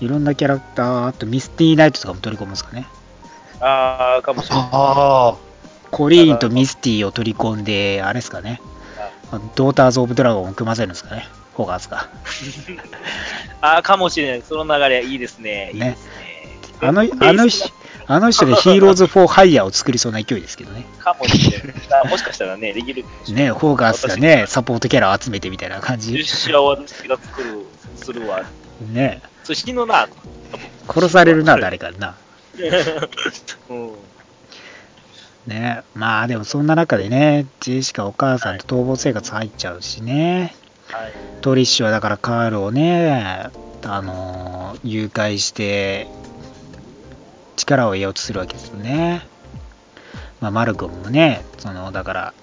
[0.00, 2.86] いろんなキャラクター、あとミスティーナイトとかも取り込むんですかね。
[3.60, 4.68] ああ、かもしれない。
[4.72, 5.36] あ
[5.90, 8.60] コリーンとミスティを取り込んで、あれですかね。
[9.54, 11.28] ドーターズ・オブ・ドラゴンを組ませるんですかね。
[11.54, 12.08] ホガ ースが。
[13.60, 14.42] ああ、かもしれない。
[14.46, 15.70] その流れ、いいですね。
[15.72, 16.34] いいですね。
[16.80, 17.70] あの、あの人、
[18.06, 20.84] あの人でヒーローズ・フォー・ハイヤーを作りそうな勢いですけどね。
[20.98, 21.74] かもしれない。
[22.04, 23.04] あもしかしたらね、できる。
[23.28, 26.50] ね、ホーガースがね、サポートキャラを集めてみたいな感じ実。
[26.50, 27.66] 写は私が作る、
[27.96, 28.42] するわ。
[28.92, 30.08] ね、それ死ぬな。
[30.88, 32.14] 殺されるな、誰かにな。
[33.70, 33.92] うん。
[35.46, 40.54] ね、まあでもそんな中でね、ジェシカお母さんと逃亡生活入っちゃうしね。
[40.94, 41.12] はい。
[41.40, 43.50] トリッシュはだからカールをね、
[43.82, 44.54] あのー
[44.84, 46.06] 誘拐して
[47.56, 49.26] 力を得ようとするわけですよね。
[50.40, 52.34] まあ、マルコムもね、そのだから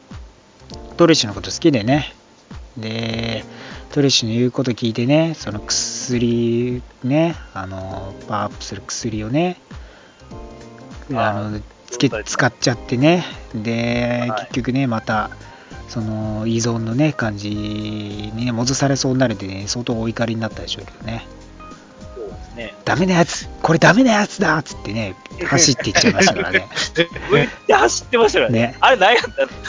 [0.98, 2.14] トリッシュのこと好きでね、
[2.78, 3.44] で、
[3.92, 9.58] トリッシュの言うこと聞いてね、その薬ね、あのパワーアップする薬をね、
[11.14, 15.30] あのつけ使っちゃってね、で、はい結局ね、また
[15.92, 21.28] その依存のね、感じにね、戻されそうになるんでね、相当お怒りになったでしょうけどね。
[22.16, 22.76] そうですね。
[22.86, 25.16] ダメなやつこれダメなやつだっつってね、
[25.46, 26.66] 走っていっちゃいましたからね。
[27.30, 28.60] めっちゃ走ってましたからね。
[28.60, 29.24] ねあれ何やっ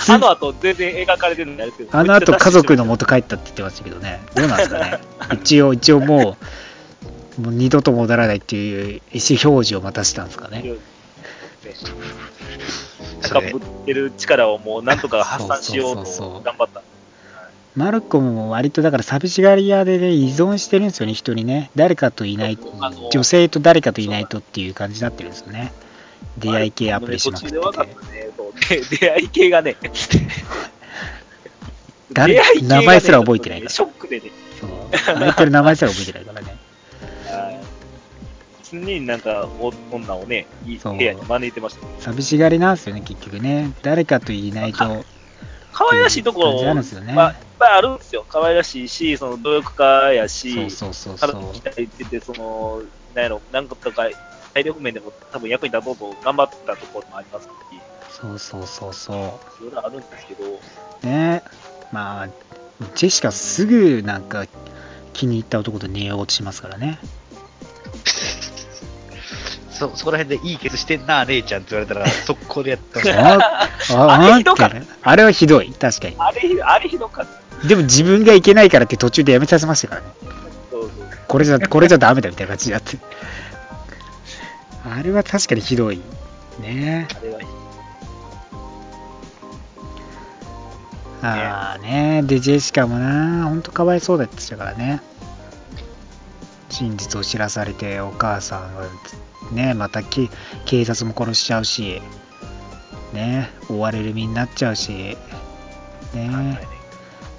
[0.07, 1.99] たあの後全然描かれてるんですけど。
[1.99, 2.93] あの後家族のも。
[2.93, 5.01] 元帰ったって言ってましたけどね、どうなんですかね。
[5.43, 6.37] 一応、一応も
[7.39, 10.63] う、もう二度と戻らないっていう意思表示を待たせたんですかね。
[13.23, 16.83] 高ぶってる力をもうなんとか発散しようと頑張った。
[17.75, 21.71] マルコムも割とだから寂しがり屋でね、依存してるんですよね、人にね。
[21.75, 22.59] 誰かといない
[23.11, 25.73] 女性と誰かといないとっていう感じになってるんですよね。
[26.37, 27.63] 出会い系アプリしまくっててね。
[28.91, 29.77] 出会い系がね。
[32.13, 34.31] 誰出会い系がね名前すら覚えてないからショックでね。
[34.61, 34.71] そう。
[34.99, 36.57] 相手の名前すら覚えてないからね。
[38.77, 41.87] はい常になんかお女をね、いいそう部屋に招いてました。
[42.01, 43.73] 寂しがりなんですよね、結局ね。
[43.83, 45.05] 誰かといないと。
[45.73, 48.25] 可愛らしいところ感じあるんですよねまあ、いっぱいあるんですよ。
[48.29, 51.43] 可愛らしいし、その努力家やし、そうそうそうそ体う。
[51.53, 52.83] 鍛えてて、その、
[53.15, 54.09] なんやろ、なんかとか、
[54.55, 57.49] 体力面でも多分役に立とうと頑張ったところもありますし、
[58.11, 60.45] そうそうそうそいろいろあるんですけど、
[61.03, 61.07] う。
[61.07, 61.43] ね
[61.91, 62.29] まあ、
[62.95, 64.47] ジェシカすぐなんか
[65.15, 67.01] 気に入った男と寝ようとしますからね。
[69.73, 73.37] そ、そこら辺でいいケツしてんな、姉ちゃんって言われたら、 速攻でやってました。
[73.37, 76.17] あああれあひどかったねあれはひどい、確かに。
[76.19, 77.27] あれひ、あれひどかっ
[77.61, 77.67] た。
[77.67, 80.07] でも自分がいけないからって途中でやめさせましたからね。
[80.71, 80.91] そうそう。
[81.29, 82.99] これじゃ、これじゃダメだみたいな感じになって。
[84.85, 86.01] あれは確かにひどい。
[86.61, 87.47] ねあれはひ
[91.25, 95.01] ああねで、ジェシカもな、ほんとかわいそうだったからね。
[96.73, 98.89] 真実を知らされて、お母さんが、
[99.53, 100.29] ね、また警
[100.85, 102.01] 察も殺しちゃうし、
[103.13, 105.19] ね、追われる身になっちゃうし、
[106.15, 106.59] ね。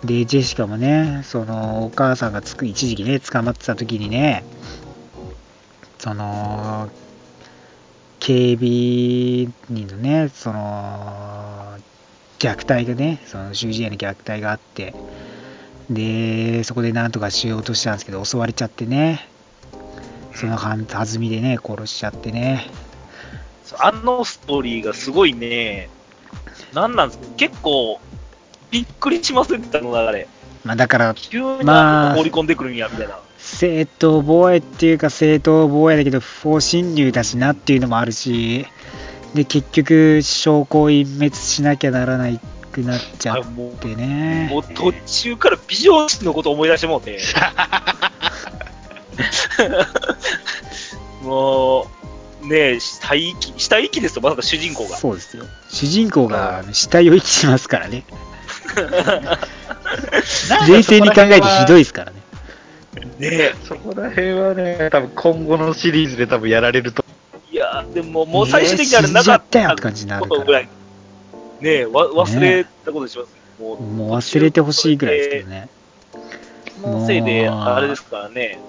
[0.05, 4.43] で、ジェシカもね、その、お母さんがつく一時期ね、捕まってた時にね、
[5.97, 6.89] その、
[8.19, 11.77] 警備人のね、その、
[12.37, 14.93] 虐待がね、その囚人への虐待があって、
[15.89, 19.27] で、そこでなんとかしようとしたんですけど、襲われちゃってね、
[20.33, 20.85] その弾
[21.19, 22.69] みでね、殺しちゃってね、
[23.79, 25.89] あのストーリーがすごいね、
[26.73, 27.25] なんなんですか？
[27.37, 27.99] 結構、
[28.71, 29.91] びっくりしませんでしたの？
[29.91, 30.27] 流れ。
[30.63, 33.19] まあだから、急にまあ放り込んでくるんや、みたいな。
[33.37, 38.65] 正当防衛っていうか正当防衛だけど不法侵入だしなっていうのもあるし。
[39.33, 42.39] で結局証拠を隠滅しなきゃならない
[42.73, 47.19] くなっちゃっあもうてねもう途中から美女子のこと思い出してもうて。
[51.21, 51.87] も
[52.43, 54.97] う、ねえ、死体遺棄、死体遺棄ですよ、まさか主人公が。
[54.97, 58.03] そうですよ主人公が死体を遺棄しますからね
[60.67, 61.83] 冷静に考えてひどいい。
[61.83, 62.17] ですからね
[63.19, 63.55] ねえ。
[63.67, 67.05] そこら辺はね、多分今後のシリーズで多分やられると。
[67.51, 70.69] いや、でももう最終的にあれなかったよたって感じになるからことぐらい。
[71.63, 73.43] ねえ、わ忘れたことにしますよ。
[73.59, 75.69] もうもう忘れてほしいぐらいですけどね。
[76.81, 78.59] そのせいで、あれですからね、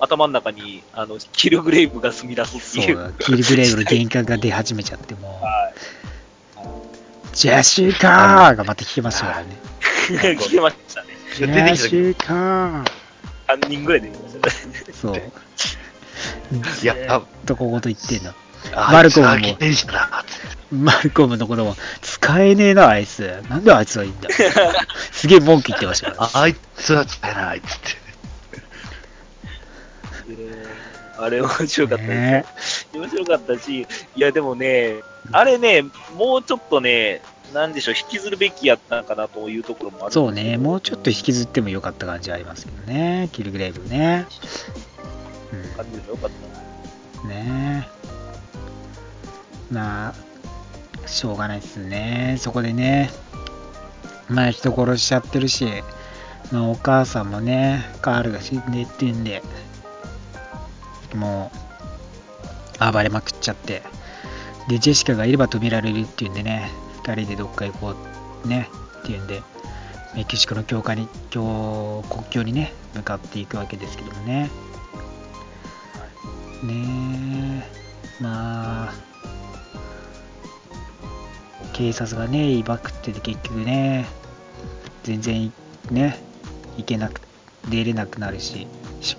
[0.00, 3.08] 頭の中にあのキルグレイブが住み出すってそいう。
[3.08, 5.44] うキルグレイブの幻覚が出始めちゃってもう。
[5.44, 5.74] はい。
[7.32, 9.58] ジェシカーがまた聞けましたからね。
[10.38, 11.08] 聞けましたね。
[11.34, 12.84] ジェシカー。
[13.48, 14.84] 3人ぐらい出てきましたね。
[14.92, 15.16] そう。
[16.82, 18.32] いや、多分とここと言ってんの。
[18.72, 19.34] あマルコムも。
[20.72, 23.42] マルコムのことも、使えねえな、あいつ。
[23.48, 24.28] なんであいつはいいんだ。
[25.12, 28.04] すげえ文句言ってましたから、ああいつは使えないっつって。
[31.16, 32.88] あれ面白かったです。
[32.92, 33.04] よね。
[33.04, 33.86] 面白かったし、
[34.16, 35.82] いやでもね、あれね、
[36.16, 37.22] もうちょっとね、
[37.52, 40.12] なんでしょう、引きずるべきやったのかなというところもある。
[40.12, 44.26] そうね、もうちょっと引きずってもよかった感じありますけどね、キルグレイブね。
[45.76, 47.88] 感じでもよかったうん、ね。
[48.03, 48.03] ま
[49.74, 50.14] あ、
[51.08, 52.36] しょうがないですね。
[52.38, 53.10] そこでね、
[54.28, 55.66] まあ人殺しちゃってるし、
[56.52, 59.42] まあお母さんもね、カールが死んでってんで、
[61.14, 61.50] も
[62.80, 63.82] う、暴れまくっちゃって、
[64.68, 66.70] で、ジェシカがいれば止められるっていうんでね、
[67.02, 67.94] 2人でどっか行こ
[68.44, 68.68] うね、
[69.00, 69.42] っていうんで、
[70.14, 74.50] メキシコの境界に、境国境にね、向かっていくわけですけどもね。
[76.62, 77.62] ね
[78.20, 78.94] え、まあ、
[81.74, 84.06] 警察がね、威張ってて結局ね、
[85.02, 85.52] 全然
[85.90, 86.18] ね、
[86.78, 87.20] 行けなく、
[87.68, 88.68] 出れなくなるし、
[89.00, 89.16] し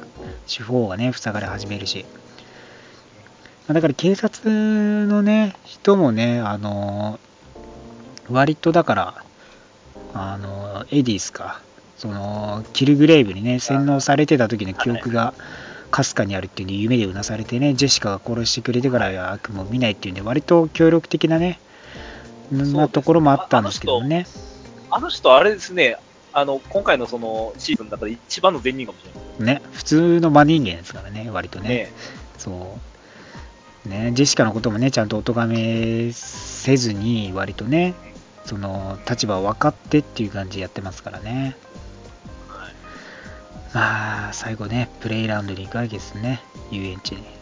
[0.48, 2.06] 司法がね、塞がれ始めるし。
[3.68, 4.50] まあだから警察
[5.06, 7.20] のね、人もね、あの、
[8.32, 9.24] 割とだから、
[10.14, 11.62] あの、エディスか、
[11.98, 15.34] その、キルグレイブにね、洗脳されてた時の記憶が、
[15.92, 21.60] かすかにあるっていう夢でうなされてね、ジェシカが殺してくれてからは悪夢を見ないっていうんで、割と協力的なね、
[22.52, 24.26] なところもあったんですけどね。
[24.90, 25.98] あの人、あれですね、
[26.32, 31.70] あの、今回のそのシーズンの中で一番の善人かもしれないね、普通の真人間ですからね、割とね。
[31.70, 31.94] ね。
[32.38, 32.78] そ
[33.86, 33.90] う。
[33.90, 37.94] ね、ジェシカのこともね、ちゃんとお咎めせずに、割とね、
[38.46, 41.56] その立場を分かってっていう感じでやってますからね。
[42.48, 42.74] はい
[43.74, 46.42] まあ、最後ね、プレイラウンドに行くわけですね、
[46.72, 47.35] 遊園地に。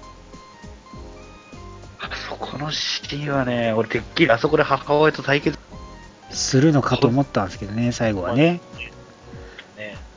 [2.11, 5.57] あそこのシーンはね、俺てっきりあそこで母親と対決、
[6.31, 8.59] するのかと思ったんですけどね、最後はね。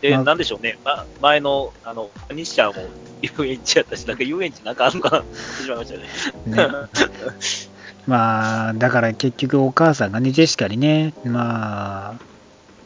[0.00, 0.24] で、まあ。
[0.24, 2.82] なんでしょうね、ま、前の、あの、西ちゃんも
[3.22, 6.06] 遊園地やったし、なんか遊園地なんかあるのかなってしまいましたね。
[6.46, 6.68] ね。
[8.06, 12.14] まあ、だから結局お母さんがね、ジェシカにね、まあ、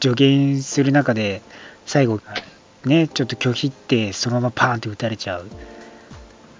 [0.01, 1.41] 助言する中で、
[1.85, 2.19] 最後、
[2.85, 5.47] ね、ちょっと拒否って、そのままパーンって撃たれちゃう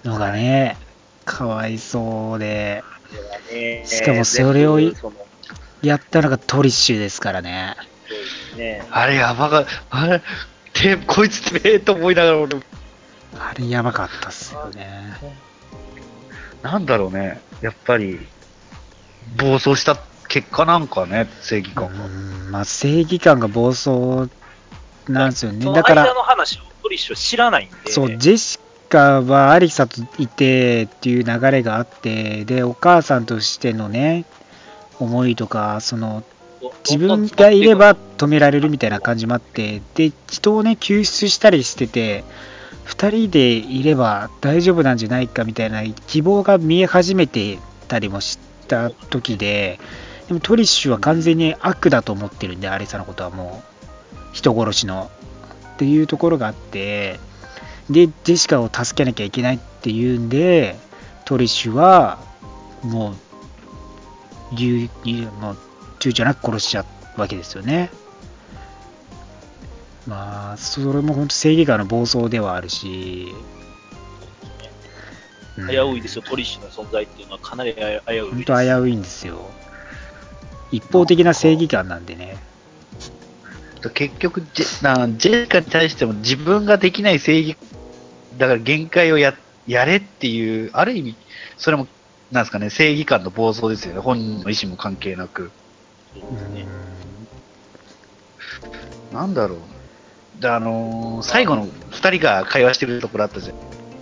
[0.04, 0.76] のがね、
[1.24, 2.82] かわいそうで、
[3.52, 4.80] ねしかもそれを
[5.82, 7.76] やったのがトリッシュですからね。
[8.90, 10.22] あれやばかあれ、
[10.72, 12.56] てこいつてめえと思いながら俺、
[13.38, 15.16] あれやばかったっすよね。
[16.62, 18.20] なんだろうね、やっぱり、
[19.36, 22.06] 暴走した結果なんかね、正義う感が。
[22.06, 24.30] ん、まあ正義感が暴走
[25.08, 25.64] なんですよね。
[25.72, 28.58] だから間、の話をトリッシュは知らないんで、そう、ジェシ
[28.92, 34.26] カはアリサといてっていう流れがあって、で、お母さんとしてのね、
[35.00, 36.22] 思いとか、その、
[36.88, 42.22] 自分がいれば止められるみたいな感じもあって、で、人をね、救出したりしてて、
[42.84, 47.58] 2人でいれば大丈夫なんじゃないかみたいな希望が見え始めて
[47.88, 48.38] たりもし
[48.68, 49.80] た時で、
[50.28, 55.10] でもトリッシュは完全に悪だと思ってるんで、アリサのことはもう、人殺しの。
[55.74, 57.18] っていうところがあって、
[57.92, 60.76] で、ジェシカを助けなきゃいけないっていうんで、
[61.24, 62.18] トリッシュは、
[62.82, 63.14] もう、
[64.56, 65.56] 言う、もう、
[65.98, 66.84] 躊躇なく殺しちゃ
[67.16, 67.90] うわけですよね。
[70.06, 73.32] まあ、それも本当正義感の暴走ではあるし、
[75.56, 78.30] うん危ういですよ、トリッシュの存在っていうのはかなり危ういです。
[78.30, 79.50] 本当危ういんですよ。
[80.70, 82.38] 一方的な正義感なんでね。
[83.94, 87.56] 結局ジェな、ジェシカに対しても自分ができない正義、
[88.38, 89.34] だから限界をや
[89.66, 91.16] やれっていう、ある意味、
[91.56, 91.86] それも、
[92.30, 94.00] なんですかね、正義感の暴走ですよね。
[94.00, 95.50] 本人の意思も関係なく。
[96.14, 96.62] そううですね。
[99.12, 100.42] んなんだろう。
[100.42, 103.56] で、あのー最後の二人が会話してるところあったじゃん。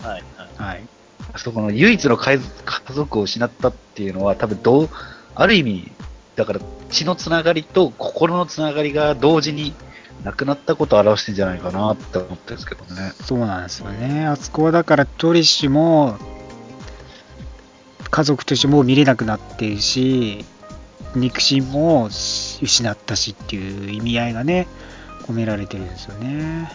[0.07, 0.49] はい、はい。
[0.57, 0.89] はい。
[1.33, 4.89] あそこの唯一の家家族を失ったっていうのは、多分どう、
[5.35, 5.93] ある意味、
[6.37, 9.75] だから血のつながりと心のつながりが同時に
[10.25, 13.13] なくなったことを表してんじゃないかなって思ってんですけどね。
[13.23, 14.27] そうなんですよね。
[14.27, 16.19] あそこはだからトリッシュも
[18.11, 20.45] 家族としてもう見れなくなっているし、
[21.15, 24.67] 肉親も失ったしっていう意味合いがね、
[25.23, 26.71] 込められてるんですよね。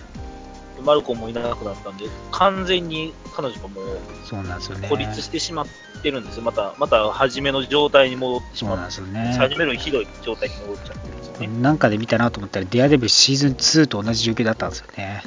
[0.84, 4.88] マルコもいなくなったんで、完全に彼女がもうそうなんですよね。
[4.90, 5.66] 孤立してしまっ
[6.02, 6.44] てるんですよ。
[6.44, 9.38] また、また初めの状態に戻ってしそうまって、なんですよね。
[9.38, 11.48] 初めのひどい状態に戻っちゃってるんですよね。
[11.48, 15.24] なんかで見たなと思ったら、デアデビルシーズン2と同じ状況だったんですよね。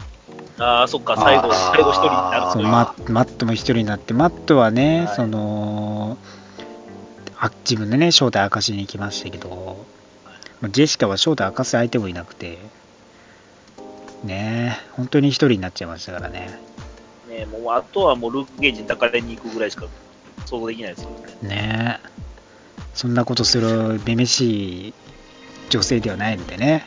[0.59, 2.62] ああ、そっか、最後、最後一人になるそう。
[2.62, 6.19] ママットも一人になって、マットはね、はいその
[7.41, 9.87] あ自分でね、正体明かしに行きましたけど、
[10.61, 12.59] まあジェシカは正体明かす相手もいなくて、
[14.24, 16.59] ねえ、本当に一人になっちゃいましたからね。
[17.28, 19.86] ね、もうあとはもうルークゲージに抱かれに行くぐらいしか
[20.47, 21.11] 想像できないですよ
[21.43, 21.49] ね。
[21.49, 22.09] ねえ、
[22.95, 24.95] そんなことするめめしい
[25.70, 26.86] 女性ではないのでね。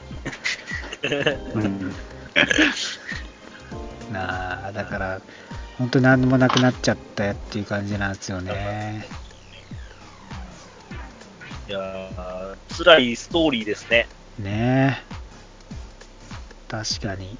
[1.53, 1.93] うん。
[4.11, 5.21] なあ、だから、
[5.77, 9.07] 本当に何もなくなっちゃったっていう感じなんですよね。
[11.67, 14.07] いやー、辛いストーリーですね。
[14.37, 15.20] ねえ。
[16.71, 17.37] 確かに。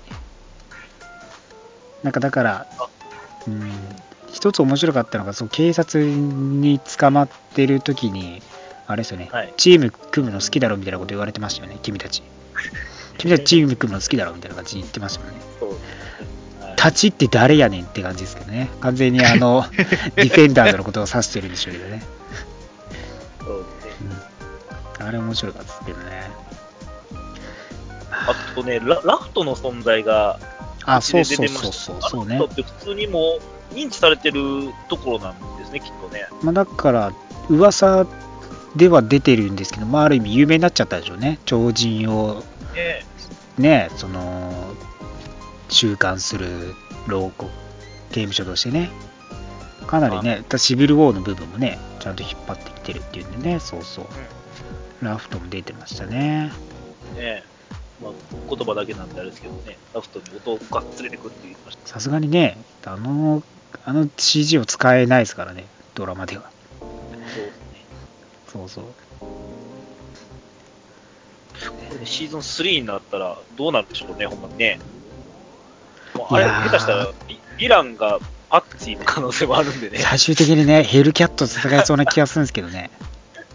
[2.04, 2.68] なんかだから、
[3.48, 3.72] うん、
[4.34, 8.42] 一つ面白かったのが、その警察に捕まってる時に、
[8.88, 12.24] あれですよね、はいチーム組むの好きだろみたいなこと言われてましたよね、君たち。
[13.18, 15.38] 君たちチーム組むの好きだろみたいな感じで言ってましたよね。
[16.76, 18.70] 立ちって誰やねんって感じですけどね。
[18.82, 19.66] 完全にあの、
[20.18, 22.04] ディフェンダーズのことを指してるんでしょうけどね。
[23.40, 24.16] そうですね。
[25.00, 26.32] うん、あれ面白かったですけどね。
[28.28, 30.40] あとねラ、ラフトの存在が、
[30.86, 32.42] あ、そう出そうそうそう、そうねラ。
[32.42, 33.40] フトって普通にも
[33.72, 34.42] う認知されてる
[34.90, 36.28] ところなんですね、きっとね。
[36.44, 37.14] まあ、だから、
[37.50, 38.06] 噂
[38.76, 41.40] では出てるんですけど、まあ、ある意味有名になっちゃったでしょうね。
[41.46, 42.44] 超人を
[42.74, 43.06] ね
[43.58, 44.52] ね、その、
[45.70, 46.74] 収監する
[47.08, 47.46] 牢獄
[48.10, 48.90] 刑務所としてね。
[49.88, 54.06] かなりね、シビルウォーの部分もね、ちゃんと引っ張ってきてるっていうんでね、そうそう。
[55.02, 56.52] ラフトも出てましたね。
[57.16, 57.44] ね
[58.02, 58.12] まあ、
[58.50, 61.88] 言葉だけなんであれですけどね、ラフトに音が連れてくって言ってました。
[61.88, 63.44] さすがにね、あの、
[63.86, 65.66] あの CG を使えないですからね、
[65.96, 66.50] ドラマでは。
[66.80, 67.52] そうですね。
[68.52, 68.84] そうそう。
[71.70, 74.80] これねシーズン3になったらどうなるでしょうね、ほんまにね。
[76.16, 78.20] もうあれ、下手したらヴィヴィランが
[78.50, 80.00] パッチの可能性もあるんでね。
[80.00, 82.90] 最終的にね、ヘルキャットと戦いそうな気がするんですけどね。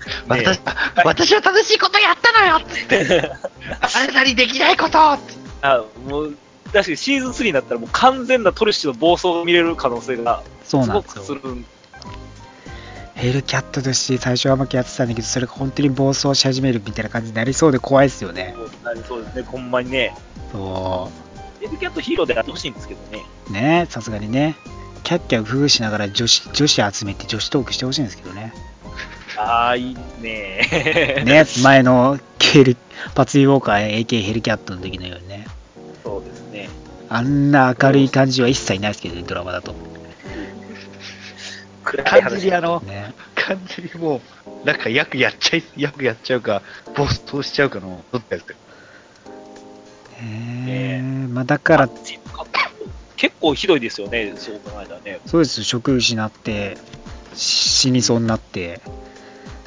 [0.29, 0.61] 私
[1.05, 3.33] 私は正しいことやったのよって。
[3.81, 6.37] あなたにできないことってあもう、
[6.73, 11.03] 確かにシーズン3になったらもう完全なトルシュの暴走を見れる可能性がそうすご。
[11.03, 11.41] くする。
[13.15, 18.55] ヘルキャットとして最初は負けやってたんだけど、それが本当に暴走し始めるみたいな感じになりそうで怖いですよね。
[19.09, 20.15] そうですね、ほんまにね。
[20.53, 21.11] そ
[21.63, 23.25] エルキャットヒーローでやってほしいんですけどね。
[23.49, 23.53] う。
[23.53, 24.55] ね、さすがにね。
[25.03, 28.53] キャッキャウフフしながら女子女子集めて女子トークしてほしいんですけどね。
[29.37, 31.23] ああ、いいね。
[31.25, 32.77] ね、前のヘル
[33.15, 35.47] パツイウォーカー AK ヘルキャットの時のようにね。
[36.03, 36.69] そうですね。
[37.09, 39.75] あんな明るい感じは一切ないですけどね、ドラマだと。
[41.85, 43.15] 暗い完話全にあの、ね。
[43.35, 44.21] 完全にも
[44.65, 46.63] う、なんか役やっちゃい、 役やっちゃうか、
[46.97, 48.57] 暴走しちゃうかの、どっちかですよ。
[50.19, 51.89] えー、まあだから、
[53.17, 55.21] 結構ひどいですよね、そう考えたらね。
[55.27, 56.79] そうです、職失って、
[57.35, 58.81] 死にそうになって、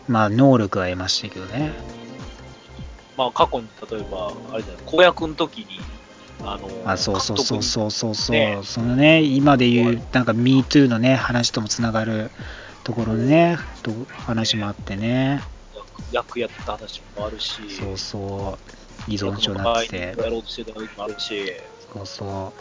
[0.09, 1.71] まあ能力は得ましたけどね。
[3.15, 5.79] まあ過去に例えば、あれじゃない、公約の時に、
[6.41, 12.31] あの、あそうそうそうそうそうそう、ねそのね、今で言う、なんか MeToo のね、話ともつながる
[12.83, 15.41] ところでね、と話もあってね、
[16.11, 18.57] 役やった話もあるし、そうそ
[19.07, 20.15] う、依存症になってて。
[20.17, 21.53] やろうとしてた時もあるし、
[21.93, 22.53] そうそ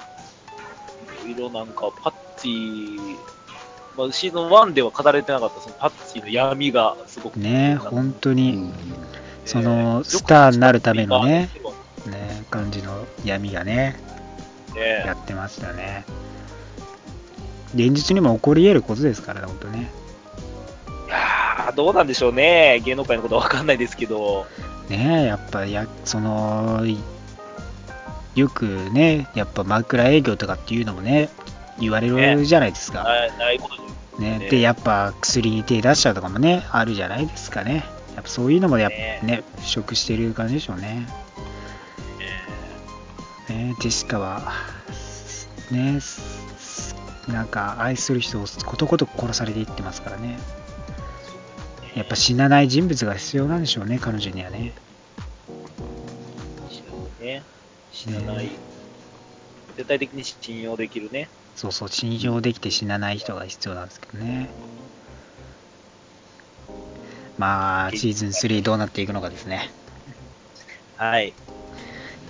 [1.24, 3.37] いろいろなんか、パッチー、
[3.98, 8.72] まあ、シーズン1では語られてなかった、そのパッチーの闇がすごくう、ね、本当に、うん。
[9.44, 11.72] そのえースターになるためのねよ
[12.08, 13.98] ね、感じの闇がね、
[14.76, 16.04] やってましたね。
[17.74, 19.90] 現実にも起こり得ることですからね、本当ね。
[21.06, 24.46] いやーどうなんでしょうね、芸能界のことは分かんないですけど、
[24.88, 26.98] ねやっぱや、その、い
[28.34, 31.28] よくね、やっぱ枕営業とかっていうのもね、
[31.80, 33.02] 言われるじゃないですか。
[33.02, 33.87] ないないことに
[34.18, 34.48] ね、ね。
[34.50, 37.84] で、やっぱ薬に手出しちゃうとかもね、あるじゃないですかね。
[38.14, 41.06] やっぱそういうのもやっぱねね、不足してる感じでしょうね。
[43.48, 44.52] ね、ジェシカは、
[45.70, 46.94] ね、す
[47.28, 50.38] なんか愛する人をことごとく殺されていってますからね。
[51.94, 54.72] やっぱ死なない人物が必要なんでしょうね、彼女にはね。
[56.68, 57.42] 死なね、
[57.92, 58.50] 死なない、
[59.76, 61.28] 絶対的に信用できるね、
[61.58, 64.48] そうそう、信用できて死なない人が必要なんですけどね。
[67.36, 69.68] まあ、シーズン3どうなっていくのかですね。
[70.96, 71.32] はい、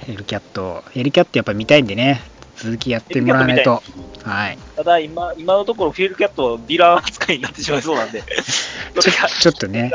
[0.06, 0.82] ヘルキャット。
[0.92, 2.22] ヘルキャットやっぱ見たいんでね、
[2.56, 3.82] 続きやってもらわないと。
[4.24, 4.58] はい。
[4.76, 8.22] ただ今、今のところ、フィールドキャットはディラー扱いになってしまいそうなんで、
[8.98, 9.92] ちょちょっとね、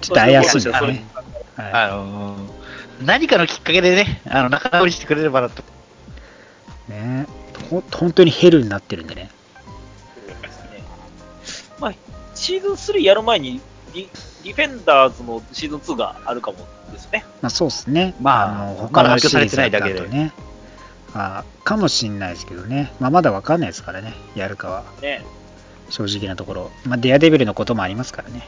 [0.00, 0.72] ちょっと怪しいんですね。
[0.74, 2.58] はいあのー
[3.04, 5.62] 何かのきっかけでね、あの、仲直りしてくれればなと。
[6.88, 7.26] ね
[7.70, 9.30] ほ本当にヘルになってるんでね。
[11.80, 11.94] まあ、
[12.34, 13.60] シーズン3やる前に
[13.94, 14.08] ディ、
[14.44, 16.58] ディフェンダーズのシーズン2があるかも
[16.92, 17.24] ですね。
[17.42, 18.14] まあそうですね。
[18.20, 20.32] まあのま他のだ発表されてないだけでとね。
[21.14, 22.92] あかもしんないですけどね。
[23.00, 24.14] まあまだわかんないですからね。
[24.34, 24.84] やるかは。
[25.02, 25.24] ね。
[25.90, 26.70] 正直なところ。
[26.84, 28.46] まあデアデビルのこともありますからね。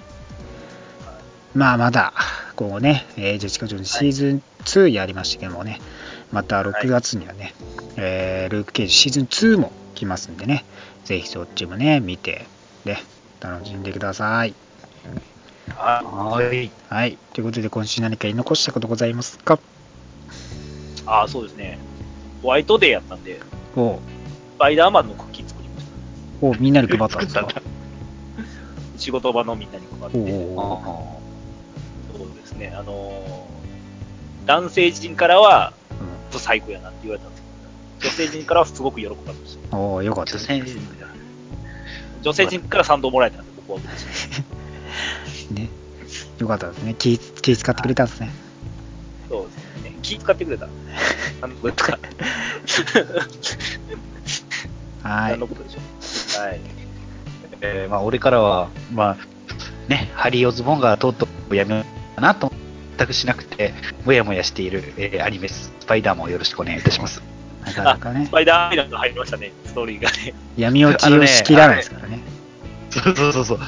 [1.55, 2.13] まあまだ、
[2.55, 5.81] 今後ね、えージェシカ・ジョーンズシーズン2やりましたけどもね、
[6.33, 7.55] また6月にはね、
[7.97, 10.65] えールーク・ケージシーズン2も来ますんでね、
[11.05, 12.47] ぜひそっちもね、見て、
[12.85, 12.99] ね、
[13.41, 14.55] 楽しんでください。
[15.75, 16.71] ははい。
[16.89, 17.19] はい。
[17.33, 19.59] ということで、今週何か言い残したことございますか？
[21.07, 21.79] ああ、そうですね。
[22.43, 23.41] ホワイトデーやったんで、
[23.77, 23.99] おう
[24.57, 25.93] スパイダーマンのクッキー作りました。
[26.47, 27.49] おうみんなに配ったんですか？
[28.97, 30.19] 仕事場のみんなに配って。
[32.17, 32.73] そうですね。
[32.77, 33.51] あのー
[34.47, 35.75] 男性陣からは、
[36.31, 39.77] うんブサイクやなって言われたんですけど、女性陣からはすごく喜ばれました。
[39.77, 40.81] おおよかった女です性
[42.23, 44.43] 女性陣から賛同もらえたんで、僕は嬉し
[45.51, 45.55] い。
[45.55, 45.69] ね。
[46.39, 46.95] よかったですね。
[46.95, 48.31] 気気使ってくれたんですね。
[49.29, 49.99] そうですね。
[50.03, 50.69] 気使ってくれた。
[51.41, 51.99] 何のことか。
[55.03, 55.47] はい何の。
[55.47, 56.43] ことでしょう。
[56.43, 56.61] はい。
[57.63, 59.19] えーまあ、俺からは、まあ、
[59.89, 62.51] ね、ハリー・オズボーンがとうとうやめようかなと
[62.97, 63.73] 全くしなくて、
[64.05, 67.23] もやもやしている、えーアニメス、スパイダーマンをよろしくお願いいたします。
[67.65, 70.35] なかなかねス、パイダーアイランド入りましたね、ストーリーがね。
[70.57, 72.21] 闇落ちをしきらないですからね。
[72.91, 73.59] そうそうそうそう。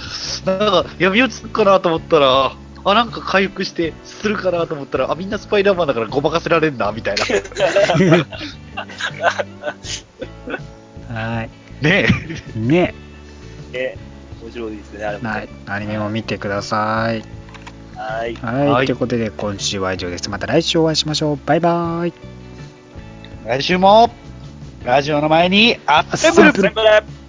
[0.47, 2.53] なんか、闇落ちかなと思ったら、
[2.85, 7.25] あ、なんか回復して、するかなと思ったら、あ、みんなスパイダーマンだからごまかせられんな、みたいな。
[11.15, 11.51] はい。
[11.85, 12.09] ね
[12.57, 12.95] ね。
[13.73, 13.97] ね、
[14.43, 15.49] 面白いですね、あれもはいね。。
[15.67, 17.23] アニメも見てください。
[18.03, 18.35] はい。
[18.35, 18.69] はい。
[18.69, 20.29] はいということで、今週は以上です。
[20.29, 21.39] また来週お会いしましょう。
[21.47, 22.13] バイバイ。
[23.47, 24.11] 来週も、
[24.85, 27.22] ラジオの前に、アップル